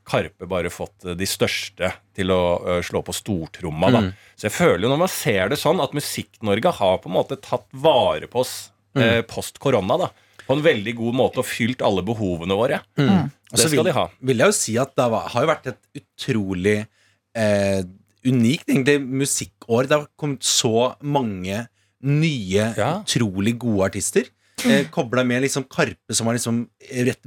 Karpe 0.10 0.48
bare 0.50 0.72
fått 0.74 1.06
de 1.18 1.28
største 1.30 1.92
til 2.18 2.34
å 2.34 2.80
slå 2.86 3.04
på 3.06 3.14
stortromma. 3.14 3.92
Da. 3.94 4.02
Så 4.34 4.48
jeg 4.48 4.56
føler 4.56 4.88
jo 4.88 4.94
når 4.94 5.04
man 5.04 5.12
ser 5.14 5.52
det 5.52 5.60
sånn, 5.62 5.82
at 5.84 5.94
Musikk-Norge 5.94 6.74
har 6.80 6.98
på 7.04 7.12
en 7.12 7.18
måte 7.20 7.38
tatt 7.44 7.68
vare 7.78 8.30
på 8.32 8.42
oss 8.42 8.56
eh, 8.98 9.22
post 9.30 9.62
korona. 9.62 10.00
da 10.02 10.10
på 10.50 10.56
en 10.58 10.64
veldig 10.66 10.96
god 10.98 11.14
måte 11.20 11.44
og 11.44 11.46
fylt 11.46 11.84
alle 11.86 12.02
behovene 12.06 12.56
våre. 12.58 12.80
Mm. 12.98 13.28
Det 13.52 13.60
skal 13.62 13.76
vil, 13.76 13.90
de 13.92 13.94
ha. 13.94 14.08
vil 14.32 14.42
jeg 14.42 14.50
jo 14.50 14.56
si 14.58 14.74
at 14.82 14.96
det 14.98 15.06
har 15.14 15.44
jo 15.46 15.50
vært 15.52 15.68
et 15.70 16.02
utrolig 16.02 16.78
eh, 17.38 17.84
unikt 18.26 18.72
egentlig 18.74 18.98
musikkår. 19.06 19.88
Det 19.92 19.98
har 20.00 20.08
kommet 20.20 20.42
så 20.50 20.96
mange 21.06 21.68
nye, 22.02 22.66
Ja. 22.80 22.92
utrolig 23.04 23.58
gode 23.62 23.86
artister. 23.92 24.26
Eh, 24.66 24.88
Kobla 24.92 25.24
med 25.28 25.44
liksom 25.46 25.66
Karpe, 25.70 26.16
som 26.16 26.28
var 26.28 26.36
liksom 26.38 26.62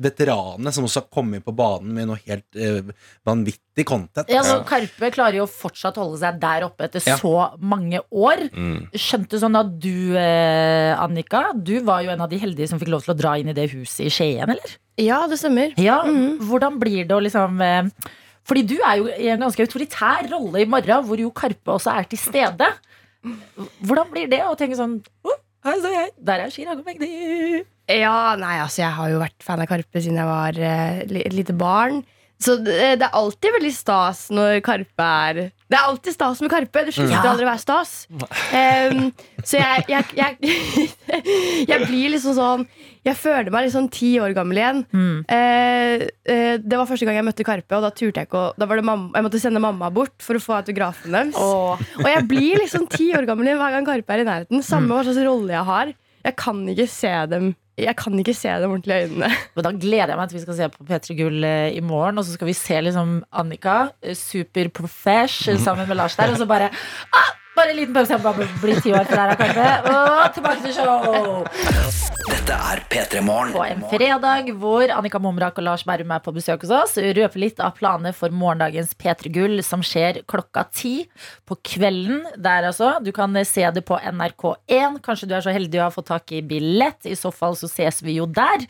veteranene, 0.02 0.72
som 0.74 0.86
også 0.86 1.02
har 1.02 1.08
kommet 1.12 1.44
på 1.46 1.54
banen 1.56 1.92
med 1.96 2.08
noe 2.10 2.20
helt 2.26 2.58
eh, 2.58 2.92
vanvittig 3.26 3.86
content. 3.88 4.28
Ja, 4.32 4.42
så 4.46 4.60
Karpe 4.68 5.10
klarer 5.14 5.40
jo 5.40 5.48
fortsatt 5.50 6.00
holde 6.00 6.20
seg 6.20 6.40
der 6.42 6.66
oppe 6.68 6.88
etter 6.88 7.02
Ja. 7.06 7.16
så 7.20 7.34
mange 7.58 8.00
år. 8.10 8.46
Mm. 8.52 8.88
Skjønte 8.94 9.40
sånn 9.42 9.58
at 9.58 9.74
du, 9.80 10.16
eh, 10.18 10.92
Annika, 10.98 11.52
du 11.56 11.80
var 11.80 12.02
jo 12.02 12.10
en 12.14 12.20
av 12.20 12.30
de 12.30 12.40
heldige 12.42 12.68
som 12.68 12.80
fikk 12.80 12.92
lov 12.92 13.04
til 13.06 13.14
å 13.14 13.18
dra 13.18 13.36
inn 13.40 13.48
i 13.48 13.56
det 13.56 13.70
huset 13.72 14.06
i 14.06 14.12
Skien, 14.12 14.48
eller? 14.48 14.78
Ja, 15.00 15.26
det 15.26 15.38
stemmer. 15.40 15.72
Ja, 15.80 16.02
mm. 16.04 16.42
Hvordan 16.48 16.78
blir 16.82 17.06
det 17.08 17.16
å 17.16 17.22
liksom 17.24 17.60
eh, 17.64 17.88
Fordi 18.44 18.62
du 18.66 18.76
er 18.82 18.96
jo 18.98 19.06
i 19.06 19.28
en 19.30 19.40
ganske 19.40 19.62
autoritær 19.62 20.26
rolle 20.32 20.64
i 20.64 20.66
morgen, 20.66 21.04
hvor 21.06 21.20
jo 21.20 21.30
Karpe 21.30 21.76
også 21.78 21.94
er 21.94 22.08
til 22.10 22.18
stede. 22.18 22.66
Hvordan 23.86 24.10
blir 24.10 24.26
det 24.30 24.40
å 24.42 24.56
tenke 24.58 24.74
sånn 24.74 24.96
oh, 25.22 25.36
Hei, 25.62 25.76
så 25.78 25.90
jeg. 25.92 26.08
Der 26.26 26.42
er 26.42 26.50
Chirag 26.50 26.80
Magdi. 26.86 27.08
Ja, 27.92 28.34
nei, 28.40 28.56
altså 28.62 28.82
Jeg 28.82 28.94
har 28.96 29.10
jo 29.12 29.20
vært 29.22 29.44
fan 29.44 29.60
av 29.62 29.68
Karpe 29.70 30.00
siden 30.02 30.18
jeg 30.18 30.26
var 30.28 30.58
eh, 30.58 31.02
li- 31.10 31.26
lite 31.34 31.54
barn. 31.58 32.00
Så 32.42 32.56
det, 32.58 32.76
det 33.00 33.06
er 33.06 33.16
alltid 33.18 33.54
veldig 33.56 33.72
stas 33.74 34.24
når 34.34 34.60
Karpe 34.66 35.06
er 35.06 35.38
Det 35.70 35.76
er 35.78 35.84
alltid 35.88 36.14
stas 36.16 36.40
med 36.42 36.50
Karpe. 36.52 36.82
Det 36.88 36.94
slutter 36.96 37.14
Ja. 37.14 37.22
aldri 37.30 37.46
å 37.46 37.50
være 37.50 37.62
stas. 37.62 37.92
Um, 38.12 39.12
så 39.46 39.60
jeg, 39.60 39.84
jeg, 39.88 40.04
jeg, 40.18 40.88
jeg 41.70 41.86
blir 41.86 42.12
liksom 42.14 42.34
sånn 42.36 42.66
Jeg 43.06 43.16
føler 43.18 43.50
meg 43.54 43.66
liksom 43.66 43.88
ti 43.94 44.12
år 44.22 44.34
gammel 44.36 44.60
igjen. 44.60 44.82
Mm. 44.92 45.22
Uh, 45.26 46.04
uh, 46.28 46.54
det 46.62 46.78
var 46.78 46.86
første 46.90 47.08
gang 47.08 47.18
jeg 47.18 47.26
møtte 47.30 47.46
Karpe, 47.46 47.78
og 47.78 47.86
da 47.86 47.90
turte 47.94 48.22
jeg 48.22 48.30
ikke 48.30 48.42
å 48.42 48.52
da 48.58 48.68
var 48.70 48.78
det 48.78 48.86
mamma, 48.86 49.10
Jeg 49.16 49.26
måtte 49.26 49.40
sende 49.42 49.62
mamma 49.62 49.90
bort 49.94 50.14
for 50.22 50.38
å 50.38 50.42
få 50.42 50.58
autografen 50.60 51.14
deres. 51.14 51.38
Oh. 51.40 51.80
Og 52.02 52.08
jeg 52.10 52.26
blir 52.30 52.62
liksom 52.62 52.86
ti 52.92 53.10
år 53.16 53.26
gammel 53.28 53.48
igjen 53.50 53.62
hver 53.62 53.74
gang 53.78 53.88
Karpe 53.88 54.14
er 54.18 54.22
i 54.22 54.28
nærheten. 54.28 54.62
Samme 54.66 54.92
hva 54.94 55.02
slags 55.06 55.22
rolle 55.26 55.54
jeg 55.56 55.66
har. 55.72 55.94
Jeg 56.22 56.36
kan 56.38 56.60
ikke 56.70 56.86
se 56.90 57.10
dem 57.32 57.52
Jeg 57.80 57.94
kan 57.96 58.18
ikke 58.20 58.34
se 58.36 58.52
dem 58.60 58.70
ordentlig 58.70 58.94
i 58.94 59.04
øynene. 59.06 59.28
Men 59.56 59.64
da 59.64 59.72
gleder 59.72 60.12
jeg 60.12 60.20
meg 60.20 60.28
til 60.28 60.38
vi 60.38 60.42
skal 60.44 60.58
se 60.58 60.68
på 60.74 60.86
P3 60.88 61.16
Gull 61.16 61.44
eh, 61.48 61.76
i 61.76 61.80
morgen. 61.80 62.20
Og 62.20 62.26
så 62.26 62.36
skal 62.36 62.50
vi 62.50 62.56
se 62.56 62.80
liksom 62.84 63.14
Annika, 63.32 63.76
eh, 64.02 64.16
super 64.18 64.68
profesh, 64.68 65.48
eh, 65.48 65.60
sammen 65.60 65.88
med 65.88 65.96
Lars 65.96 66.16
der. 66.16 66.34
Og 66.34 66.42
så 66.42 66.46
bare 66.46 66.68
ah, 66.68 67.32
Bare 67.56 67.70
en 67.70 67.76
liten 67.76 67.94
pause. 67.94 68.14
Jeg 68.14 68.22
må 68.22 68.32
bare 68.32 68.48
bli 68.62 68.76
ti 68.80 68.92
år, 68.96 69.04
for 69.04 69.18
der 69.18 69.32
her, 69.32 69.36
kanskje. 69.36 69.66
Og 69.92 70.36
tilbake 70.36 70.62
til 70.64 70.72
show! 70.78 72.02
Dette 72.22 72.54
er 72.54 72.80
P3 72.90 73.20
Morgen. 73.26 73.52
På 73.52 73.64
en 73.66 73.82
fredag 73.90 74.48
hvor 74.62 74.90
Annika 74.94 75.18
Momrak 75.20 75.58
og 75.60 75.66
Lars 75.66 75.84
Berrum 75.84 76.14
er 76.14 76.22
på 76.24 76.32
besøk 76.34 76.64
hos 76.64 76.72
oss, 76.74 76.94
røper 76.96 77.42
litt 77.42 77.60
av 77.60 77.74
planene 77.76 78.14
for 78.16 78.32
morgendagens 78.32 78.94
P3 78.96 79.32
Gull, 79.34 79.62
som 79.66 79.82
skjer 79.84 80.22
klokka 80.30 80.64
ti 80.72 80.94
på 81.48 81.58
kvelden. 81.74 82.22
Der 82.40 82.68
altså. 82.70 82.94
Du 83.04 83.12
kan 83.14 83.36
se 83.48 83.66
det 83.74 83.84
på 83.88 83.98
NRK1. 84.00 85.00
Kanskje 85.04 85.28
du 85.28 85.36
er 85.36 85.44
så 85.44 85.52
heldig 85.54 85.82
å 85.82 85.86
ha 85.88 85.92
fått 85.94 86.08
tak 86.12 86.32
i 86.32 86.40
billett. 86.46 87.04
I 87.04 87.18
så 87.18 87.34
fall 87.34 87.58
så 87.58 87.68
ses 87.70 88.00
vi 88.06 88.16
jo 88.16 88.28
der. 88.30 88.64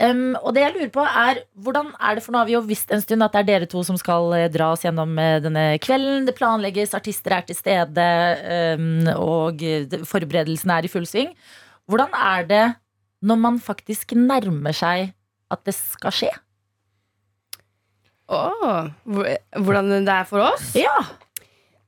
Um, 0.00 0.32
og 0.40 0.54
det 0.56 0.62
jeg 0.64 0.72
lurer 0.78 0.90
på 0.94 1.02
er, 1.04 1.42
hvordan 1.60 1.90
er 2.00 2.16
det 2.16 2.22
for 2.24 2.32
nå 2.32 2.40
har 2.40 2.46
vi 2.48 2.54
jo 2.54 2.62
visst 2.64 2.88
en 2.94 3.02
stund 3.04 3.20
at 3.26 3.34
det 3.36 3.40
er 3.42 3.48
dere 3.50 3.66
to 3.68 3.82
som 3.84 3.98
skal 4.00 4.32
eh, 4.32 4.46
dra 4.48 4.70
oss 4.72 4.84
gjennom 4.86 5.12
eh, 5.20 5.36
denne 5.44 5.64
kvelden. 5.84 6.24
Det 6.24 6.32
planlegges, 6.38 6.94
artister 6.96 7.34
er 7.36 7.44
til 7.44 7.58
stede, 7.58 8.06
um, 8.80 9.10
og 9.20 9.60
eh, 9.60 9.84
forberedelsene 10.08 10.78
er 10.80 10.88
i 10.88 10.92
full 10.92 11.04
sving. 11.10 11.34
Hvordan 11.90 12.14
er 12.16 12.46
det 12.48 12.62
når 13.28 13.40
man 13.42 13.58
faktisk 13.60 14.14
nærmer 14.16 14.72
seg 14.72 15.10
at 15.52 15.64
det 15.68 15.74
skal 15.76 16.14
skje? 16.16 16.30
Åh, 18.30 18.62
oh, 18.62 19.24
hvordan 19.58 19.90
det 20.06 20.14
er 20.14 20.28
for 20.28 20.44
oss? 20.52 20.70
Ja, 20.78 20.96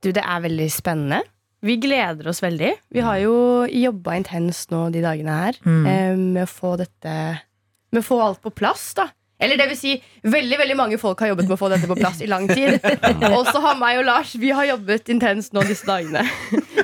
Du, 0.02 0.08
det 0.10 0.18
er 0.26 0.40
veldig 0.42 0.66
spennende. 0.74 1.20
Vi 1.62 1.76
gleder 1.78 2.26
oss 2.26 2.40
veldig. 2.42 2.72
Vi 2.90 3.02
har 3.06 3.20
jo 3.22 3.34
jobba 3.70 4.16
intenst 4.18 4.72
nå 4.74 4.88
de 4.90 4.98
dagene 5.04 5.36
her 5.44 5.58
Mm. 5.62 5.84
med 6.34 6.42
å 6.42 6.50
få 6.50 6.72
dette 6.80 7.12
Med 7.92 8.00
å 8.00 8.06
få 8.06 8.20
alt 8.24 8.40
på 8.42 8.50
plass, 8.56 8.92
da. 8.96 9.10
Eller 9.42 9.58
det 9.58 9.64
vil 9.72 9.76
si, 9.78 9.92
veldig 10.22 10.58
veldig 10.60 10.74
mange 10.78 10.98
folk 11.02 11.18
har 11.24 11.32
jobbet 11.32 11.48
med 11.48 11.56
å 11.56 11.58
få 11.58 11.68
dette 11.72 11.88
på 11.90 11.96
plass 11.98 12.20
i 12.22 12.28
lang 12.30 12.44
tid. 12.46 12.76
Og 13.34 13.48
så 13.48 13.58
har 13.64 13.74
meg 13.80 13.98
og 13.98 14.06
Lars 14.06 14.36
Vi 14.38 14.52
har 14.54 14.68
jobbet 14.68 15.10
intenst 15.10 15.50
nå 15.56 15.64
disse 15.66 15.88
dagene 15.88 16.22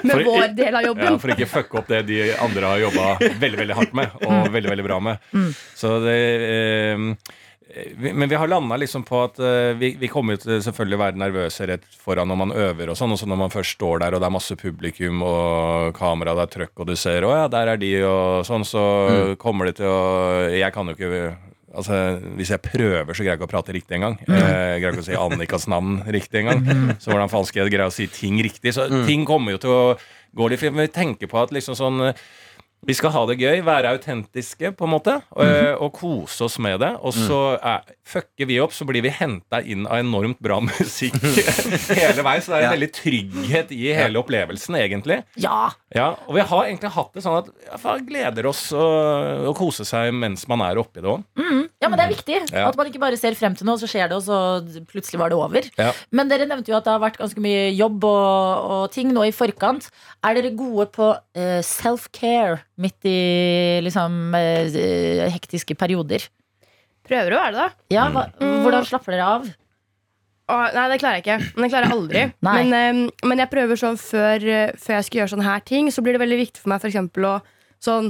med 0.03 0.11
For- 0.11 0.25
vår 0.27 0.49
del 0.59 0.75
av 0.81 0.89
jobben. 0.89 1.07
Ja, 1.07 1.21
for 1.23 1.35
ikke 1.37 1.47
fucke 1.53 1.79
opp 1.79 1.93
det 1.93 2.03
de 2.11 2.19
andre 2.35 2.73
har 2.73 2.83
jobba 2.89 3.13
veldig 3.45 3.63
veldig 3.63 3.77
hardt 3.79 3.95
med. 4.01 4.17
Og 4.27 4.51
veldig 4.57 4.73
veldig 4.75 4.89
bra 4.89 4.99
med. 5.07 5.23
Mm. 5.31 5.53
Så 5.79 5.95
det 6.03 6.19
eh, 6.49 7.07
Men 7.99 8.29
vi 8.29 8.35
har 8.35 8.49
landa 8.49 8.77
liksom 8.81 9.03
på 9.05 9.19
at 9.27 9.39
eh, 9.45 9.75
vi, 9.77 9.91
vi 10.01 10.09
kommer 10.09 10.39
til 10.41 10.63
selvfølgelig 10.65 10.99
være 11.03 11.21
nervøse 11.21 11.67
rett 11.69 11.85
foran 12.01 12.31
når 12.31 12.39
man 12.41 12.55
øver. 12.57 12.89
Og 12.89 12.97
sånn, 12.97 13.13
og 13.13 13.21
så 13.21 13.29
når 13.29 13.43
man 13.43 13.53
først 13.53 13.77
står 13.77 14.01
der 14.05 14.17
og 14.17 14.23
det 14.23 14.29
er 14.31 14.35
masse 14.39 14.57
publikum 14.57 15.21
og 15.27 15.93
kamera, 15.99 16.33
det 16.39 16.47
er 16.47 16.55
trøkk, 16.55 16.73
og 16.81 16.89
du 16.89 16.95
ser 16.97 17.27
å 17.29 17.35
ja, 17.37 17.45
der 17.53 17.75
er 17.75 17.81
de, 17.81 17.93
og 18.09 18.47
sånn, 18.49 18.65
så 18.65 18.87
kommer 19.43 19.69
det 19.69 19.79
til 19.83 19.91
å 19.93 20.49
Jeg 20.55 20.73
kan 20.75 20.89
jo 20.89 20.97
ikke 20.97 21.37
Altså, 21.79 21.95
Hvis 22.39 22.49
jeg 22.49 22.63
prøver, 22.65 23.13
så 23.13 23.23
greier 23.23 23.35
jeg 23.35 23.39
ikke 23.39 23.47
å 23.47 23.51
prate 23.53 23.75
riktig 23.77 23.99
engang. 23.99 24.15
Jeg 24.25 24.81
greier 24.81 24.95
ikke 24.97 25.03
å 25.05 25.07
si 25.07 25.19
Annikas 25.21 25.67
navn 25.69 25.99
riktig 26.09 26.41
engang. 26.41 26.65
Så 26.99 27.13
hvordan 27.13 27.29
faen 27.31 27.45
skal 27.47 27.67
jeg 27.67 27.75
greie 27.75 27.91
å 27.91 27.95
si 27.95 28.07
ting 28.11 28.41
riktig? 28.43 28.73
Så 28.75 28.89
ting 29.05 29.27
kommer 29.29 29.55
jo 29.55 29.61
til 29.63 29.75
å 29.75 29.83
gå 30.35 30.49
litt 30.49 30.65
Vi 30.65 30.87
tenker 30.91 31.31
på 31.31 31.43
at 31.43 31.53
liksom 31.55 31.77
sånn 31.79 32.09
vi 32.87 32.95
skal 32.95 33.11
ha 33.11 33.25
det 33.27 33.37
gøy, 33.41 33.59
være 33.67 33.91
autentiske, 33.97 34.71
på 34.79 34.87
en 34.87 34.93
måte, 34.95 35.17
og, 35.35 35.43
eh, 35.45 35.75
og 35.83 35.93
kose 35.99 36.45
oss 36.47 36.59
med 36.63 36.79
det. 36.81 36.93
Og 37.03 37.13
så 37.13 37.59
er, 37.59 37.83
fucker 38.07 38.47
vi 38.49 38.61
opp, 38.63 38.73
så 38.73 38.87
blir 38.89 39.03
vi 39.05 39.11
henta 39.13 39.59
inn 39.61 39.87
av 39.87 39.99
enormt 39.99 40.39
bra 40.41 40.61
musikk 40.69 41.17
hele 41.99 42.23
veien. 42.25 42.43
Så 42.45 42.53
det 42.53 42.59
er 42.59 42.63
en 42.63 42.69
Ja. 42.69 42.75
veldig 42.77 42.91
trygghet 42.95 43.73
i 43.77 43.93
hele 43.97 44.23
opplevelsen, 44.23 44.79
egentlig. 44.79 45.23
ja. 45.37 45.71
Ja, 45.97 46.11
og 46.29 46.35
vi 46.37 46.43
har 46.45 46.67
egentlig 46.69 46.91
hatt 46.93 47.15
det 47.17 47.23
sånn 47.25 47.39
at 47.41 47.47
ja, 47.65 47.93
gleder 48.05 48.47
oss 48.51 48.67
å, 48.77 48.83
å 49.49 49.55
kose 49.57 49.87
seg 49.89 50.11
mens 50.13 50.43
man 50.51 50.61
er 50.61 50.77
oppi 50.77 51.01
det 51.01 51.09
òg. 51.09 51.23
ja, 51.81 51.89
men 51.89 51.97
det 51.97 52.05
er 52.05 52.13
viktig. 52.13 52.41
Ja. 52.53 52.67
At 52.69 52.77
man 52.77 52.91
ikke 52.91 53.01
bare 53.01 53.17
ser 53.17 53.33
frem 53.39 53.57
til 53.57 53.65
noe, 53.65 53.81
så 53.81 53.89
skjer 53.89 54.11
det, 54.13 54.19
og 54.19 54.27
så 54.27 54.83
plutselig 54.91 55.19
var 55.23 55.33
det 55.33 55.39
over. 55.41 55.65
Ja. 55.81 55.95
Men 56.13 56.29
dere 56.29 56.45
nevnte 56.45 56.69
jo 56.75 56.77
at 56.77 56.85
det 56.85 56.93
har 56.93 57.01
vært 57.01 57.17
ganske 57.17 57.41
mye 57.41 57.71
jobb 57.73 58.05
og, 58.05 58.69
og 58.77 58.85
ting 58.93 59.15
nå 59.17 59.25
i 59.31 59.33
forkant. 59.33 59.89
Er 60.29 60.37
dere 60.37 60.53
gode 60.61 60.91
på 60.93 61.09
uh, 61.17 61.61
self-care 61.65 62.61
midt 62.83 63.09
i 63.09 63.19
liksom 63.85 64.35
eh, 64.39 65.25
hektiske 65.35 65.77
perioder? 65.79 66.27
Prøver 67.09 67.35
å 67.35 67.41
være 67.41 67.55
det, 67.55 67.65
da. 67.65 67.87
Ja, 67.95 68.07
hva, 68.13 68.27
Hvordan 68.39 68.87
slapper 68.89 69.17
dere 69.17 69.33
av? 69.39 69.49
Åh, 70.49 70.63
nei, 70.73 70.87
det 70.93 71.01
klarer 71.03 71.19
jeg 71.19 71.25
ikke. 71.27 71.39
Men 71.57 71.65
det 71.65 71.71
klarer 71.73 71.89
jeg 71.89 71.97
aldri. 71.97 72.23
Men, 72.49 72.73
eh, 72.77 73.27
men 73.29 73.43
jeg 73.45 73.53
prøver 73.53 73.81
sånn 73.81 73.99
før, 74.01 74.49
eh, 74.49 74.73
før 74.81 74.99
jeg 74.99 75.09
skal 75.09 75.23
gjøre 75.23 75.33
sånne 75.35 75.49
her 75.49 75.67
ting, 75.69 75.93
så 75.93 76.05
blir 76.05 76.17
det 76.17 76.23
veldig 76.25 76.41
viktig 76.41 76.63
for 76.63 76.73
meg 76.73 76.81
for 76.83 76.91
eksempel 76.91 77.29
å 77.29 77.35
sånn 77.85 78.09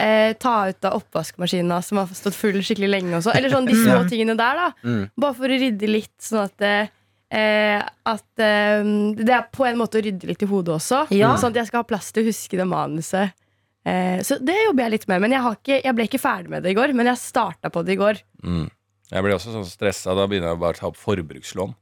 eh, 0.00 0.36
ta 0.40 0.54
ut 0.70 0.86
av 0.86 1.00
oppvaskmaskina 1.00 1.80
som 1.84 2.00
har 2.00 2.14
stått 2.16 2.38
full 2.38 2.60
skikkelig 2.62 2.90
lenge. 2.94 3.16
Også. 3.18 3.34
Eller 3.34 3.52
sånn 3.52 3.68
de 3.68 3.76
små 3.78 4.04
tingene 4.10 4.38
der, 4.38 4.62
da. 4.62 4.70
Mm. 4.86 5.02
Bare 5.20 5.38
for 5.38 5.50
å 5.50 5.60
rydde 5.64 5.90
litt, 5.90 6.14
sånn 6.24 6.46
at 6.46 6.66
eh, 6.66 6.92
eh, 7.30 7.78
at 8.12 8.44
eh, 8.44 8.90
det 9.18 9.34
er 9.36 9.50
på 9.54 9.66
en 9.68 9.78
måte 9.80 10.00
å 10.00 10.04
rydde 10.04 10.30
litt 10.30 10.46
i 10.46 10.50
hodet 10.50 10.76
også. 10.78 11.04
Ja. 11.14 11.34
Sånn 11.40 11.54
at 11.54 11.62
jeg 11.62 11.70
skal 11.70 11.82
ha 11.84 11.90
plass 11.90 12.10
til 12.14 12.24
å 12.24 12.30
huske 12.30 12.60
det 12.60 12.68
manuset. 12.70 13.36
Eh, 13.90 14.22
så 14.26 14.38
det 14.38 14.56
jobber 14.62 14.86
jeg 14.86 14.96
litt 14.96 15.08
med. 15.10 15.24
Men 15.26 15.36
jeg, 15.36 15.44
har 15.46 15.58
ikke, 15.58 15.80
jeg 15.82 15.98
ble 15.98 16.08
ikke 16.10 16.22
ferdig 16.22 16.54
med 16.54 16.66
det 16.66 16.74
i 16.74 16.78
går. 16.78 16.94
Men 16.96 17.12
jeg 17.12 17.22
starta 17.22 17.72
på 17.74 17.84
det 17.86 17.98
i 17.98 18.00
går. 18.00 18.22
Jeg 19.10 19.26
blir 19.26 19.36
også 19.36 19.54
sånn 19.54 19.68
stressa. 19.68 20.14
Da 20.16 20.26
begynner 20.30 20.54
jeg 20.54 20.62
bare 20.62 20.78
å 20.78 20.82
ta 20.84 20.90
opp 20.90 21.00
forbrukslån. 21.00 21.76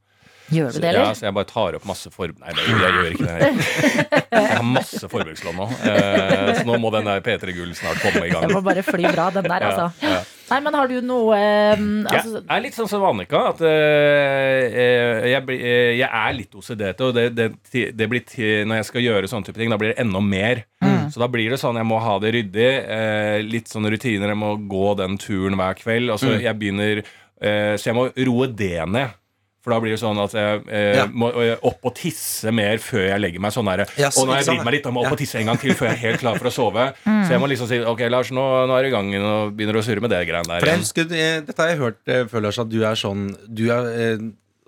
Gjør 0.49 0.71
du 0.73 0.79
det, 0.79 0.81
det, 0.81 0.93
ja, 0.95 1.03
eller? 1.03 1.17
så 1.17 1.27
jeg 1.27 1.35
bare 1.37 1.49
tar 1.49 1.75
opp 1.77 1.85
masse 1.85 2.09
for... 2.13 2.31
Nei, 2.41 2.53
det, 2.57 2.63
jeg 2.65 2.93
gjør 2.95 3.11
ikke 3.13 3.27
det. 3.27 4.15
Jeg 4.33 4.47
har 4.55 4.65
masse 4.65 5.09
forbrukslån 5.11 5.59
nå. 5.59 5.67
Eh, 5.89 6.49
så 6.57 6.65
nå 6.65 6.79
må 6.81 6.89
den 6.95 7.05
der 7.05 7.21
P3 7.25 7.53
Gull 7.53 7.75
snart 7.77 8.01
komme 8.01 8.25
i 8.25 8.31
gang. 8.33 8.47
Det 8.47 8.57
må 8.57 8.63
bare 8.65 8.83
fly 8.85 9.05
bra, 9.13 9.29
den 9.35 9.45
der, 9.45 9.67
altså. 9.69 9.89
ja. 10.01 10.23
Nei, 10.49 10.59
men 10.65 10.73
har 10.73 10.89
du 10.89 10.95
noe 11.05 11.37
eh, 11.37 11.81
altså, 12.09 12.39
jeg 12.39 12.55
er 12.55 12.63
litt 12.63 12.77
sånn 12.77 12.89
som 12.89 13.05
Annika. 13.05 13.43
At 13.51 13.61
eh, 13.61 14.63
eh, 14.65 15.27
jeg, 15.35 15.59
jeg 15.99 16.09
er 16.09 16.37
litt 16.39 16.57
OCD-ete. 16.57 17.11
og 17.11 17.17
det, 17.19 17.27
det, 17.37 17.83
det 17.93 18.09
blir 18.09 18.25
til, 18.25 18.65
når 18.65 18.81
jeg 18.81 18.89
skal 18.89 19.05
gjøre 19.05 19.29
sånne 19.29 19.51
type 19.51 19.61
ting, 19.61 19.69
da 19.69 19.77
blir 19.81 19.93
det 19.93 20.01
enda 20.01 20.23
mer. 20.23 20.65
Mm. 20.81 20.88
Så 21.13 21.19
da 21.21 21.27
blir 21.27 21.49
det 21.49 21.59
sånn 21.61 21.75
jeg 21.79 21.85
må 21.89 21.99
ha 22.01 22.17
det 22.19 22.33
ryddig. 22.35 22.69
Eh, 22.89 23.41
litt 23.45 23.67
sånne 23.71 23.91
rutiner. 23.93 24.27
Jeg 24.33 24.37
må 24.39 24.55
gå 24.69 24.95
den 24.97 25.17
turen 25.17 25.55
hver 25.59 25.75
kveld. 25.79 26.09
Altså, 26.13 26.33
Mm. 26.35 26.41
jeg 26.41 26.59
begynner 26.59 27.03
eh, 27.41 27.75
Så 27.77 27.85
jeg 27.91 27.95
må 27.95 28.09
roe 28.27 28.47
det 28.47 28.87
ned. 28.89 29.15
For 29.61 29.73
da 29.73 29.79
blir 29.83 29.91
det 29.91 29.99
sånn 29.99 30.17
at 30.23 30.31
jeg 30.31 30.61
eh, 30.71 30.95
Ja. 30.95 31.05
må 31.07 31.27
opp 31.61 31.83
og 31.83 31.93
tisse 31.95 32.49
mer 32.55 32.77
før 32.79 33.09
jeg 33.09 33.19
legger 33.19 33.41
meg. 33.43 33.51
Sånn 33.51 33.65
der, 33.67 33.85
Yes, 33.99 34.17
og 34.17 34.27
når 34.29 34.37
jeg 34.39 34.45
vridd 34.47 34.63
meg 34.65 34.73
litt, 34.73 34.83
da 34.83 34.91
må 34.91 35.01
jeg 35.03 35.07
opp 35.11 35.11
og 35.11 35.19
tisse 35.19 35.35
en 35.35 35.45
gang 35.51 35.57
til 35.59 35.73
før 35.75 35.87
jeg 35.89 35.97
er 35.97 36.03
helt 36.07 36.19
klar 36.21 36.37
for 36.39 36.47
å 36.47 36.51
sove. 36.55 36.85
Mm. 37.05 37.25
Så 37.27 37.29
jeg 37.35 37.39
må 37.43 37.47
liksom 37.51 37.67
si 37.67 37.79
ok, 37.83 37.99
Lars, 38.09 38.31
nå, 38.31 38.45
nå 38.67 38.77
er 38.77 38.83
du 38.83 38.87
i 38.87 38.91
gang 38.95 39.09
og 39.19 39.51
begynner 39.57 39.75
å 39.75 39.83
surre 39.83 39.99
med 40.01 40.09
det 40.11 40.21
greiene 40.29 40.47
der. 40.47 40.59
For 40.63 40.71
jeg 40.71 40.79
husker, 40.79 41.11
eh, 41.11 41.41
Dette 41.41 41.57
har 41.59 41.69
jeg 41.73 41.77
hørt 41.79 42.07
eh, 42.07 42.23
før, 42.31 42.41
Lars, 42.47 42.59
at 42.59 42.69
du 42.71 42.79
er 42.87 42.95
sånn 42.95 43.35
du 43.47 43.65
er, 43.69 43.91
eh, 43.91 44.17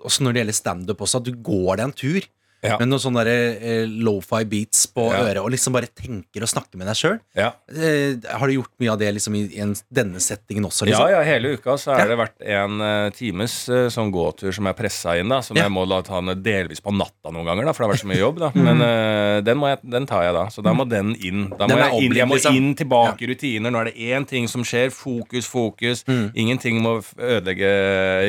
Også 0.04 0.20
når 0.26 0.32
det 0.34 0.40
gjelder 0.42 0.58
standup 0.60 0.98
også, 0.98 1.16
at 1.22 1.24
du 1.24 1.32
går 1.32 1.76
deg 1.78 1.84
en 1.88 1.92
tur. 1.92 2.20
Ja. 2.62 2.76
Med 2.78 2.86
noen 2.92 3.00
sånne 3.02 3.22
eh, 3.26 3.88
lo-fi 3.90 4.44
beats 4.46 4.84
på 4.94 5.08
Ja. 5.10 5.18
øret, 5.26 5.40
og 5.42 5.50
liksom 5.50 5.74
bare 5.74 5.88
tenker 5.98 6.44
og 6.46 6.50
snakker 6.52 6.78
med 6.78 6.86
deg 6.86 6.94
sjøl. 6.94 7.16
Ja. 7.34 7.48
Eh, 7.74 8.14
har 8.38 8.46
du 8.46 8.54
gjort 8.54 8.70
mye 8.78 8.92
av 8.92 9.00
det 9.00 9.08
liksom, 9.16 9.34
i, 9.34 9.40
i 9.56 9.62
en, 9.64 9.72
denne 9.90 10.20
settingen 10.22 10.68
også? 10.68 10.86
Ja, 10.86 10.92
Liksom? 10.92 11.10
ja, 11.10 11.22
hele 11.26 11.56
uka 11.58 11.74
så 11.76 11.96
har 11.98 12.06
det 12.06 12.18
vært 12.20 12.38
en 12.46 12.78
uh, 12.80 13.10
times 13.16 13.56
uh, 13.68 13.88
sånn 13.90 14.12
gåtur 14.14 14.54
som 14.54 14.68
jeg 14.70 14.78
pressa 14.78 15.16
inn, 15.18 15.28
da. 15.32 15.40
Som 15.42 15.58
Ja. 15.58 15.64
jeg 15.66 15.74
må 15.74 15.82
la 15.90 15.98
ta 16.06 16.20
ned 16.22 16.44
delvis 16.46 16.78
på 16.80 16.94
natta 16.94 17.32
noen 17.34 17.50
ganger, 17.50 17.66
da, 17.66 17.72
for 17.74 17.82
det 17.82 17.88
har 17.88 17.94
vært 17.96 18.04
så 18.04 18.10
mye 18.12 18.20
jobb. 18.22 18.38
da 18.44 18.52
Men 18.68 18.78
uh, 18.86 19.40
den, 19.42 19.58
må 19.58 19.72
jeg, 19.72 19.82
den 19.96 20.06
tar 20.06 20.22
jeg 20.28 20.34
da. 20.38 20.46
Så 20.54 20.62
da 20.62 20.72
må 20.72 20.86
den 20.88 21.16
inn. 21.18 21.48
Da 21.58 21.66
må 21.66 21.80
jeg, 21.82 21.98
inn, 22.06 22.14
jeg 22.22 22.30
må 22.30 22.38
liksom. 22.38 22.54
inn 22.62 22.70
tilbake 22.78 23.26
i 23.26 23.32
rutiner. 23.32 23.74
Nå 23.74 23.82
er 23.82 23.90
det 23.90 23.96
én 24.14 24.22
ting 24.30 24.46
som 24.46 24.62
skjer. 24.62 24.94
Fokus, 24.94 25.50
fokus. 25.50 26.04
Ingenting 26.06 26.78
må 26.84 27.00
ødelegge 27.18 27.74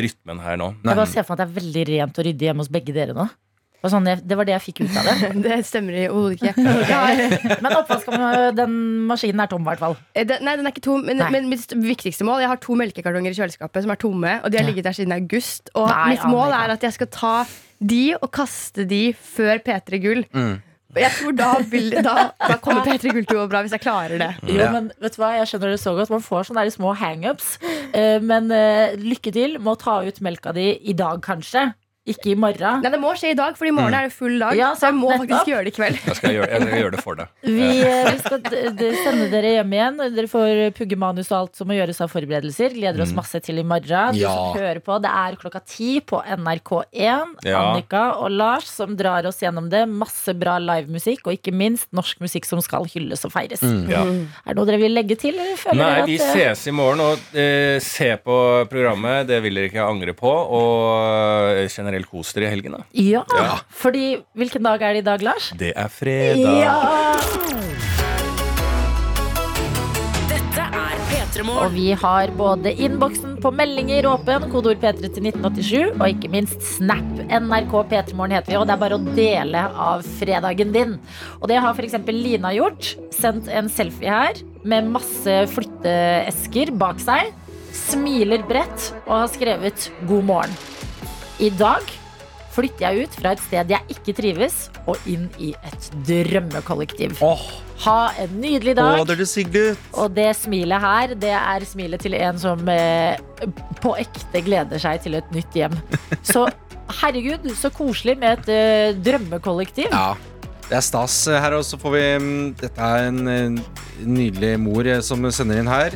rytmen 0.02 0.42
her 0.42 0.58
nå. 0.58 0.74
Jeg 0.82 0.98
bare 0.98 1.06
ser 1.14 1.22
for 1.30 1.36
meg 1.38 1.46
at 1.46 1.46
det 1.46 1.50
er 1.52 1.58
veldig 1.62 1.88
rent 1.94 2.18
og 2.18 2.26
ryddig 2.32 2.50
hjemme 2.50 2.66
hos 2.66 2.74
begge 2.74 2.98
dere 2.98 3.14
nå. 3.14 3.30
Det 3.84 3.90
var, 3.90 4.00
sånn, 4.00 4.06
jeg- 4.08 4.22
det 4.32 4.36
var 4.40 4.48
det 4.48 4.54
jeg 4.54 4.64
fikk 4.64 4.78
ut 4.86 4.94
av 4.96 5.08
det. 5.10 5.30
Det 5.44 5.56
stemmer 5.68 5.92
i 6.00 6.04
overhodet 6.08 6.40
ikke. 6.40 6.54
Okay. 6.84 7.58
Men 7.66 7.74
oppvask, 7.76 8.08
den 8.56 8.78
maskinen 9.10 9.44
er 9.44 9.50
tom, 9.52 9.66
i 9.66 9.68
hvert 9.74 9.82
fall. 9.82 9.98
Eh, 10.16 10.24
Den, 10.30 10.40
nei, 10.48 10.54
den 10.56 10.70
er 10.70 10.72
ikke 10.72 10.86
tom, 10.86 11.04
men, 11.04 11.20
men 11.36 11.50
mitt 11.52 11.68
viktigste 11.84 12.24
mål 12.24 12.40
Jeg 12.46 12.48
har 12.54 12.62
to 12.64 12.78
melkekartonger 12.80 13.36
i 13.36 13.38
kjøleskapet 13.42 13.84
som 13.84 13.92
er 13.92 14.00
tomme, 14.00 14.38
og 14.40 14.52
de 14.54 14.62
har 14.62 14.70
ligget 14.70 14.88
der 14.88 14.96
siden 14.96 15.12
august. 15.18 15.68
Og 15.76 15.90
Nei, 15.92 16.14
mitt 16.16 16.24
mål 16.32 16.56
er 16.56 16.74
at 16.78 16.88
jeg 16.88 16.96
skal 16.96 17.12
ta 17.12 17.34
de 17.84 18.02
og 18.22 18.32
kaste 18.32 18.88
de 18.88 19.02
før 19.20 19.60
P3 19.68 20.00
Gull. 20.00 20.24
Mm. 20.32 20.62
Jeg 20.96 21.10
tror 21.18 21.36
da, 21.36 21.52
vil, 21.68 21.90
da, 22.06 22.16
da 22.40 22.56
kommer 22.64 22.86
P3 22.88 23.12
Gull 23.18 23.26
til 23.28 23.36
å 23.42 23.44
gå 23.44 23.52
bra, 23.52 23.66
hvis 23.68 23.76
jeg 23.76 23.84
klarer 23.84 24.16
det. 24.22 24.32
Jo, 24.48 24.72
men 24.72 24.92
vet 25.04 25.16
du 25.18 25.24
hva, 25.26 25.34
jeg 25.42 25.52
skjønner 25.52 25.76
det 25.76 25.84
så 25.84 25.92
godt. 26.00 26.12
Man 26.14 26.24
får 26.24 26.48
sånne 26.54 26.68
små 26.72 26.96
hangups. 27.04 27.58
Eh, 27.92 28.20
men 28.24 28.48
eh, 28.54 28.96
lykke 29.02 29.34
til 29.36 29.58
med 29.60 29.74
å 29.76 29.80
ta 29.84 30.00
ut 30.08 30.24
melka 30.24 30.54
di 30.56 30.70
i 30.88 30.96
dag, 30.96 31.20
kanskje. 31.26 31.74
Ikke 32.04 32.34
i 32.34 32.36
morgen. 32.36 32.82
Nei, 32.84 32.90
Det 32.92 33.00
må 33.00 33.14
skje 33.16 33.30
i 33.32 33.36
dag, 33.38 33.56
for 33.56 33.64
i 33.64 33.72
morgen 33.72 33.94
er 33.96 34.10
det 34.10 34.12
full 34.12 34.34
dag. 34.42 34.58
Ja, 34.60 34.74
så 34.76 34.90
jeg 34.90 34.96
må 34.98 35.08
nettopp. 35.08 35.22
faktisk 35.24 35.52
gjøre 35.54 35.64
det 35.64 35.72
i 35.72 35.76
kveld. 35.78 36.00
Jeg 36.04 36.16
skal 36.18 36.34
gjøre, 36.36 36.48
jeg 36.52 36.62
skal 36.66 36.82
gjøre 36.82 36.92
det 36.98 37.04
for 37.06 37.16
deg. 37.16 37.30
Vi, 37.44 37.70
eh, 37.80 38.10
vi 38.10 38.18
skal 38.20 38.98
sende 39.06 39.28
dere 39.32 39.54
hjem 39.54 39.76
igjen. 39.78 40.02
Dere 40.18 40.28
får 40.32 40.60
pugge 40.76 40.98
manus 41.00 41.32
og 41.32 41.38
alt 41.38 41.56
som 41.62 41.70
må 41.72 41.78
gjøres 41.78 42.02
av 42.04 42.12
forberedelser. 42.12 42.76
Gleder 42.76 43.06
oss 43.06 43.14
masse 43.16 43.40
til 43.46 43.62
i 43.62 43.64
morgen. 43.64 44.18
Du 44.18 44.20
Ja. 44.20 44.34
som 44.36 44.58
hører 44.60 44.82
på, 44.84 44.98
det 45.04 45.12
er 45.14 45.38
klokka 45.40 45.62
ti 45.64 46.02
på 46.04 46.20
NRK1. 46.28 47.38
Ja. 47.48 47.62
Annika 47.72 48.04
og 48.20 48.32
Lars 48.36 48.68
som 48.68 48.98
drar 49.00 49.24
oss 49.32 49.40
gjennom 49.40 49.70
det. 49.72 49.86
Masse 49.88 50.36
bra 50.36 50.58
livemusikk, 50.60 51.24
og 51.32 51.38
ikke 51.40 51.56
minst 51.56 51.88
norsk 51.96 52.20
musikk 52.20 52.46
som 52.50 52.60
skal 52.66 52.84
hylles 52.84 53.24
og 53.24 53.32
feires. 53.32 53.64
Ja. 53.88 54.04
Er 54.04 54.52
det 54.52 54.58
noe 54.60 54.68
dere 54.68 54.82
vil 54.84 54.92
legge 55.00 55.16
til? 55.24 55.40
Eller 55.40 55.56
føler 55.56 55.80
Nei, 55.80 56.06
vi 56.12 56.20
eh, 56.20 56.36
ses 56.36 56.68
i 56.68 56.76
morgen 56.76 57.00
og 57.00 57.16
uh, 57.32 57.80
se 57.80 58.12
på 58.28 58.38
programmet. 58.72 59.28
Det 59.32 59.40
vil 59.48 59.56
dere 59.62 59.72
ikke 59.72 59.88
angre 59.88 60.14
på. 60.20 60.36
Og 60.60 61.56
eh, 61.64 61.72
generelt 61.94 62.10
kos 62.10 62.34
dere 62.34 62.50
i 62.50 62.54
helgen, 62.56 62.72
da. 62.80 62.84
Ja, 62.94 63.24
Ja. 63.38 63.60
fordi 63.70 64.24
Hvilken 64.36 64.64
dag 64.64 64.82
er 64.82 64.94
det 64.94 65.04
i 65.04 65.06
dag, 65.06 65.22
Lars? 65.22 65.52
Det 65.58 65.74
er 65.76 65.88
fredag. 65.88 66.58
Ja! 66.60 67.84
Dette 70.30 70.64
P3morgen. 71.10 71.66
Og 71.66 71.72
vi 71.76 71.92
har 71.94 72.28
både 72.38 72.72
innboksen 72.74 73.38
på 73.42 73.52
meldinger 73.54 74.08
åpen, 74.10 74.48
kodeord 74.52 74.80
P3 74.82 75.10
til 75.14 75.24
1987, 75.30 75.94
og 76.00 76.08
ikke 76.10 76.32
minst 76.34 76.62
Snap. 76.64 77.06
NRK 77.30 77.74
P3morgen 77.92 78.32
heter 78.38 78.54
vi, 78.54 78.58
og 78.58 78.68
det 78.68 78.74
er 78.76 78.82
bare 78.82 78.98
å 78.98 79.16
dele 79.16 79.64
av 79.88 80.04
fredagen 80.20 80.74
din. 80.74 80.98
Og 81.42 81.48
det 81.52 81.60
har 81.62 81.74
f.eks. 81.78 81.98
Lina 82.10 82.54
gjort. 82.56 82.96
Sendt 83.14 83.48
en 83.50 83.70
selfie 83.70 84.10
her 84.10 84.42
med 84.64 84.90
masse 84.94 85.38
flytteesker 85.54 86.74
bak 86.80 87.00
seg. 87.04 87.34
Smiler 87.74 88.44
bredt 88.48 88.92
og 89.08 89.16
har 89.24 89.28
skrevet 89.34 89.90
'God 90.08 90.24
morgen'. 90.30 90.73
I 91.42 91.50
dag 91.58 91.90
flytter 92.54 92.86
jeg 92.86 93.08
ut 93.08 93.16
fra 93.18 93.34
et 93.34 93.42
sted 93.42 93.72
jeg 93.74 93.96
ikke 93.96 94.14
trives, 94.18 94.58
og 94.86 95.08
inn 95.10 95.26
i 95.42 95.54
et 95.66 95.88
drømmekollektiv. 96.06 97.16
Oh. 97.26 97.42
Ha 97.84 98.14
en 98.22 98.36
nydelig 98.38 98.76
dag. 98.78 99.00
Oh, 99.02 99.08
det 99.08 99.18
det. 99.18 99.64
Og 99.98 100.12
det 100.14 100.30
smilet 100.38 100.84
her, 100.84 101.16
det 101.18 101.34
er 101.34 101.66
smilet 101.66 102.04
til 102.04 102.14
en 102.20 102.38
som 102.40 102.62
eh, 102.70 103.18
på 103.82 103.96
ekte 103.98 104.44
gleder 104.46 104.80
seg 104.80 105.02
til 105.02 105.18
et 105.18 105.34
nytt 105.34 105.58
hjem. 105.58 105.74
Så 106.34 106.46
herregud, 107.00 107.48
så 107.58 107.72
koselig 107.74 108.18
med 108.20 108.44
et 108.44 108.54
eh, 108.54 109.02
drømmekollektiv. 109.02 109.90
Ja, 109.90 110.14
det 110.68 110.78
er 110.78 110.86
stas 110.86 111.16
her, 111.32 111.56
og 111.58 111.64
så 111.66 111.80
får 111.80 111.94
vi 111.96 112.04
mm, 112.22 112.42
Dette 112.60 112.90
er 112.90 113.08
en 113.08 113.32
en 113.32 113.58
nydelig 114.04 114.58
mor 114.62 114.86
eh, 114.86 115.02
som 115.02 115.26
sender 115.32 115.64
inn 115.64 115.72
her. 115.72 115.96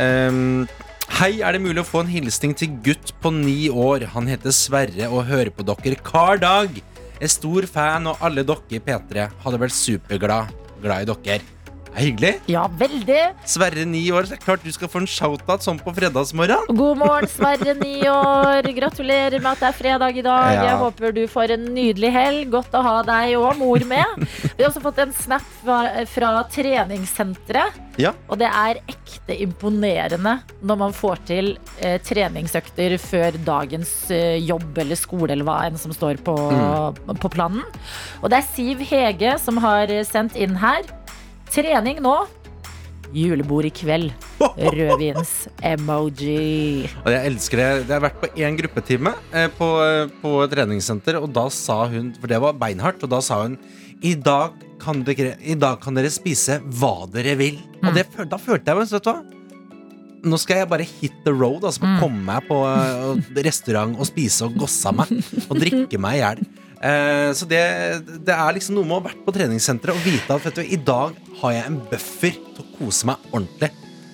Ehm, 0.00 0.64
Hei, 1.12 1.42
er 1.44 1.52
det 1.52 1.60
mulig 1.60 1.82
å 1.82 1.84
få 1.84 2.00
en 2.00 2.08
hilsning 2.08 2.54
til 2.56 2.70
gutt 2.82 3.10
på 3.20 3.28
ni 3.36 3.66
år? 3.68 4.06
Han 4.14 4.30
heter 4.30 4.54
Sverre 4.56 5.10
og 5.12 5.26
hører 5.28 5.50
på 5.52 5.64
dere 5.68 5.98
hver 6.08 6.40
dag. 6.40 6.78
Er 7.20 7.30
stor 7.30 7.66
fan, 7.68 8.08
og 8.08 8.22
alle 8.24 8.40
dere 8.48 8.72
i 8.72 8.80
P3 8.80 9.26
hadde 9.44 9.60
vært 9.60 9.76
superglad 9.76 10.54
glad 10.80 11.04
i 11.04 11.10
dere. 11.12 11.44
Det 11.92 12.06
hyggelig. 12.06 12.32
Ja, 12.50 12.64
veldig. 12.80 13.20
Sverre, 13.48 13.84
ni 13.88 14.02
år, 14.12 14.24
så 14.24 14.34
det 14.34 14.38
er 14.40 14.44
klart 14.46 14.64
du 14.64 14.72
skal 14.72 14.88
få 14.90 15.02
en 15.02 15.08
shout-out 15.10 15.64
sånn 15.64 15.80
på 15.82 15.92
fredagsmorgen. 15.96 16.70
God 16.72 17.00
morgen, 17.02 17.28
Sverre, 17.30 17.74
ni 17.78 18.00
år. 18.08 18.66
Gratulerer 18.76 19.36
med 19.42 19.50
at 19.52 19.60
det 19.62 19.68
er 19.68 19.76
fredag 19.76 20.18
i 20.18 20.24
dag. 20.24 20.48
Ja. 20.56 20.64
Jeg 20.70 20.80
håper 20.80 21.14
du 21.16 21.22
får 21.30 21.54
en 21.58 21.68
nydelig 21.76 22.12
helg. 22.14 22.48
Godt 22.54 22.74
å 22.78 22.82
ha 22.86 22.96
deg 23.06 23.36
og 23.38 23.60
mor 23.60 23.84
med. 23.88 24.24
Vi 24.56 24.62
har 24.62 24.70
også 24.70 24.82
fått 24.84 25.02
en 25.04 25.12
snap 25.16 25.44
fra, 25.60 25.80
fra 26.08 26.32
treningssenteret. 26.54 27.80
Ja. 28.00 28.14
Og 28.32 28.40
det 28.40 28.48
er 28.48 28.80
ekte 28.88 29.36
imponerende 29.44 30.38
når 30.64 30.78
man 30.80 30.94
får 30.96 31.20
til 31.28 31.50
eh, 31.84 31.98
treningsøkter 32.00 32.96
før 33.02 33.36
dagens 33.44 33.92
eh, 34.14 34.38
jobb 34.40 34.80
eller 34.80 34.96
skole 34.96 35.34
eller 35.34 35.44
hva 35.44 35.58
enn 35.68 35.76
som 35.80 35.92
står 35.92 36.22
på, 36.24 36.36
på 37.12 37.32
planen. 37.36 37.60
Og 38.22 38.32
det 38.32 38.40
er 38.40 38.48
Siv 38.48 38.80
Hege 38.88 39.36
som 39.42 39.60
har 39.60 39.92
eh, 39.92 40.06
sendt 40.08 40.40
inn 40.40 40.56
her. 40.62 40.88
Trening 41.52 41.98
nå. 42.00 42.14
Julebord 43.12 43.66
i 43.68 43.70
kveld. 43.76 44.08
Rødvins-emoji. 44.40 46.88
Og 47.02 47.10
jeg 47.12 47.28
elsker 47.28 47.60
det. 47.60 47.66
Jeg 47.82 47.92
har 47.92 48.00
vært 48.06 48.16
på 48.22 48.30
én 48.40 48.56
gruppetime 48.56 49.12
eh, 49.36 49.50
på, 49.52 49.68
eh, 49.84 50.08
på 50.22 50.30
et 50.46 50.52
treningssenter, 50.54 51.18
og 51.20 51.28
da 51.36 51.44
sa 51.52 51.82
hun 51.92 52.14
For 52.16 52.32
det 52.32 52.40
var 52.40 52.56
beinhardt, 52.56 53.04
og 53.04 53.12
da 53.12 53.20
sa 53.24 53.42
hun 53.44 53.58
i 54.02 54.14
dag 54.16 54.50
kan 54.82 55.04
dere, 55.06 55.36
i 55.44 55.54
dag 55.54 55.78
kan 55.82 55.94
dere 55.94 56.10
spise 56.10 56.60
hva 56.80 57.06
dere 57.12 57.36
vil. 57.38 57.60
Og 57.84 57.94
det, 57.94 58.06
da 58.32 58.38
følte 58.40 58.72
jeg 58.72 58.80
meg, 58.80 58.88
vet 58.90 59.04
du 59.04 59.10
hva 59.12 59.22
Nå 60.22 60.38
skal 60.38 60.60
jeg 60.62 60.70
bare 60.70 60.86
hit 60.86 61.14
the 61.26 61.32
road. 61.34 61.64
Altså 61.66 61.80
Komme 62.00 62.22
meg 62.30 62.46
på 62.48 62.56
eh, 62.64 63.42
restaurant 63.44 63.98
og 63.98 64.06
spise 64.08 64.44
og 64.48 64.56
gosse 64.64 64.92
meg. 64.94 65.10
Og 65.50 65.60
drikke 65.60 65.98
meg 66.00 66.16
i 66.16 66.20
hjel. 66.22 66.38
Eh, 66.82 67.30
så 67.38 67.46
det, 67.46 67.62
det 68.26 68.34
er 68.34 68.56
liksom 68.56 68.74
noe 68.78 68.88
med 68.88 68.96
å 68.96 69.00
ha 69.02 69.08
vært 69.10 69.22
på 69.26 69.34
treningssenteret 69.36 69.94
og 69.94 70.02
vite 70.06 70.34
at 70.34 70.58
du, 70.58 70.64
i 70.66 70.80
dag 70.80 71.14
har 71.42 71.54
jeg 71.54 71.68
en 71.70 71.78
buffer 71.92 72.34
til 72.34 72.64
å 72.64 72.70
kose 72.80 73.08
meg 73.12 73.30
ordentlig. 73.30 73.70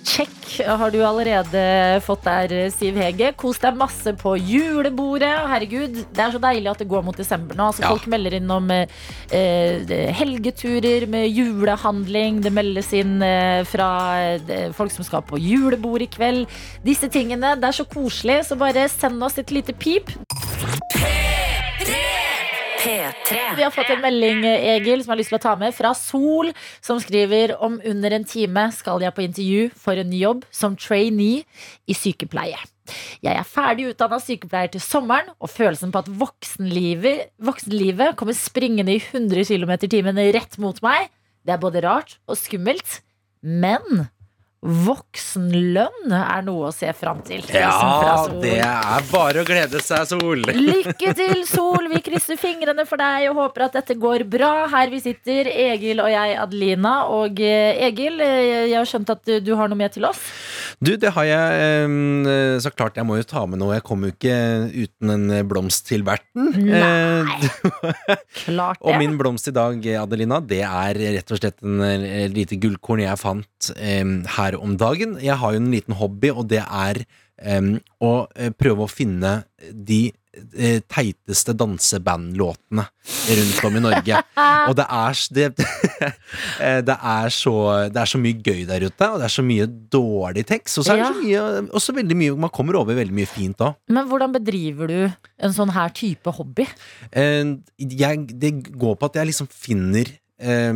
Check 0.09 0.35
har 0.64 0.91
du 0.91 1.03
allerede 1.05 1.61
fått 2.01 2.23
der, 2.25 2.53
Siv 2.73 2.97
Hege. 2.97 3.33
Kos 3.37 3.59
deg 3.61 3.77
masse 3.77 4.14
på 4.16 4.33
julebordet. 4.41 5.31
Herregud, 5.51 5.99
det 6.16 6.23
er 6.25 6.33
så 6.33 6.41
deilig 6.41 6.71
at 6.73 6.81
det 6.81 6.89
går 6.89 7.05
mot 7.05 7.19
desember 7.19 7.59
nå. 7.59 7.66
Altså, 7.69 7.85
Ja. 7.85 7.91
Folk 7.93 8.07
melder 8.09 8.39
inn 8.39 8.49
om 8.51 8.71
eh, 8.73 8.89
eh, 9.35 10.09
helgeturer 10.16 11.05
med 11.12 11.29
julehandling. 11.29 12.41
Det 12.45 12.53
meldes 12.57 12.93
inn 12.97 13.19
eh, 13.25 13.61
fra 13.69 13.91
eh, 14.39 14.71
folk 14.77 14.95
som 14.95 15.05
skal 15.05 15.27
på 15.29 15.41
julebord 15.43 16.05
i 16.07 16.09
kveld. 16.09 16.49
Disse 16.87 17.11
tingene. 17.12 17.57
Det 17.61 17.69
er 17.69 17.81
så 17.83 17.89
koselig, 17.89 18.47
så 18.49 18.57
bare 18.61 18.89
send 18.93 19.23
oss 19.25 19.37
et 19.43 19.53
lite 19.53 19.77
pip. 19.77 20.14
P3. 22.89 23.57
Vi 23.57 23.62
har 23.62 23.72
fått 23.74 23.91
en 23.93 24.01
melding, 24.01 24.41
Egil, 24.49 25.03
som 25.05 25.12
har 25.12 25.20
lyst 25.20 25.28
til 25.34 25.36
å 25.36 25.43
ta 25.43 25.53
med 25.61 25.74
fra 25.76 25.91
Sol, 25.97 26.49
som 26.80 27.01
skriver 27.03 27.53
om 27.64 27.76
under 27.84 28.16
en 28.16 28.24
time 28.24 28.64
skal 28.72 29.05
jeg 29.05 29.12
på 29.16 29.24
intervju 29.26 29.66
for 29.76 30.01
en 30.01 30.09
ny 30.09 30.22
jobb 30.22 30.47
som 30.55 30.76
trainee 30.78 31.45
i 31.84 31.97
sykepleie. 31.97 32.57
Jeg 33.20 33.36
er 33.36 33.45
ferdig 33.45 33.91
utdanna 33.91 34.16
sykepleier 34.24 34.72
til 34.72 34.80
sommeren, 34.80 35.28
og 35.36 35.53
følelsen 35.53 35.93
på 35.93 36.01
at 36.01 36.09
voksenlivet, 36.22 37.26
voksenlivet 37.45 38.16
kommer 38.16 38.36
springende 38.36 38.97
i 38.97 39.03
100 39.03 39.45
km 39.51 39.74
i 39.76 39.93
timen 39.93 40.22
rett 40.39 40.57
mot 40.62 40.80
meg, 40.84 41.11
det 41.45 41.59
er 41.59 41.61
både 41.61 41.84
rart 41.84 42.16
og 42.24 42.41
skummelt. 42.41 43.03
Men 43.45 44.09
voksenlønn 44.63 46.11
er 46.13 46.43
noe 46.47 46.69
å 46.69 46.73
se 46.75 46.91
fram 46.97 47.21
til. 47.27 47.45
Ja, 47.55 48.27
det 48.43 48.57
er 48.65 49.05
bare 49.13 49.43
å 49.45 49.47
glede 49.47 49.81
seg, 49.85 50.03
Sol. 50.11 50.43
Lykke 50.69 51.13
til, 51.19 51.45
Sol! 51.49 51.87
Vi 51.93 52.01
krysser 52.05 52.39
fingrene 52.41 52.85
for 52.89 52.99
deg 53.01 53.29
og 53.31 53.39
håper 53.45 53.69
at 53.69 53.79
dette 53.79 53.95
går 54.03 54.25
bra. 54.29 54.51
Her 54.73 54.91
vi 54.93 55.01
sitter, 55.05 55.47
Egil 55.53 56.03
og 56.03 56.11
jeg, 56.11 56.35
Adelina. 56.43 56.97
Og 57.15 57.39
eh, 57.45 57.79
Egil, 57.89 58.19
eh, 58.25 58.67
jeg 58.73 58.77
har 58.81 58.89
skjønt 58.91 59.15
at 59.15 59.23
du- 59.29 59.39
du 59.49 59.55
har 59.57 59.71
noe 59.71 59.79
med 59.79 59.95
til 59.95 60.05
oss? 60.11 60.19
Du, 60.79 60.93
det 60.95 61.11
har 61.16 61.26
jeg 61.26 61.62
eh, 62.31 62.59
Så 62.62 62.70
klart, 62.74 62.99
jeg 62.99 63.07
må 63.09 63.16
jo 63.18 63.26
ta 63.26 63.43
med 63.51 63.59
noe. 63.59 63.74
Jeg 63.79 63.85
kommer 63.87 64.11
jo 64.11 64.14
ikke 64.14 64.37
uten 64.74 65.14
en 65.14 65.26
blomst 65.51 65.89
til 65.89 66.05
verten. 66.07 66.53
Nei. 66.55 67.51
klart 68.45 68.79
det. 68.79 68.87
og 68.87 68.99
min 69.01 69.16
blomst 69.18 69.51
i 69.51 69.55
dag, 69.55 69.83
Adelina, 70.05 70.39
det 70.39 70.62
er 70.66 71.01
rett 71.18 71.35
og 71.35 71.41
slett 71.41 71.59
en 71.66 71.83
eh, 71.83 72.29
lite 72.31 72.61
gullkorn 72.62 73.03
jeg 73.03 73.18
fant 73.20 73.72
eh, 73.74 74.05
her 74.39 74.59
om 74.61 74.76
dagen. 74.79 75.18
Jeg 75.24 75.41
har 75.43 75.57
jo 75.57 75.62
en 75.64 75.72
liten 75.74 75.99
hobby, 75.99 76.31
og 76.31 76.47
det 76.53 76.62
er 76.62 77.03
eh, 77.03 77.74
å 78.05 78.12
eh, 78.37 78.55
prøve 78.55 78.87
å 78.87 78.93
finne 78.93 79.41
de 79.72 80.05
eh, 80.12 80.14
teiteste 80.89 81.55
dansebandlåtene 81.59 82.84
rundt 83.39 83.64
om 83.64 83.78
i 83.78 83.82
Norge. 83.82 84.22
Og 84.68 84.76
det 84.76 84.84
er, 84.84 85.20
det, 85.34 85.47
eh, 86.64 86.80
det, 86.84 86.97
er 86.97 87.32
så, 87.32 87.55
det 87.93 88.03
er 88.03 88.11
så 88.11 88.20
mye 88.20 88.36
gøy 88.45 88.64
der 88.68 88.84
ute, 88.84 89.09
og 89.09 89.18
det 89.20 89.28
er 89.28 89.32
så 89.32 89.45
mye 89.47 89.66
dårlig 89.68 90.45
tekst. 90.49 90.80
Og 90.80 90.86
så 90.86 90.95
er 90.95 91.03
det 91.03 91.09
så 91.09 91.22
mye, 91.22 91.43
også 91.78 91.95
veldig 91.97 92.18
mye 92.18 92.36
Man 92.45 92.53
kommer 92.55 92.78
over 92.80 92.99
veldig 92.99 93.16
mye 93.16 93.30
fint 93.30 93.64
òg. 93.64 93.78
Men 93.93 94.09
hvordan 94.11 94.34
bedriver 94.36 94.93
du 94.93 94.99
en 95.09 95.55
sånn 95.55 95.72
her 95.74 95.93
type 95.97 96.32
hobby? 96.36 96.68
Eh, 97.11 97.55
jeg, 97.78 98.26
det 98.34 98.55
går 98.68 98.99
på 98.99 99.11
at 99.11 99.20
jeg 99.20 99.32
liksom 99.32 99.51
finner 99.53 100.12
eh, 100.41 100.72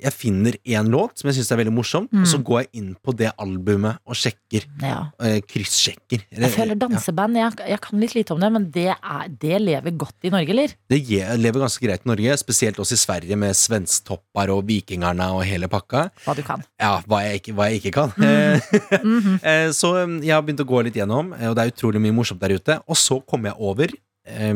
Jeg 0.00 0.14
finner 0.16 0.56
én 0.64 0.88
låt 0.92 1.20
som 1.20 1.28
jeg 1.28 1.38
syns 1.38 1.50
er 1.52 1.60
veldig 1.60 1.74
morsom, 1.76 2.06
og 2.08 2.26
så 2.28 2.40
går 2.40 2.62
jeg 2.62 2.70
inn 2.80 2.92
på 2.96 3.12
det 3.16 3.32
albumet 3.36 4.00
og 4.08 4.16
sjekker. 4.16 4.64
Ja. 4.80 5.10
Uh, 5.20 5.38
Kryssjekker. 5.44 6.24
Jeg 6.32 6.52
føler 6.54 6.78
danseband, 6.80 7.36
jeg, 7.36 7.58
jeg 7.68 7.80
kan 7.84 8.00
litt 8.00 8.14
lite 8.16 8.32
om 8.32 8.40
det, 8.40 8.50
men 8.54 8.68
det, 8.72 8.86
er, 8.96 9.26
det 9.42 9.60
lever 9.60 9.96
godt 10.00 10.24
i 10.24 10.32
Norge, 10.32 10.54
eller? 10.54 10.72
Det 10.88 11.00
lever 11.36 11.64
ganske 11.66 11.84
greit 11.84 12.06
i 12.06 12.10
Norge, 12.10 12.38
spesielt 12.40 12.80
også 12.80 12.96
i 12.96 13.02
Sverige 13.02 13.40
med 13.40 13.58
Svensktoppar 13.58 14.54
og 14.54 14.64
Vikingerne 14.70 15.28
og 15.36 15.44
hele 15.48 15.68
pakka. 15.70 16.06
Hva 16.24 16.36
du 16.38 16.42
kan. 16.46 16.64
Ja, 16.80 16.96
hva 17.04 17.22
jeg 17.26 17.42
ikke, 17.42 17.56
hva 17.58 17.68
jeg 17.68 17.82
ikke 17.82 17.96
kan. 18.00 18.16
Eh, 19.50 19.70
så 19.74 19.92
um, 20.04 20.18
jeg 20.22 20.34
har 20.34 20.42
begynt 20.44 20.62
å 20.62 20.68
gå 20.68 20.82
litt 20.86 20.96
gjennom, 20.98 21.32
eh, 21.36 21.48
og 21.48 21.56
det 21.56 21.64
er 21.64 21.72
utrolig 21.72 22.00
mye 22.02 22.14
morsomt 22.14 22.40
der 22.42 22.54
ute. 22.56 22.78
Og 22.90 22.98
så 22.98 23.20
kommer 23.26 23.50
jeg 23.50 23.70
over 23.70 23.94
eh, 23.94 24.54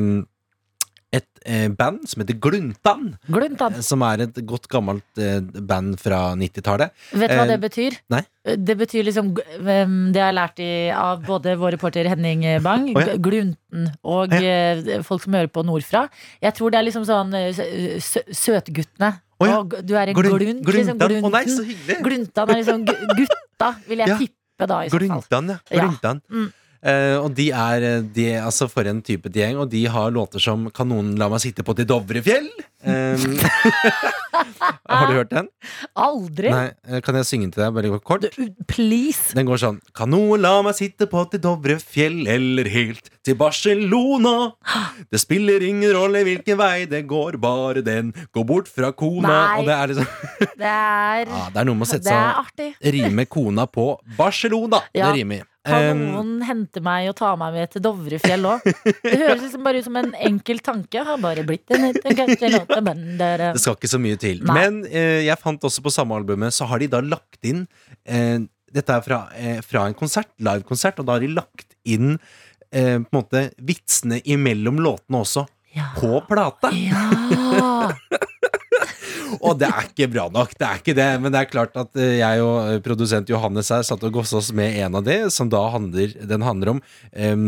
et 1.14 1.26
eh, 1.46 1.68
band 1.70 2.04
som 2.10 2.22
heter 2.22 2.36
Gluntan. 2.42 3.12
Gluntan. 3.30 3.74
eh, 3.78 3.84
Som 3.86 4.02
er 4.02 4.24
et 4.24 4.38
godt 4.48 4.66
gammelt 4.72 5.20
eh, 5.22 5.38
band 5.40 5.98
fra 6.02 6.20
90-tallet. 6.40 6.90
Vet 7.12 7.30
du 7.30 7.36
hva 7.38 7.44
Eh, 7.44 7.50
det 7.52 7.58
betyr? 7.62 7.98
nei. 8.10 8.22
Det 8.44 8.74
betyr 8.76 9.04
liksom 9.06 9.30
Det 9.34 10.20
har 10.20 10.32
jeg 10.32 10.34
lært 10.36 10.58
i, 10.60 10.70
av 10.92 11.22
både 11.24 11.54
vår 11.60 11.76
reporter 11.78 12.08
Henning 12.10 12.42
Bang, 12.64 12.90
oh, 12.96 13.00
ja. 13.00 13.14
Glunten 13.16 13.86
og 14.04 14.32
eh, 14.36 15.00
folk 15.06 15.22
som 15.24 15.32
hører 15.38 15.48
på 15.54 15.64
nordfra. 15.64 16.06
Jeg 16.42 16.54
tror 16.58 16.70
det 16.74 16.78
er 16.82 16.88
liksom 16.90 17.06
sånn 17.08 17.32
eh, 17.38 17.52
sø- 17.56 18.00
sø- 18.00 18.26
Søtguttene. 18.44 19.14
Oh, 19.40 19.46
ja. 19.48 19.58
Og 19.60 19.74
du 19.84 19.94
er 19.98 20.08
en 20.12 20.14
glunt. 20.18 20.38
glunt. 20.40 20.66
Liksom, 20.66 20.98
Gluntan. 20.98 21.24
Oh, 21.24 21.30
nei, 21.34 21.44
så 21.50 21.64
hyggelig! 21.66 21.96
Gluntan 22.04 22.50
er 22.54 22.60
liksom 22.60 22.84
gutta, 22.86 23.70
vil 23.88 23.98
jeg 24.04 24.08
Ja. 24.12 24.18
tippe 24.20 24.68
da, 24.70 24.82
i 24.84 24.88
så 24.88 24.98
fall. 24.98 25.00
Gluntan, 25.08 25.48
ja. 25.50 25.58
Ja. 25.70 25.80
Gluntan. 25.88 26.20
Mm. 26.30 26.52
Eh, 26.84 27.16
og 27.16 27.32
de 27.32 27.48
er, 27.48 27.84
eh, 27.88 28.02
de, 28.04 28.26
altså 28.36 28.68
for 28.68 28.84
en 28.84 29.00
type 29.04 29.30
gjeng, 29.32 29.56
og 29.62 29.70
de 29.72 29.86
har 29.88 30.10
låter 30.12 30.38
som 30.38 30.68
'Kan 30.70 30.88
noen 30.88 31.16
la 31.16 31.28
meg 31.28 31.40
sitte 31.40 31.64
på 31.64 31.74
til 31.74 31.86
Dovrefjell'? 31.86 32.52
Um, 32.84 33.38
har 34.88 35.06
du 35.08 35.14
hørt 35.16 35.30
den? 35.30 35.48
Aldri. 35.96 36.50
Nei, 36.52 37.00
Kan 37.00 37.16
jeg 37.16 37.24
synge 37.24 37.52
til 37.54 37.62
deg 37.62 37.72
veldig 37.72 38.00
kort? 38.04 38.26
Please. 38.68 39.32
Den 39.32 39.46
går 39.48 39.60
sånn 39.62 39.78
Kan 39.96 40.10
noen 40.12 40.42
la 40.44 40.60
meg 40.66 40.76
sitte 40.76 41.08
på 41.08 41.22
til 41.32 41.40
Dovrefjell 41.40 42.26
eller 42.28 42.68
helt 42.68 43.08
til 43.24 43.38
Barcelona? 43.40 44.52
Det 45.08 45.22
spiller 45.22 45.64
ingen 45.64 45.88
rolle 45.96 46.24
hvilken 46.26 46.58
vei 46.60 46.84
det 46.90 47.06
går, 47.08 47.38
bare 47.40 47.80
den 47.80 48.12
går 48.34 48.44
bort 48.44 48.68
fra 48.68 48.92
kona. 48.92 49.56
Nei. 49.56 49.64
Det 49.64 49.74
er 49.78 49.94
liksom 49.94 50.06
Det 50.60 50.74
er, 50.74 51.24
ja, 51.32 51.48
Det 51.48 51.64
er 51.64 51.70
noe 51.70 51.80
med 51.80 51.88
å 51.88 51.92
sette 51.94 52.12
seg 52.12 52.68
og 52.68 52.92
Rime 52.94 53.24
kona 53.24 53.64
på 53.64 53.94
Barcelona. 54.18 54.84
Ja. 54.92 55.08
Det 55.08 55.22
rimer. 55.22 55.48
Kan 55.64 56.00
noen 56.12 56.32
hente 56.44 56.80
meg 56.84 57.08
og 57.08 57.14
ta 57.16 57.30
meg 57.40 57.54
med 57.56 57.70
til 57.72 57.84
Dovrefjell 57.84 58.44
òg? 58.50 58.66
Det 59.00 59.14
høres 59.16 59.44
liksom 59.46 59.64
bare 59.64 59.80
ut 59.80 59.86
som 59.86 59.96
en 59.96 60.10
enkel 60.28 60.60
tanke. 60.64 61.04
Har 61.08 61.20
bare 61.22 61.44
blitt 61.46 61.72
en 61.72 61.86
Det 63.54 63.62
skal 63.62 63.78
ikke 63.78 63.92
så 63.94 64.00
mye 64.02 64.18
til. 64.20 64.42
Nei. 64.44 64.58
Men 64.58 64.82
eh, 64.90 65.22
jeg 65.24 65.40
fant 65.40 65.64
også 65.64 65.84
på 65.84 65.92
samme 65.94 66.18
albumet, 66.20 66.52
så 66.52 66.68
har 66.68 66.82
de 66.84 66.90
da 66.92 67.00
lagt 67.04 67.40
inn 67.48 67.64
eh, 68.04 68.44
Dette 68.74 68.90
er 68.90 69.04
fra, 69.06 69.20
eh, 69.38 69.60
fra 69.62 69.84
en 69.88 69.94
konsert, 69.94 70.32
livekonsert, 70.42 70.98
og 70.98 71.06
da 71.06 71.14
har 71.16 71.22
de 71.22 71.30
lagt 71.30 71.76
inn 71.86 72.16
eh, 72.74 72.98
på 72.98 73.06
en 73.06 73.12
måte 73.14 73.46
vitsene 73.62 74.18
imellom 74.26 74.82
låtene 74.82 75.22
også. 75.22 75.46
På 75.96 76.20
plata! 76.28 76.70
Ja. 76.74 77.94
Og 79.44 79.58
det 79.60 79.68
er 79.68 79.88
ikke 79.90 80.08
bra 80.14 80.24
nok, 80.32 80.54
det 80.58 80.66
er 80.66 80.80
ikke 80.80 80.96
det. 80.96 81.08
Men 81.20 81.34
det 81.34 81.42
er 81.42 81.50
klart 81.50 81.76
at 81.80 82.00
eh, 82.00 82.16
jeg 82.20 82.42
og 82.44 82.56
eh, 82.72 82.80
produsent 82.84 83.30
Johannes 83.30 83.70
her 83.74 83.84
satt 83.86 84.04
og 84.06 84.16
gossa 84.16 84.38
oss 84.40 84.50
med 84.56 84.78
en 84.84 84.98
av 85.00 85.04
de, 85.06 85.18
som 85.34 85.50
da 85.52 85.60
handler, 85.74 86.14
den 86.32 86.44
handler 86.46 86.74
om 86.74 86.80
um, 86.80 87.44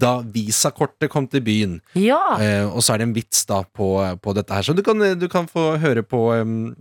da 0.00 0.18
visakortet 0.34 1.10
kom 1.12 1.28
til 1.30 1.44
byen. 1.44 1.78
ja. 1.96 2.20
Uh, 2.38 2.76
og 2.78 2.82
så 2.84 2.94
er 2.94 3.00
det 3.00 3.08
en 3.08 3.16
vits 3.16 3.44
da 3.48 3.62
på, 3.64 3.88
på 4.22 4.32
dette 4.36 4.54
her, 4.54 4.64
så 4.66 4.74
du 4.76 4.82
kan, 4.84 5.00
du 5.18 5.26
kan 5.30 5.48
få 5.50 5.70
høre 5.80 6.04
på 6.06 6.20
um, 6.36 6.74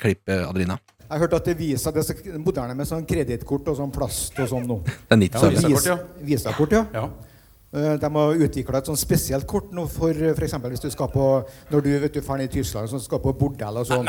klippet, 0.00 0.44
Adelina. 0.44 0.78
Jeg 1.10 1.16
har 1.16 1.24
hørt 1.24 1.32
at 1.40 1.48
det 1.48 1.56
Visa 1.58 1.90
det 1.90 2.04
er 2.04 2.06
så 2.06 2.38
moderne 2.38 2.76
med 2.78 2.86
sånn 2.86 3.02
kredittkort 3.08 3.66
og 3.72 3.80
sånn 3.80 3.90
plast 3.94 4.36
og 4.38 4.46
sånn 4.52 4.68
nå. 4.68 4.76
Det 4.86 5.16
er 5.16 5.18
90 5.24 5.40
Så. 5.42 5.50
Visakort, 5.56 5.88
ja. 5.88 5.96
Visakort, 6.28 6.76
ja. 6.76 6.84
Eh, 6.94 7.29
De 7.70 8.08
har 8.14 8.40
utvikla 8.46 8.80
et 8.80 8.88
sånn 8.90 8.98
spesielt 8.98 9.46
kort 9.46 9.68
nå 9.70 9.84
for 9.86 10.10
f.eks. 10.10 10.56
hvis 10.72 10.82
du 10.82 10.88
skal 10.90 11.06
på 11.12 11.26
Når 11.70 11.84
du 11.84 11.90
vet 12.02 12.16
du 12.16 12.18
drar 12.18 12.40
ned 12.40 12.50
i 12.50 12.54
Tyskland 12.56 12.90
og 12.90 13.02
skal 13.04 13.22
på 13.22 13.32
bordell 13.38 13.78
og 13.78 13.86
sånn. 13.86 14.08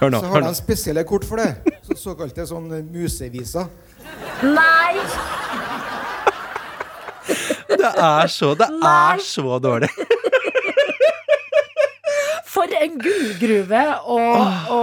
Hør 0.00 0.10
nå. 0.10 0.18
Så 0.18 0.32
har 0.32 0.42
de 0.42 0.54
spesielle 0.58 1.04
kort 1.06 1.26
for 1.28 1.38
det. 1.38 1.76
Så, 1.86 1.98
såkalte 2.10 2.46
sånn 2.48 2.66
museviser. 2.90 3.68
musevisa. 3.68 3.68
Nei! 4.42 4.96
Det 7.70 7.90
er 7.94 8.26
så, 8.26 8.54
det 8.58 8.66
er 8.82 9.22
så 9.22 9.58
dårlig. 9.62 9.90
For 12.50 12.66
en 12.74 12.96
gullgruve 12.98 13.80
å, 14.10 14.16
å 14.74 14.78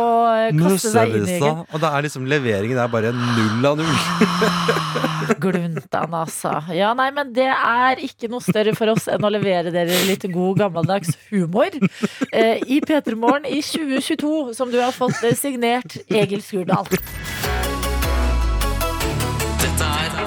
kaste 0.55 0.87
seg 0.93 1.09
inn 1.17 1.25
i. 1.25 1.35
Musevisa. 1.35 1.65
Og 1.75 1.81
da 1.83 1.89
er 1.97 2.05
liksom 2.05 2.23
leveringen 2.31 2.77
er 2.79 2.87
bare 2.91 3.09
null 3.15 3.65
av 3.67 3.75
null. 3.81 3.97
Gluntan, 5.43 6.13
altså. 6.15 6.53
Ja, 6.75 6.93
nei, 6.97 7.09
men 7.15 7.33
det 7.35 7.49
er 7.51 7.99
ikke 8.07 8.29
noe 8.31 8.41
større 8.45 8.73
for 8.77 8.87
oss 8.93 9.05
enn 9.11 9.25
å 9.27 9.31
levere 9.33 9.71
dere 9.75 9.95
litt 10.07 10.23
god 10.31 10.57
gammeldags 10.63 11.11
humor 11.31 11.71
eh, 12.31 12.57
i 12.63 12.79
P3 12.83 13.15
Morgen 13.19 13.45
i 13.49 13.61
2022, 13.65 14.53
som 14.57 14.71
du 14.71 14.79
har 14.79 14.93
fått 14.95 15.19
eh, 15.27 15.35
signert 15.35 15.97
Egil 16.07 16.41
Skurdal. 16.45 16.87
Dette 16.87 17.03
er 19.83 20.07
P3 20.07 20.15
Morgen. 20.15 20.26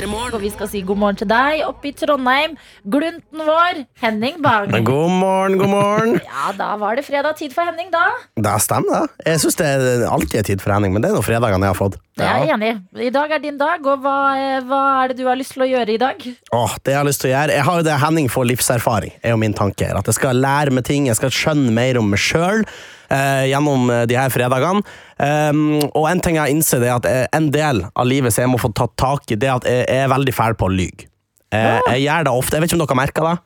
Og 0.00 0.40
vi 0.40 0.48
skal 0.48 0.68
si 0.70 0.80
god 0.80 0.96
morgen 0.98 1.18
til 1.20 1.28
deg 1.28 1.60
oppe 1.66 1.90
i 1.90 1.92
Trondheim. 1.92 2.54
Glunten 2.90 3.42
vår, 3.44 3.82
Henning 4.00 4.38
Bang. 4.42 4.72
God 4.86 5.12
morgen, 5.20 5.58
god 5.60 5.68
morgen. 5.68 6.14
Ja, 6.24 6.48
da 6.56 6.70
var 6.80 6.96
det 6.96 7.04
fredag. 7.04 7.36
Tid 7.36 7.52
for 7.52 7.68
Henning, 7.68 7.90
da. 7.92 8.06
Det 8.34 8.54
stemmer, 8.64 9.04
det. 9.04 9.26
Jeg 9.28 9.42
syns 9.44 9.58
det 9.60 9.68
er 9.68 10.06
alltid 10.08 10.38
er 10.40 10.48
tid 10.48 10.64
for 10.64 10.72
Henning, 10.74 10.96
men 10.96 11.04
det 11.04 11.10
er 11.12 11.18
nå 11.18 11.22
fredagene 11.22 11.68
jeg 11.68 11.76
har 11.76 11.78
fått. 11.78 12.00
Jeg 12.18 12.48
er 12.48 12.54
enig 12.56 12.72
i. 13.04 13.10
Dag 13.12 13.36
er 13.36 13.44
din 13.44 13.60
dag, 13.60 13.84
og 13.84 14.00
hva, 14.02 14.16
eh, 14.40 14.64
hva 14.66 14.80
er 15.02 15.12
det 15.12 15.18
du 15.20 15.26
har 15.28 15.38
lyst 15.38 15.54
til 15.58 15.66
å 15.66 15.70
gjøre 15.70 15.94
i 15.94 16.00
dag? 16.00 16.24
Åh, 16.56 16.74
det 16.82 16.96
jeg 16.96 16.98
har 16.98 17.08
lyst 17.08 17.22
til 17.22 17.30
å 17.30 17.34
gjøre 17.36 17.60
Jeg 17.60 17.68
har 17.68 17.78
jo 17.78 17.86
det 17.86 18.00
Henning 18.02 18.32
får 18.32 18.48
livserfaring, 18.48 19.14
er 19.22 19.36
jo 19.36 19.42
min 19.44 19.54
tanke. 19.54 19.92
At 19.92 20.08
jeg 20.08 20.18
skal 20.18 20.40
lære 20.40 20.72
meg 20.72 20.88
ting, 20.88 21.06
jeg 21.12 21.20
skal 21.20 21.36
skjønne 21.36 21.70
mer 21.70 22.00
om 22.00 22.08
meg 22.10 22.20
sjøl. 22.20 22.64
Eh, 23.12 23.46
gjennom 23.50 23.90
eh, 23.92 24.04
de 24.08 24.16
her 24.16 24.32
fredagene. 24.32 24.80
Um, 25.22 25.78
og 25.92 26.06
en 26.08 26.20
ting 26.24 26.38
jeg 26.38 26.46
har 26.46 26.52
innsett, 26.52 26.82
er 26.82 26.96
at 26.96 27.08
eh, 27.08 27.26
en 27.36 27.50
del 27.52 27.84
av 27.92 28.08
livet 28.08 28.32
som 28.32 28.46
jeg 28.46 28.52
må 28.54 28.60
få 28.62 28.72
tatt 28.74 28.94
tak 29.00 29.28
i, 29.30 29.36
det 29.36 29.50
er 29.50 29.58
at 29.58 29.68
jeg 29.68 29.80
jeg 29.82 30.06
er 30.06 30.12
veldig 30.12 30.32
fæl 30.34 30.54
på 30.56 30.68
å 30.68 30.72
lyge. 30.72 31.08
Eh, 31.52 31.80
jeg 31.92 32.06
gjør 32.06 32.28
det 32.28 32.32
ofte. 32.32 32.56
Jeg 32.56 32.64
vet 32.64 32.72
ikke 32.72 32.78
om 32.78 32.84
dere 32.84 32.94
har 32.94 33.02
merka 33.02 33.26
det? 33.28 33.36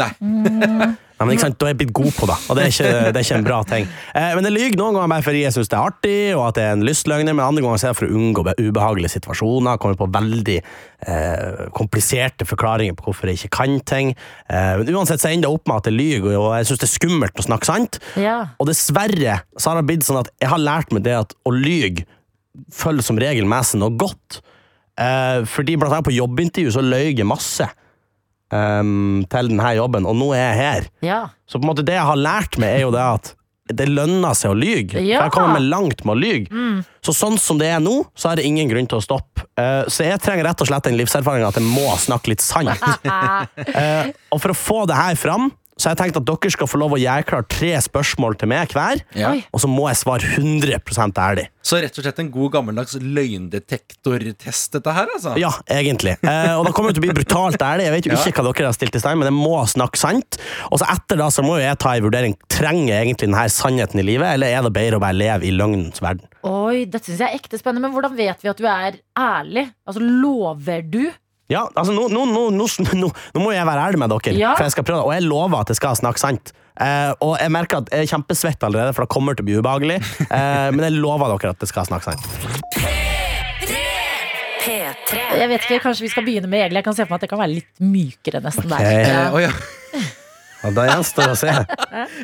Nei. 0.00 0.12
Ja, 1.22 1.26
men 1.28 1.36
ikke 1.36 1.46
sant, 1.46 1.58
Da 1.60 1.68
er 1.68 1.74
jeg 1.76 1.78
blitt 1.84 1.94
god 1.94 2.10
på 2.16 2.26
det, 2.26 2.36
og 2.50 2.58
det 2.58 2.62
er 2.64 2.72
ikke, 2.72 2.92
det 3.14 3.20
er 3.20 3.26
ikke 3.26 3.38
en 3.38 3.46
bra 3.46 3.58
ting. 3.68 3.84
Eh, 4.18 4.30
men 4.34 4.48
jeg 4.48 4.54
lyver 4.56 4.78
noen 4.80 4.96
ganger 4.98 5.12
bare 5.12 5.24
fordi 5.26 5.42
jeg 5.44 5.54
syns 5.54 5.70
det 5.70 5.78
er 5.78 5.90
artig, 5.92 6.16
og 6.34 6.42
at 6.48 6.56
det 6.58 6.64
er 6.66 6.72
en 6.74 6.86
lystløgner, 6.88 7.36
men 7.36 7.44
andre 7.44 7.62
ganger 7.62 7.82
så 7.82 7.88
er 7.88 7.94
det 7.94 8.00
for 8.00 8.08
å 8.08 8.16
unngå 8.18 8.44
ubehagelige 8.58 9.14
situasjoner. 9.14 9.78
Kommer 9.82 10.00
på 10.00 10.08
veldig 10.16 10.56
eh, 10.58 11.60
kompliserte 11.78 12.48
forklaringer 12.48 12.96
på 12.98 13.06
hvorfor 13.06 13.30
jeg 13.30 13.38
ikke 13.38 13.52
kan 13.60 13.76
ting. 13.86 14.14
Eh, 14.50 14.72
men 14.80 14.90
uansett 14.96 15.22
så 15.22 15.30
ender 15.30 15.46
det 15.46 15.54
opp 15.54 15.70
med 15.70 15.78
at 15.78 15.90
jeg 15.92 15.98
lyver, 16.00 16.38
og 16.40 16.48
jeg 16.58 16.70
syns 16.70 16.82
det 16.82 16.88
er 16.88 16.94
skummelt 16.96 17.44
å 17.44 17.46
snakke 17.46 17.70
sant. 17.70 18.00
Ja. 18.18 18.38
Og 18.58 18.70
dessverre 18.72 19.38
så 19.54 19.70
har 19.70 19.78
det 19.78 19.86
blitt 19.92 20.08
sånn 20.08 20.22
at 20.24 20.32
jeg 20.42 20.50
har 20.50 20.62
lært 20.62 20.90
meg 20.90 21.06
det 21.06 21.14
at 21.20 21.36
å 21.46 21.54
lyge 21.54 22.08
følger 22.74 23.06
som 23.06 23.20
regel 23.20 23.46
med 23.48 23.64
seg 23.68 23.80
noe 23.80 23.94
godt. 23.94 24.42
Eh, 24.98 25.44
fordi 25.48 25.78
blant 25.78 25.94
annet 25.94 26.10
på 26.10 26.16
jobbintervju 26.18 26.74
så 26.74 26.82
løy 26.84 27.14
jeg 27.14 27.28
masse 27.28 27.70
ehm, 28.54 29.22
til 29.32 29.52
denne 29.52 29.74
jobben, 29.78 30.08
og 30.08 30.18
nå 30.18 30.32
er 30.36 30.42
jeg 30.42 30.58
her. 30.60 30.90
Ja. 31.04 31.20
Så 31.48 31.58
på 31.58 31.66
en 31.66 31.72
måte 31.72 31.86
det 31.86 31.96
jeg 31.98 32.08
har 32.08 32.20
lært 32.20 32.58
meg, 32.60 32.78
er 32.78 32.86
jo 32.86 32.92
det 32.94 33.04
at 33.04 33.32
det 33.72 33.86
lønner 33.88 34.34
seg 34.36 34.52
å 34.52 34.58
lyge. 34.58 35.00
Ja. 35.00 35.20
For 35.20 35.28
jeg 35.28 35.34
kommer 35.36 35.56
meg 35.56 35.68
langt 35.70 36.02
med 36.04 36.14
å 36.16 36.18
lyge. 36.18 36.50
Mm. 36.50 36.82
Så 37.04 37.14
sånn 37.16 37.38
som 37.40 37.60
det 37.60 37.70
er 37.72 37.80
nå, 37.82 38.02
så 38.18 38.32
er 38.32 38.40
det 38.40 38.46
ingen 38.48 38.68
grunn 38.70 38.88
til 38.90 38.98
å 38.98 39.04
stoppe. 39.04 39.46
Uh, 39.58 39.84
så 39.90 40.06
jeg 40.06 40.20
trenger 40.22 40.48
rett 40.48 40.64
og 40.64 40.68
slett 40.68 40.88
den 40.88 40.98
livserfaringa 40.98 41.50
at 41.52 41.58
jeg 41.60 41.66
må 41.68 41.86
snakke 42.00 42.32
litt 42.32 42.44
sant. 42.44 42.82
uh, 43.06 44.10
og 44.32 44.42
for 44.42 44.52
å 44.52 44.58
få 44.58 44.78
det 44.90 44.98
her 44.98 45.18
fram, 45.20 45.50
så 45.82 45.90
jeg 45.90 45.98
tenkte 45.98 46.20
at 46.22 46.28
dere 46.30 46.52
skal 46.54 46.68
få 46.70 46.78
lov 46.78 46.94
å 46.94 47.00
gjøre 47.02 47.26
klart 47.26 47.48
tre 47.50 47.72
spørsmål 47.82 48.36
til 48.38 48.50
meg 48.52 48.70
hver. 48.76 49.02
Ja. 49.18 49.32
Og 49.50 49.62
så 49.64 49.66
må 49.70 49.88
jeg 49.90 49.98
svare 49.98 50.28
100% 50.38 51.18
ærlig. 51.18 51.48
Så 51.66 51.78
rett 51.82 51.98
og 51.98 52.04
slett 52.06 52.18
en 52.22 52.30
god 52.34 52.52
gammeldags 52.56 52.94
løgndetektortest, 52.98 54.72
dette 54.76 54.94
her, 54.94 55.10
altså? 55.14 55.34
Ja, 55.38 55.50
egentlig. 55.70 56.16
Eh, 56.22 56.54
og 56.58 56.66
det 56.66 56.72
kommer 56.76 56.94
til 56.94 57.02
å 57.02 57.06
bli 57.06 57.14
brutalt 57.16 57.62
ærlig. 57.62 57.86
Jeg 57.88 57.94
vet 57.96 58.06
jo 58.08 58.12
Ja. 58.12 58.22
ikke 58.30 58.42
hva 58.42 58.52
dere 58.54 58.66
har 58.70 58.76
stilt 58.76 58.96
i 58.96 59.02
stand, 59.02 59.18
men 59.20 59.30
jeg 59.30 59.36
må 59.38 59.62
snakke 59.66 59.98
sant. 59.98 60.38
Og 60.70 60.78
så 60.80 60.86
etter 60.90 61.16
da 61.18 61.28
så 61.30 61.42
må 61.42 61.58
jo 61.58 61.66
jeg 61.66 61.78
ta 61.78 61.94
en 61.96 62.02
vurdering. 62.06 62.36
Trenger 62.48 62.88
jeg 62.94 63.06
egentlig 63.06 63.28
denne 63.30 63.48
sannheten 63.50 63.98
i 64.00 64.06
livet, 64.06 64.26
eller 64.34 64.46
er 64.46 64.62
det 64.62 64.72
bedre 64.72 64.96
å 64.98 65.00
bare 65.00 65.14
leve 65.18 65.46
i 65.46 65.50
løgnens 65.54 66.00
verden? 66.02 66.26
Oi, 66.44 66.84
dette 66.86 67.06
syns 67.06 67.18
jeg 67.22 67.28
er 67.30 67.38
ekte 67.38 67.58
spennende. 67.60 67.82
Men 67.88 67.92
hvordan 67.94 68.16
vet 68.16 68.42
vi 68.42 68.48
at 68.50 68.58
du 68.58 68.66
er 68.66 68.98
ærlig? 69.18 69.68
Altså, 69.86 70.00
Lover 70.02 70.82
du? 70.82 71.12
Ja, 71.52 71.66
altså 71.76 71.92
nå, 71.94 72.08
nå, 72.12 72.24
nå, 72.32 72.46
nå, 72.56 72.66
nå, 73.02 73.12
nå 73.12 73.44
må 73.44 73.52
jeg 73.54 73.68
være 73.68 73.86
ærlig 73.90 74.00
med 74.02 74.14
dere, 74.14 74.34
Ja. 74.38 74.54
for 74.56 74.66
jeg 74.68 74.74
skal 74.76 74.86
prøve, 74.88 75.06
og 75.06 75.14
jeg 75.16 75.26
lover 75.28 75.60
at 75.60 75.72
jeg 75.72 75.80
skal 75.82 75.98
snakke 75.98 76.22
sant. 76.22 76.54
Eh, 76.80 77.10
og 77.20 77.36
jeg 77.36 77.52
merker 77.52 77.82
at 77.82 77.92
jeg 77.92 78.06
er 78.06 78.12
kjempesvett 78.14 78.64
allerede, 78.64 78.94
for 78.96 79.04
det 79.04 79.12
kommer 79.12 79.36
til 79.36 79.44
å 79.44 79.50
bli 79.50 79.58
ubehagelig. 79.60 79.98
Eh, 80.32 80.68
men 80.72 80.86
jeg 80.88 80.96
lover 80.96 81.34
dere 81.36 81.52
at 81.52 81.64
jeg 81.66 81.72
skal 81.74 81.88
snakke 81.90 82.12
sant. 82.12 82.24
P3. 84.62 85.20
Jeg 85.42 85.50
vet 85.50 85.64
ikke, 85.66 85.80
Kanskje 85.82 86.06
vi 86.06 86.10
skal 86.12 86.24
begynne 86.26 86.48
med 86.50 86.64
Egil. 86.64 86.78
Jeg 86.80 86.86
kan 86.86 86.96
se 86.96 87.04
for 87.04 87.12
meg 87.12 87.20
at 87.20 87.26
det 87.26 87.32
kan 87.32 87.40
være 87.42 87.56
litt 87.56 87.82
mykere 87.82 88.40
nesten 88.44 88.70
der. 88.70 88.86
Ok. 88.86 89.08
Ja. 89.10 89.22
Oh, 89.34 89.40
ja. 89.42 89.52
ja. 89.98 90.02
Og 90.62 90.76
det 90.76 90.84
gjenstår 90.86 91.32
å 91.32 91.38
se. 91.38 91.52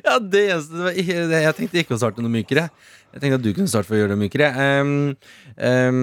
ja, 0.07 0.19
det 0.23 0.45
det, 0.71 1.41
Jeg 1.43 1.55
tenkte 1.59 1.81
ikke 1.83 1.97
å 1.97 2.01
starte 2.01 2.23
noe 2.23 2.33
mykere. 2.33 2.69
Jeg 3.15 3.23
tenkte 3.23 3.39
at 3.41 3.47
du 3.47 3.51
kunne 3.57 3.71
starte 3.71 3.89
for 3.91 3.99
å 3.99 4.03
gjøre 4.03 4.15
det 4.15 4.21
mykere. 4.21 4.51
Um, 4.55 4.93
ehm, 5.59 6.03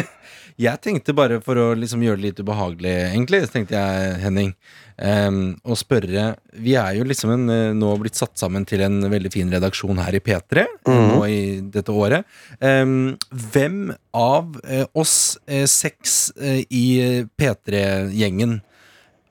jeg 0.60 0.80
tenkte 0.84 1.14
bare 1.16 1.38
for 1.44 1.58
å 1.58 1.66
liksom 1.78 2.02
gjøre 2.04 2.20
det 2.20 2.26
litt 2.26 2.40
ubehagelig, 2.42 2.92
egentlig, 3.10 3.42
så 3.44 3.54
tenkte 3.54 3.78
jeg, 3.78 4.16
Henning, 4.20 4.52
um, 4.96 5.40
å 5.64 5.76
spørre 5.78 6.24
Vi 6.60 6.74
er 6.78 6.98
jo 6.98 7.06
liksom 7.08 7.32
en, 7.34 7.46
eh, 7.54 7.72
nå 7.76 7.92
blitt 8.02 8.18
satt 8.18 8.36
sammen 8.40 8.66
til 8.68 8.84
en 8.84 9.00
veldig 9.10 9.32
fin 9.32 9.50
redaksjon 9.52 10.02
her 10.02 10.18
i 10.18 10.22
P3 10.24 10.64
eh, 10.64 10.90
nå 10.90 11.20
i 11.28 11.40
dette 11.72 11.94
året. 11.94 12.28
Um, 12.60 13.16
hvem 13.30 13.94
av 14.16 14.58
uh, 14.64 14.84
oss 14.92 15.38
uh, 15.48 15.64
seks 15.70 16.32
uh, 16.36 16.60
i 16.68 16.84
eh, 17.00 17.24
P3-gjengen 17.40 18.60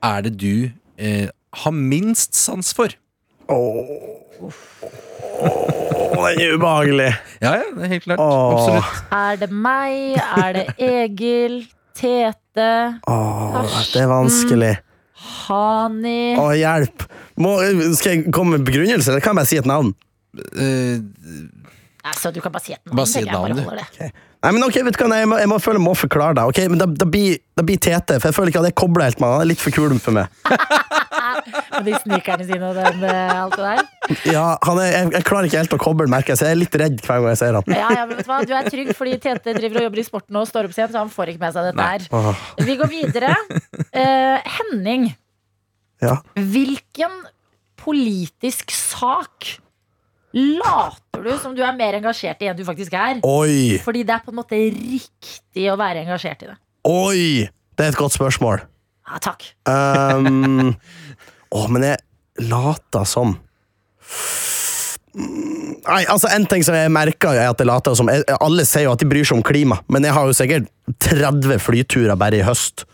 er 0.06 0.26
det 0.26 0.36
du 0.40 0.72
har 1.00 1.72
minst 1.72 2.36
sans 2.36 2.74
for? 2.76 2.92
Åh, 5.40 6.26
den 6.30 6.42
er 6.44 6.54
ubehagelig. 6.58 7.10
Ja, 7.42 7.54
ja, 7.62 7.68
det 7.76 7.86
er 7.88 7.94
helt 7.94 8.06
klart. 8.08 8.20
Åh. 8.20 8.54
Absolutt. 8.58 9.02
Er 9.20 9.40
det 9.44 9.50
meg? 9.52 10.20
Er 10.44 10.54
det 10.58 10.66
Egil? 10.84 11.60
Tete? 12.00 12.70
Åh, 13.08 13.60
det 13.94 14.02
er 14.04 14.10
vanskelig. 14.12 14.74
Hani? 15.50 16.20
Å, 16.40 16.50
hjelp! 16.56 17.06
Må, 17.40 17.54
skal 17.96 18.18
jeg 18.18 18.32
komme 18.36 18.58
med 18.58 18.66
begrunnelse, 18.68 19.12
eller 19.14 19.24
kan 19.24 19.34
jeg 19.36 19.42
bare 19.42 19.52
si 19.52 19.60
et 19.62 19.68
navn? 19.70 19.94
Eh, 20.56 21.00
Altså, 22.10 22.32
du 22.32 22.40
kan 22.42 22.52
bare 22.54 22.64
si 22.64 22.72
et 22.74 22.80
navn. 22.88 22.96
Bare 22.96 23.10
si 23.12 23.20
et 23.20 23.26
tenker 23.28 23.36
jeg, 23.36 23.56
navn, 23.56 23.60
du. 23.60 23.68
holder 23.68 23.90
det. 24.00 24.12
Nei, 24.40 24.52
men 24.56 24.64
ok, 24.64 24.78
vet 24.88 24.96
du 24.96 25.02
hva, 25.04 25.08
nei, 25.12 25.18
jeg, 25.20 25.28
må, 25.28 25.38
jeg 25.42 25.50
må 25.52 25.58
føle 25.60 25.76
jeg 25.82 25.84
må 25.84 25.94
forklare 26.00 26.38
deg. 26.38 26.52
Ok, 26.54 26.62
men 26.72 26.80
da, 26.80 26.88
da, 27.02 27.08
blir, 27.12 27.42
da 27.60 27.66
blir 27.68 27.80
Tete, 27.84 28.16
for 28.22 28.30
jeg 28.32 28.38
føler 28.38 28.54
ikke 28.54 28.62
at 28.64 28.70
jeg 28.70 28.78
kobler 28.80 29.10
helt 29.10 29.20
med 29.20 29.28
han. 29.28 29.36
Han 29.42 29.44
er 29.44 29.50
litt 29.52 29.60
for 29.64 29.76
kul 29.76 29.98
for 30.00 30.16
meg. 30.16 30.32
Med 31.74 31.86
de 31.88 31.94
snikerne 32.04 32.46
sine 32.48 32.70
og 32.70 32.78
den, 32.78 33.04
eh, 33.08 33.42
alt 33.44 33.56
det 33.56 33.66
der. 33.70 34.20
Ja, 34.34 34.46
han 34.66 34.80
er, 34.82 34.90
jeg, 34.94 35.12
jeg 35.18 35.26
klarer 35.28 35.48
ikke 35.50 35.62
helt 35.62 35.76
å 35.76 35.80
koble, 35.82 36.08
merker 36.12 36.34
jeg, 36.34 36.40
så 36.42 36.48
jeg 36.50 36.58
er 36.58 36.62
litt 36.62 36.78
redd 36.82 37.00
hver 37.06 37.22
gang 37.22 37.34
jeg 37.34 37.40
ser 37.42 37.58
han. 37.60 37.74
Ja, 37.76 37.90
ja, 37.96 38.06
men 38.10 38.18
vet 38.18 38.28
Du 38.28 38.32
hva? 38.32 38.40
Du 38.50 38.54
er 38.58 38.70
trygg 38.74 38.92
fordi 38.98 39.16
Tete 39.22 39.54
driver 39.58 39.82
og 39.82 39.88
jobber 39.90 40.02
i 40.02 40.06
sporten 40.08 40.40
og 40.42 40.48
står 40.50 40.70
opp 40.70 40.76
sent, 40.78 40.94
så 40.96 41.04
han 41.04 41.12
får 41.14 41.34
ikke 41.34 41.44
med 41.46 41.56
seg 41.56 41.70
dette 41.70 41.88
her. 41.94 42.44
Vi 42.70 42.78
går 42.80 42.92
videre. 42.92 43.34
Uh, 43.94 44.38
Henning, 44.60 45.10
ja. 46.04 46.18
hvilken 46.36 47.20
politisk 47.80 48.72
sak 48.76 49.54
later 50.36 51.24
du 51.26 51.32
som 51.42 51.56
du 51.58 51.62
er 51.66 51.74
mer 51.78 51.96
engasjert 51.98 52.42
i 52.44 52.50
enn 52.52 52.58
du 52.58 52.66
faktisk 52.68 52.94
er? 52.98 53.22
Oi, 53.26 53.80
Fordi 53.84 54.04
det 54.06 54.14
er 54.18 54.26
på 54.26 54.34
en 54.34 54.38
måte 54.42 54.60
riktig 54.60 55.70
å 55.72 55.78
være 55.80 56.04
engasjert 56.06 56.44
i 56.46 56.52
det. 56.52 56.58
oi! 56.90 57.48
Det 57.80 57.86
er 57.88 57.94
et 57.94 57.98
godt 58.00 58.12
spørsmål. 58.12 58.60
Ja, 59.08 59.18
takk. 59.24 59.46
Um, 59.64 60.74
å, 61.56 61.66
men 61.72 61.86
jeg 61.88 62.48
later 62.50 63.08
som 63.10 63.38
Nei, 65.20 66.04
altså 66.06 66.30
En 66.32 66.46
ting 66.50 66.62
som 66.64 66.76
jeg 66.78 66.92
merker, 66.94 67.34
er 67.34 67.50
at 67.50 67.60
jeg 67.60 67.68
later 67.68 67.96
som 67.98 68.10
Alle 68.12 68.66
sier 68.68 68.86
jo 68.86 68.94
at 68.94 69.02
de 69.02 69.08
bryr 69.10 69.26
seg 69.26 69.40
om 69.40 69.46
klima, 69.46 69.80
men 69.90 70.06
jeg 70.06 70.16
har 70.16 70.30
jo 70.30 70.36
sikkert 70.38 70.70
30 71.02 71.62
flyturer 71.64 72.20
bare 72.20 72.40
i 72.40 72.46
høst. 72.46 72.86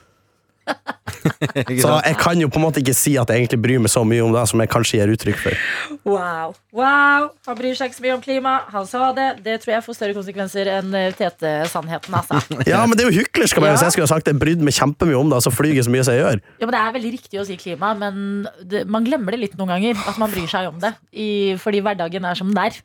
Så 1.25 1.91
jeg 2.05 2.17
kan 2.21 2.39
jo 2.41 2.49
på 2.51 2.59
en 2.59 2.65
måte 2.65 2.81
ikke 2.81 2.93
si 2.97 3.15
at 3.19 3.29
jeg 3.31 3.43
egentlig 3.43 3.59
bryr 3.63 3.81
meg 3.81 3.91
så 3.93 4.03
mye 4.07 4.23
om 4.25 4.33
det 4.35 4.43
som 4.49 4.61
jeg 4.61 4.71
kanskje 4.71 4.99
gir 4.99 5.13
uttrykk 5.13 5.39
for. 5.41 5.63
Wow. 6.05 6.53
wow. 6.75 7.29
Han 7.47 7.57
bryr 7.57 7.77
seg 7.77 7.89
ikke 7.89 7.99
så 7.99 8.05
mye 8.05 8.15
om 8.17 8.23
klima. 8.23 8.53
Han 8.73 8.87
sa 8.89 9.09
det. 9.17 9.27
Det 9.45 9.57
tror 9.63 9.75
jeg 9.75 9.85
får 9.85 9.97
større 9.97 10.17
konsekvenser 10.17 10.69
enn 10.77 10.93
eh, 10.97 11.11
Tete-sannheten, 11.17 12.17
altså. 12.19 12.41
Ja, 12.71 12.83
men 12.85 12.97
det 12.97 13.05
er 13.05 13.11
jo 13.11 13.23
hyklersk 13.23 13.57
av 13.59 13.65
meg 13.65 13.75
hvis 13.75 13.85
jeg 13.85 13.95
skulle 13.95 14.07
ha 14.09 14.13
sagt 14.13 14.29
jeg 14.29 14.39
brydde 14.41 14.65
meg 14.65 14.75
kjempemye 14.77 15.17
om 15.19 15.31
det, 15.33 15.41
så 15.45 15.53
flyr 15.53 15.75
jeg 15.79 15.87
så 15.87 15.93
mye 15.93 16.05
som 16.05 16.15
jeg 16.15 16.23
gjør. 16.23 16.41
Ja, 16.59 16.65
men 16.65 16.75
Det 16.75 16.81
er 16.81 16.95
veldig 16.97 17.13
riktig 17.15 17.41
å 17.41 17.47
si 17.47 17.57
klima, 17.61 17.93
men 17.99 18.47
det, 18.61 18.85
man 18.91 19.07
glemmer 19.07 19.35
det 19.35 19.41
litt 19.41 19.57
noen 19.59 19.75
ganger. 19.75 20.01
At 20.05 20.19
man 20.21 20.33
bryr 20.33 20.49
seg 20.51 20.69
om 20.69 20.79
det. 20.83 20.93
I, 21.11 21.29
fordi 21.61 21.81
hverdagen 21.85 22.27
er 22.27 22.37
som 22.37 22.51
den 22.51 22.61
er. 22.65 22.79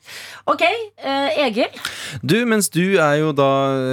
Ok, 0.50 0.64
eh, 0.64 1.40
Egil. 1.46 1.80
Du, 2.22 2.38
mens 2.48 2.70
du 2.72 2.84
er 3.00 3.20
jo 3.20 3.34
da 3.36 3.50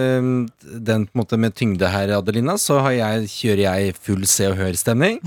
eh, 0.07 0.31
den 0.63 1.07
på 1.07 1.15
en 1.15 1.23
måte 1.23 1.39
med 1.41 1.55
tyngde 1.57 1.91
her, 1.91 2.15
Adelina, 2.17 2.57
så 2.61 2.79
har 2.85 2.95
jeg, 2.95 3.31
kjører 3.33 3.63
jeg 3.65 3.76
full 3.97 4.23
Se 4.29 4.47
og 4.51 4.57
Hør-stemning. 4.59 5.19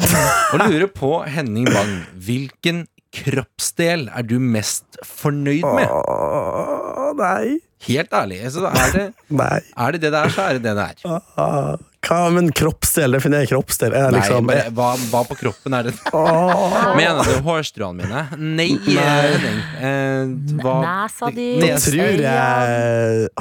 Og 0.55 0.63
lurer 0.67 0.89
på, 0.93 1.13
Henning 1.31 1.69
Bang, 1.73 1.97
hvilken 2.27 2.85
kroppsdel 3.11 4.07
er 4.15 4.23
du 4.27 4.37
mest 4.39 5.01
fornøyd 5.07 5.65
med? 5.67 5.91
Åh, 5.91 7.11
nei. 7.19 7.59
Helt 7.87 8.13
ærlig. 8.13 8.43
Altså, 8.45 8.67
er, 8.69 8.91
det, 8.95 9.05
Nei. 9.41 9.61
er 9.81 9.95
det 9.97 10.01
det 10.03 10.11
det 10.13 10.19
er, 10.27 10.35
så 10.35 10.43
er 10.51 10.59
det 10.59 10.67
det 10.67 10.75
det 10.77 10.85
er. 10.93 11.15
Ah, 11.41 11.71
Hva, 12.05 12.19
men 12.35 12.51
kroppsdel? 12.57 13.17
Definer 13.17 13.47
kroppsdel. 13.49 13.95
Er 13.97 14.11
det 14.11 14.19
Nei, 14.19 14.21
liksom, 14.21 14.51
bare, 14.51 14.67
hva, 14.77 14.91
hva 15.13 15.23
på 15.31 15.37
kroppen 15.41 15.77
er 15.79 15.89
det? 15.89 15.95
Åh. 16.13 16.77
Mener 17.01 17.25
du 17.25 17.41
hårstråene 17.49 18.05
mine? 18.05 18.27
Nei, 18.37 18.69
nei. 18.85 19.07
Henning. 19.35 19.59
Eh, 19.81 20.35
hva 20.61 20.77
Nesa 20.85 21.33
di. 21.35 21.49
Nå 21.65 21.73
tror 21.87 22.25
jeg 22.27 23.33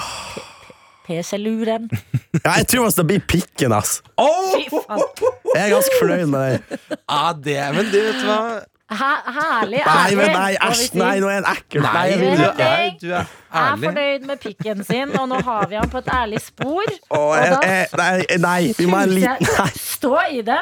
PC-luren. 1.10 1.90
Ja, 2.40 2.54
jeg 2.62 2.68
tror 2.72 2.88
det 2.96 3.04
blir 3.10 3.22
pikken, 3.28 3.74
ass. 3.76 3.98
Oh! 4.22 4.54
Jeg 4.56 5.60
er 5.66 5.72
ganske 5.74 5.96
fornøyd 6.00 6.30
med 6.32 6.44
deg. 6.46 6.78
Ja, 6.96 7.24
det, 7.36 7.56
men 7.76 7.90
du 7.92 7.98
vet 8.00 8.22
hva 8.24 8.38
Her, 8.90 9.26
herlig. 9.36 9.82
Nei, 9.86 9.96
ærlig, 10.06 10.16
men 10.18 10.32
nei, 10.34 10.54
æsj, 10.66 10.86
nei, 10.98 11.10
nå 11.22 11.28
er 11.30 11.36
han 11.42 11.48
ekkel. 11.52 11.84
Nei, 11.84 12.06
du 12.16 12.24
er, 12.64 12.86
du 13.02 13.12
er 13.20 13.28
Er 13.52 13.76
fornøyd 13.84 14.24
med 14.30 14.40
pikken 14.42 14.82
sin, 14.88 15.12
og 15.20 15.28
nå 15.30 15.42
har 15.46 15.68
vi 15.70 15.78
han 15.78 15.92
på 15.92 16.00
et 16.02 16.10
ærlig 16.16 16.40
spor. 16.42 16.90
Åh, 17.10 17.20
Og 17.20 17.36
jeg, 17.38 17.52
da 17.60 17.68
jeg, 17.68 17.92
nei, 18.00 18.40
nei, 18.48 18.74
vi 18.80 18.88
må 18.90 18.98
ha 19.02 19.04
en 19.10 19.14
liten 19.14 19.78
Stå 19.84 20.16
i 20.32 20.42
det. 20.48 20.58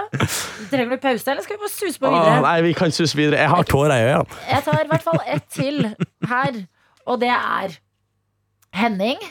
Trenger 0.73 0.91
du 0.97 0.99
pause, 1.05 1.29
eller 1.31 1.45
skal 1.45 1.55
vi 1.59 1.63
bare 1.67 1.75
suse 1.77 2.01
på 2.03 2.11
Åh, 2.11 2.33
nei, 2.47 2.57
vi 2.67 2.73
kan 2.81 2.91
suse 2.95 3.15
videre. 3.19 3.39
Jeg 3.45 3.53
har 3.53 3.69
tårer 3.69 3.95
i 3.95 4.09
øynene. 4.09 4.41
Jeg 4.49 4.65
tar 4.71 4.83
i 4.83 4.91
hvert 4.91 5.07
fall 5.11 5.21
ett 5.37 5.47
til 5.55 5.83
her, 6.33 6.61
og 7.05 7.21
det 7.23 7.31
er 7.37 7.77
Henning. 8.75 9.21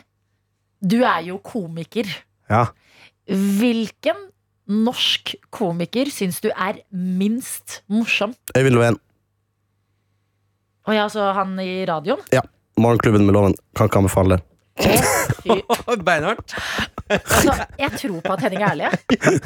Du 0.82 0.98
er 1.04 1.20
jo 1.26 1.38
komiker. 1.44 2.08
Ja. 2.50 2.66
Hvilken 3.26 4.16
norsk 4.66 5.34
komiker 5.54 6.10
syns 6.10 6.40
du 6.42 6.48
er 6.50 6.80
minst 6.92 7.80
morsom? 7.88 8.34
Øyvind 8.56 8.74
Loven. 8.76 8.98
Og 10.86 10.94
ja, 10.94 11.08
så 11.10 11.32
han 11.34 11.56
i 11.62 11.84
radioen? 11.88 12.20
Ja. 12.34 12.42
Morgenklubben 12.78 13.24
med 13.26 13.34
Loven. 13.34 13.54
Kan 13.74 13.88
ikke 13.88 13.98
anbefale 14.04 14.36
det. 14.36 14.44
Beinhardt. 16.06 16.52
Altså, 17.08 17.54
jeg 17.78 17.90
tror 18.00 18.20
på 18.26 18.32
at 18.34 18.40
Henning 18.44 18.62
er 18.66 18.72
ærlig. 18.74 18.88
jeg. 19.14 19.40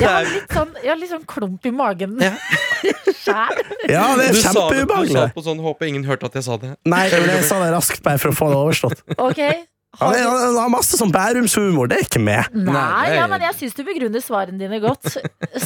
Har 0.00 0.24
litt 0.30 0.54
sånn, 0.54 0.70
jeg 0.80 0.90
har 0.92 0.98
litt 1.00 1.10
sånn 1.10 1.24
klump 1.28 1.66
i 1.66 1.72
magen 1.74 2.14
sjæl. 2.20 3.60
Ja, 3.90 4.04
det 4.16 4.30
er 4.30 4.32
Du 4.32 4.38
sa 4.38 4.38
det- 4.38 4.38
Du 4.38 4.40
sa 4.40 4.52
kjempeubehagelig. 4.70 5.24
på 5.34 5.42
sånn 5.44 5.60
Håper 5.60 5.90
ingen 5.90 6.04
hørte 6.06 6.30
at 6.30 6.38
jeg 6.38 6.44
sa 6.46 6.56
det. 6.62 6.70
Nei, 6.88 7.02
jeg 7.10 7.44
sa 7.44 7.58
det 7.64 7.72
raskt 7.74 8.02
bare 8.06 8.18
for 8.22 8.30
å 8.30 8.38
få 8.38 8.48
det 8.54 8.60
overstått. 8.62 9.02
Ok, 9.18 9.42
Han, 9.98 10.12
har 10.12 10.16
er, 10.16 10.22
du... 10.22 10.44
han 10.46 10.58
har 10.60 10.70
masse 10.72 10.98
sånn 11.00 11.10
Bærumshumor. 11.14 11.90
Det 11.90 11.98
er 11.98 12.06
ikke 12.06 12.22
med. 12.22 12.54
Nei, 12.54 12.72
Nei, 12.72 13.06
er- 13.10 13.16
ja, 13.18 13.28
men 13.30 13.42
jeg 13.48 13.56
syns 13.58 13.74
du 13.78 13.82
begrunner 13.86 14.22
svarene 14.22 14.60
dine 14.60 14.78
godt. 14.82 15.16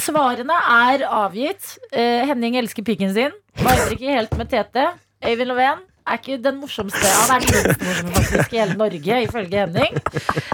Svarene 0.01 0.57
er 0.75 1.05
avgitt. 1.07 1.75
Eh, 1.93 2.25
Henning 2.29 2.57
elsker 2.61 2.85
pikken 2.87 3.13
sin. 3.15 3.35
Viber 3.61 3.93
ikke 3.93 4.15
helt 4.17 4.33
med 4.39 4.49
Tete. 4.51 4.89
Øyvind 5.25 5.47
Loven 5.53 5.83
er 6.05 6.19
ikke 6.19 6.35
den 6.43 6.59
morsomste 6.61 7.01
Han 7.01 7.31
er 7.39 7.45
den 7.45 7.69
morsomste 7.81 8.13
faktisk 8.13 8.53
i 8.53 8.59
hele 8.59 8.75
Norge, 8.77 9.21
ifølge 9.25 9.61
Henning. 9.63 9.95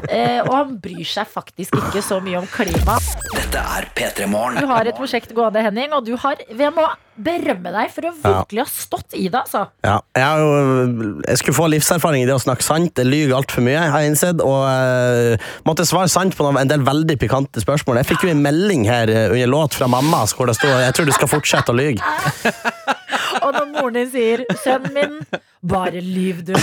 Eh, 0.07 0.39
og 0.45 0.51
han 0.55 0.76
bryr 0.84 1.07
seg 1.07 1.28
faktisk 1.32 1.76
ikke 1.80 2.03
så 2.05 2.19
mye 2.24 2.39
om 2.39 2.47
klima. 2.51 2.97
Dette 3.34 3.63
er 3.80 3.88
P3 3.97 4.28
Du 4.59 4.67
har 4.69 4.88
et 4.88 4.99
prosjekt 4.99 5.34
gående, 5.36 5.63
Henning, 5.65 5.91
og 5.95 6.05
du 6.07 6.13
har 6.19 6.39
hvem 6.51 6.78
må 6.80 6.88
berømme 7.26 7.72
deg 7.76 7.91
for 7.93 8.07
å 8.09 8.13
virkelig 8.17 8.63
ha 8.63 8.67
stått 8.72 9.15
i 9.17 9.28
det, 9.32 9.41
altså. 9.43 9.65
Ja, 9.86 9.97
jeg, 10.17 10.41
jo, 10.41 11.11
jeg 11.28 11.41
skulle 11.41 11.57
få 11.57 11.67
livserfaring 11.74 12.24
i 12.24 12.30
det 12.30 12.36
å 12.36 12.41
snakke 12.43 12.65
sant. 12.65 12.97
Jeg 12.97 13.09
lyver 13.09 13.38
altfor 13.39 13.65
mye, 13.65 13.84
har 13.93 14.03
jeg 14.03 14.13
innsett. 14.13 14.41
Og 14.45 14.65
uh, 14.67 15.49
måtte 15.67 15.86
svare 15.89 16.11
sant 16.11 16.36
på 16.38 16.49
en 16.51 16.72
del 16.72 16.84
veldig 16.88 17.17
pikante 17.22 17.61
spørsmål. 17.63 18.01
Jeg 18.01 18.11
fikk 18.13 18.28
jo 18.28 18.34
en 18.34 18.43
melding 18.45 18.88
her 18.89 19.11
eh, 19.11 19.30
under 19.32 19.51
låt 19.51 19.78
fra 19.78 19.88
mamma 19.91 20.24
hvor 20.32 20.47
det 20.49 20.55
stod 20.57 20.69
'Jeg 20.72 20.93
tror 20.97 21.05
du 21.09 21.11
skal 21.15 21.28
fortsette 21.32 21.72
å 21.74 21.78
lyge'. 21.78 22.01
Og 23.45 23.53
når 23.55 23.65
moren 23.74 23.95
din 23.95 24.09
sier 24.11 24.43
'sønnen 24.63 24.93
min, 24.93 25.41
bare 25.61 26.01
lyv 26.01 26.41
du', 26.45 26.55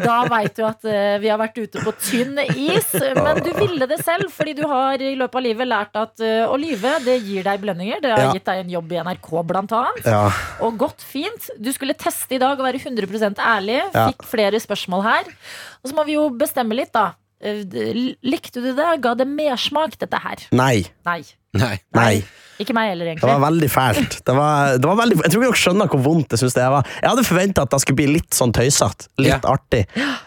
da 0.00 0.20
veit 0.30 0.54
du 0.56 0.62
at 0.66 0.84
uh, 0.86 1.16
vi 1.22 1.28
har 1.30 1.38
vært 1.40 1.58
ute 1.60 1.82
på 1.84 1.92
tynn 2.00 2.38
is. 2.54 2.88
Men 3.16 3.40
du 3.44 3.50
ville 3.56 3.86
det 3.90 3.98
selv, 4.04 4.30
fordi 4.32 4.54
du 4.58 4.64
har 4.70 5.00
i 5.02 5.14
løpet 5.18 5.38
av 5.40 5.44
livet 5.44 5.68
lært 5.70 5.96
at 5.98 6.22
uh, 6.24 6.46
å 6.50 6.56
lyve, 6.60 6.96
det 7.04 7.18
gir 7.26 7.46
deg 7.46 7.62
belønninger. 7.64 8.00
Det 8.04 8.12
har 8.14 8.24
Ja. 8.24 8.32
gitt 8.32 8.46
deg 8.48 8.62
en 8.64 8.70
jobb 8.72 8.92
i 8.94 9.00
NRK, 9.04 9.30
blant 9.46 9.63
annet. 9.72 10.04
Ja. 10.04 10.30
Og 10.60 10.76
gått 10.78 11.00
fint. 11.02 11.48
Du 11.58 11.72
skulle 11.72 11.94
teste 11.94 12.34
i 12.34 12.38
dag 12.38 12.58
og 12.58 12.64
være 12.66 12.80
100 12.82 13.38
ærlig. 13.40 13.80
Ja. 13.94 14.08
Fikk 14.12 14.22
flere 14.28 14.60
spørsmål 14.60 15.02
her. 15.02 15.24
Og 15.82 15.90
så 15.90 15.94
må 15.94 16.04
vi 16.04 16.12
jo 16.18 16.28
bestemme 16.30 16.74
litt, 16.74 16.92
da. 16.92 17.12
Eh, 17.40 17.62
Likte 18.22 18.60
du 18.62 18.72
det? 18.74 19.00
Ga 19.02 19.14
det 19.14 19.26
mersmak, 19.28 19.98
dette 19.98 20.16
her? 20.22 20.36
Nei. 20.52 20.84
Nei. 21.04 21.22
Nei. 21.54 21.78
Nei. 21.94 22.24
Ikke 22.58 22.74
meg 22.74 22.88
heller, 22.92 23.04
Det 23.04 23.12
egentlig. 23.16 23.30
var 23.30 23.40
veldig 23.50 23.68
fælt. 23.70 24.24
Det 24.24 24.34
var, 24.34 24.76
det 24.78 24.86
var 24.86 24.96
veldig, 24.96 25.16
jeg 25.22 25.30
tror 25.32 25.42
ikke 25.42 25.50
dere 25.50 25.58
skjønner 25.62 25.88
hvor 25.90 26.02
vondt 26.04 26.30
jeg 26.34 26.38
synes 26.38 26.54
det 26.54 26.66
var. 26.70 26.86
Jeg 27.02 27.10
hadde 27.10 27.24
forventa 27.26 27.62
at 27.66 27.70
det 27.70 27.80
skulle 27.82 27.96
bli 27.98 28.06
litt 28.14 28.30
sånn 28.30 28.52
tøysete. 28.54 29.08
Litt 29.18 29.32
Ja. 29.32 29.38
artig. 29.50 29.80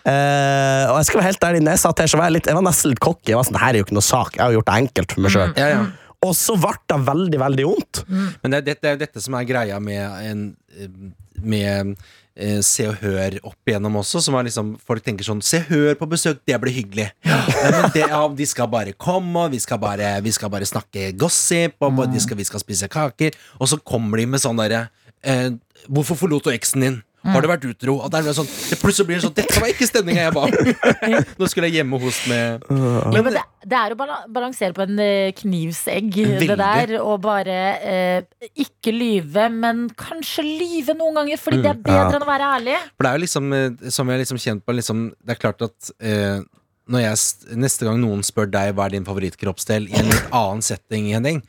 Uh, 0.08 0.92
og 0.92 0.98
jeg 1.00 1.06
skal 1.10 1.20
være 1.22 1.28
helt 1.32 1.46
ærlig, 1.48 1.62
når 1.64 1.72
jeg 1.76 1.80
satt 1.84 2.00
her, 2.04 2.08
så 2.12 2.18
var 2.20 2.28
jeg, 2.28 2.34
litt, 2.38 2.46
jeg 2.52 2.56
var 2.56 2.66
nesten 2.68 2.92
litt 2.92 3.00
cocky. 3.04 3.32
Jeg 3.32 3.40
var 3.40 3.48
sånn, 3.48 3.58
det 3.58 3.64
her 3.64 3.74
er 3.74 3.80
jo 3.82 3.86
ikke 3.88 3.98
noe 3.98 4.08
sak. 4.08 4.36
Jeg 4.38 4.44
har 4.44 4.56
gjort 4.58 4.70
det 4.70 4.78
enkelt 4.84 5.16
for 5.16 5.24
meg 5.26 5.32
sjøl. 5.36 5.54
Ja, 5.60 5.68
ja. 5.72 5.86
Og 6.26 6.34
så 6.34 6.56
ble 6.58 6.74
det 6.90 6.98
veldig, 7.08 7.40
veldig 7.42 7.66
vondt. 7.68 8.00
Men 8.42 8.54
det 8.54 8.58
er, 8.58 8.64
det, 8.66 8.78
det 8.82 8.90
er 8.90 9.02
dette 9.04 9.22
som 9.22 9.36
er 9.38 9.46
greia 9.46 9.78
med, 9.84 10.02
en, 10.26 11.12
med 11.46 11.92
eh, 12.34 12.58
Se 12.66 12.88
og 12.90 12.98
Hør 13.04 13.38
opp 13.46 13.70
igjennom 13.70 14.00
også. 14.02 14.22
Som 14.26 14.38
er 14.40 14.48
liksom, 14.48 14.74
folk 14.82 15.06
tenker 15.06 15.28
sånn 15.28 15.44
Se 15.46 15.62
og 15.62 15.70
Hør 15.70 16.00
på 16.00 16.10
besøk, 16.10 16.42
det 16.50 16.58
blir 16.64 16.74
hyggelig. 16.80 17.10
Ja, 17.28 17.38
men 17.70 17.92
det, 17.94 18.08
ja, 18.10 18.24
de 18.42 18.50
skal 18.50 18.70
bare 18.74 18.96
komme, 18.98 19.46
og 19.46 19.54
vi 19.54 19.62
skal 19.62 19.82
bare, 19.84 20.16
vi 20.26 20.34
skal 20.34 20.52
bare 20.54 20.70
snakke 20.70 21.12
gossip, 21.22 21.78
og 21.86 22.02
de 22.10 22.24
skal, 22.24 22.40
vi 22.42 22.48
skal 22.50 22.64
spise 22.66 22.90
kaker. 22.92 23.38
Og 23.62 23.70
så 23.70 23.78
kommer 23.78 24.18
de 24.22 24.26
med 24.34 24.42
sånn 24.44 24.58
derre 24.62 24.88
eh, 25.22 25.52
Hvorfor 25.88 26.18
forlot 26.20 26.50
du 26.50 26.52
eksen 26.52 26.84
din? 26.84 26.98
Har 27.34 27.44
du 27.44 27.48
vært 27.52 27.66
utro? 27.70 27.96
Og 28.06 28.12
der 28.14 28.24
ble 28.26 28.34
sånn, 28.38 28.48
det 28.48 28.78
plutselig 28.82 29.08
blir 29.10 29.20
det 29.20 29.26
sånn 29.28 29.36
Dette 29.38 29.62
var 29.62 29.72
ikke 29.74 29.88
stemninga 29.90 30.26
jeg 30.28 30.34
ba! 30.36 30.46
Nå 31.42 31.50
skulle 31.52 31.70
jeg 31.70 31.80
hjemme 31.82 32.00
hos 32.02 32.20
med 32.32 32.66
Jo, 32.72 33.22
men 33.24 33.30
det, 33.36 33.44
det 33.68 33.80
er 33.82 33.96
å 33.96 34.00
balansere 34.00 34.76
på 34.78 34.86
en 34.86 35.00
eh, 35.04 35.32
knivsegg, 35.38 36.10
Veldig. 36.16 36.48
det 36.52 36.58
der. 36.62 36.96
Og 37.04 37.20
bare 37.26 37.58
eh, 37.78 38.50
ikke 38.66 38.94
lyve, 38.96 39.48
men 39.54 39.88
kanskje 40.00 40.46
lyve 40.48 40.96
noen 40.98 41.22
ganger, 41.22 41.42
fordi 41.42 41.64
det 41.66 41.74
er 41.74 41.82
bedre 41.82 41.98
Ja. 41.98 42.12
enn 42.18 42.24
å 42.28 42.30
være 42.30 42.52
ærlig. 42.60 42.78
For 42.96 43.08
det 43.08 43.10
er 43.12 43.18
jo 43.20 43.24
liksom, 43.26 43.50
eh, 43.58 43.90
som 43.92 44.08
jeg 44.08 44.18
har 44.18 44.24
liksom 44.24 44.40
kjent 44.44 44.64
på 44.68 44.76
liksom, 44.78 45.08
Det 45.26 45.36
er 45.36 45.42
klart 45.42 45.66
at 45.68 45.92
eh, 46.00 46.40
jeg, 46.90 47.58
Neste 47.60 47.84
gang 47.86 48.00
noen 48.00 48.24
spør 48.24 48.48
deg 48.50 48.74
hva 48.76 48.86
er 48.86 48.90
din 48.96 49.04
favorittkroppsdel 49.06 49.90
i 49.92 49.94
en 50.00 50.06
litt 50.10 50.30
annen 50.32 50.62
setting, 50.64 51.10
Henning, 51.14 51.42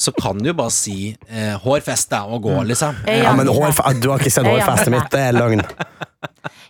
så 0.00 0.12
kan 0.16 0.38
du 0.38 0.48
jo 0.48 0.54
bare 0.54 0.70
si 0.72 1.16
eh, 1.28 1.52
hårfeste 1.60 2.22
og 2.24 2.42
gå, 2.48 2.56
liksom. 2.64 2.96
Eh, 3.06 3.22
Ja, 3.22 3.34
men 3.36 3.46
hårfe- 3.46 4.00
du 4.00 4.08
har 4.10 4.18
ikke 4.18 4.30
sett 4.32 4.44
Ja. 4.46 4.56
hårfestet 4.56 4.90
mitt, 4.90 5.10
det 5.10 5.20
er 5.20 5.32
løgn. 5.36 5.62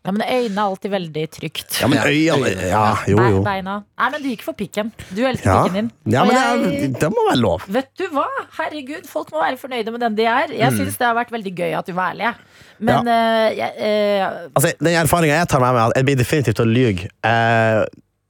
Ja, 0.07 0.13
men 0.15 0.23
øynene 0.23 0.55
er 0.61 0.69
alltid 0.71 0.91
veldig 0.93 1.23
trygt. 1.35 1.81
Ja, 1.81 1.87
men 1.91 1.99
øynene 1.99 2.51
Ja, 2.71 2.97
jo, 3.11 3.17
jo. 3.19 3.41
Beina. 3.43 3.81
Nei, 3.99 4.11
men 4.11 4.23
du 4.23 4.29
gikk 4.29 4.43
for 4.47 4.55
pikken. 4.55 4.93
Du 5.11 5.23
elsker 5.27 5.51
Ja, 5.51 5.63
pikken 5.65 5.75
din. 5.75 5.91
ja 6.15 6.25
men 6.25 6.37
jeg- 6.37 6.93
det, 6.93 7.01
det 7.01 7.11
må 7.11 7.25
være 7.31 7.41
lov. 7.41 7.63
Vet 7.69 7.89
du 7.99 8.07
hva? 8.15 8.27
Herregud, 8.59 9.07
folk 9.07 9.33
må 9.33 9.43
være 9.43 9.59
fornøyde 9.59 9.91
med 9.91 10.01
den 10.01 10.15
de 10.15 10.25
er. 10.25 10.47
Jeg 10.53 10.71
Mm. 10.73 10.79
syns 10.79 10.97
det 10.99 11.07
har 11.07 11.15
vært 11.17 11.31
veldig 11.35 11.55
gøy 11.57 11.79
at 11.79 11.87
du 11.87 11.93
var 11.93 12.13
ærlig. 12.15 12.35
Men 12.79 13.05
Men 13.05 13.09
uh, 13.09 13.57
jeg, 13.57 13.73
uh, 13.79 14.49
Altså, 14.55 14.73
den 14.79 14.95
erfaringa 14.95 15.39
jeg 15.41 15.49
tar 15.49 15.61
med 15.61 15.73
meg, 15.75 15.81
er 15.83 15.87
at 15.91 15.97
jeg 15.97 16.05
blir 16.05 16.17
definitivt 16.17 16.61
å 16.61 16.67
lyge. 16.71 17.09
Eh, 17.25 17.85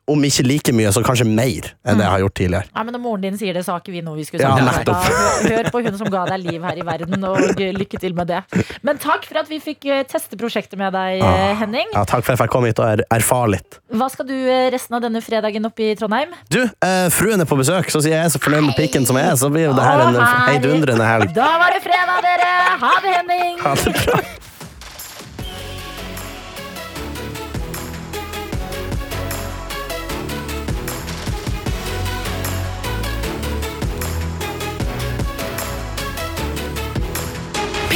om 0.09 0.23
ikke 0.29 0.45
like 0.47 0.73
mye, 0.77 0.91
så 0.95 1.03
kanskje 1.03 1.25
mer 1.27 1.67
enn 1.83 1.99
det 1.99 2.05
jeg 2.07 2.13
har 2.13 2.21
gjort 2.23 2.35
tidligere. 2.39 2.69
Nei, 2.77 2.83
men 2.87 2.95
Når 2.97 3.01
moren 3.03 3.25
din 3.27 3.39
sier 3.41 3.57
det, 3.59 3.65
så 3.67 3.75
har 3.75 3.81
ikke 3.83 3.95
vi 3.97 4.03
noe 4.07 4.15
vi 4.17 4.25
skulle 4.29 4.43
sagt. 4.47 4.61
Ja, 4.63 4.67
nettopp. 4.71 5.51
hør, 5.51 5.71
på 5.75 5.83
hun 5.83 5.99
som 5.99 6.11
ga 6.13 6.25
deg 6.31 6.45
liv 6.45 6.63
her 6.63 6.79
i 6.79 6.85
verden, 6.87 7.25
og 7.27 7.59
lykke 7.81 8.01
til 8.01 8.15
med 8.15 8.31
det. 8.31 8.41
Men 8.87 9.01
takk 9.03 9.27
for 9.27 9.41
at 9.43 9.51
vi 9.51 9.59
fikk 9.63 9.85
eh, 9.91 10.05
teste 10.09 10.39
prosjektet 10.39 10.79
med 10.79 10.95
deg, 10.95 11.19
eh, 11.21 11.27
Ah. 11.27 11.55
Henning. 11.61 11.91
Ja, 11.93 12.05
takk 12.07 12.23
for 12.25 12.33
at 12.33 12.39
jeg 12.39 12.45
fikk 12.45 12.53
komme 12.55 12.71
hit 12.71 12.79
og 12.83 12.87
er, 12.87 13.03
erfare 13.19 13.51
litt. 13.57 13.79
Hva 13.91 14.07
skal 14.13 14.27
du 14.29 14.35
eh, 14.37 14.71
resten 14.75 14.95
av 14.99 15.03
denne 15.05 15.21
fredagen 15.25 15.67
oppe 15.67 15.91
i 15.91 15.95
Trondheim? 15.99 16.33
Du, 16.53 16.63
eh, 16.63 17.09
fruen 17.15 17.41
er 17.43 17.49
på 17.51 17.59
besøk, 17.59 17.91
så 17.91 18.01
sier 18.05 18.15
jeg 18.17 18.25
er 18.31 18.35
så 18.35 18.41
fornøyd 18.43 18.69
med 18.71 18.77
pikken 18.79 19.07
som 19.09 19.19
jeg 19.19 19.27
er, 19.33 19.37
så 19.41 19.51
blir 19.53 19.69
jo 19.69 19.75
det 19.77 19.85
her 19.87 20.07
en 20.07 20.21
heidundrende 20.47 21.07
helg. 21.07 21.35
Da 21.37 21.51
var 21.61 21.75
det 21.75 21.83
fredag, 21.85 22.23
dere! 22.27 22.53
Ha 22.87 22.93
det, 23.03 23.15
Henning! 23.21 23.59
Ha 23.65 23.75
det 23.83 23.95
bra. 24.05 24.23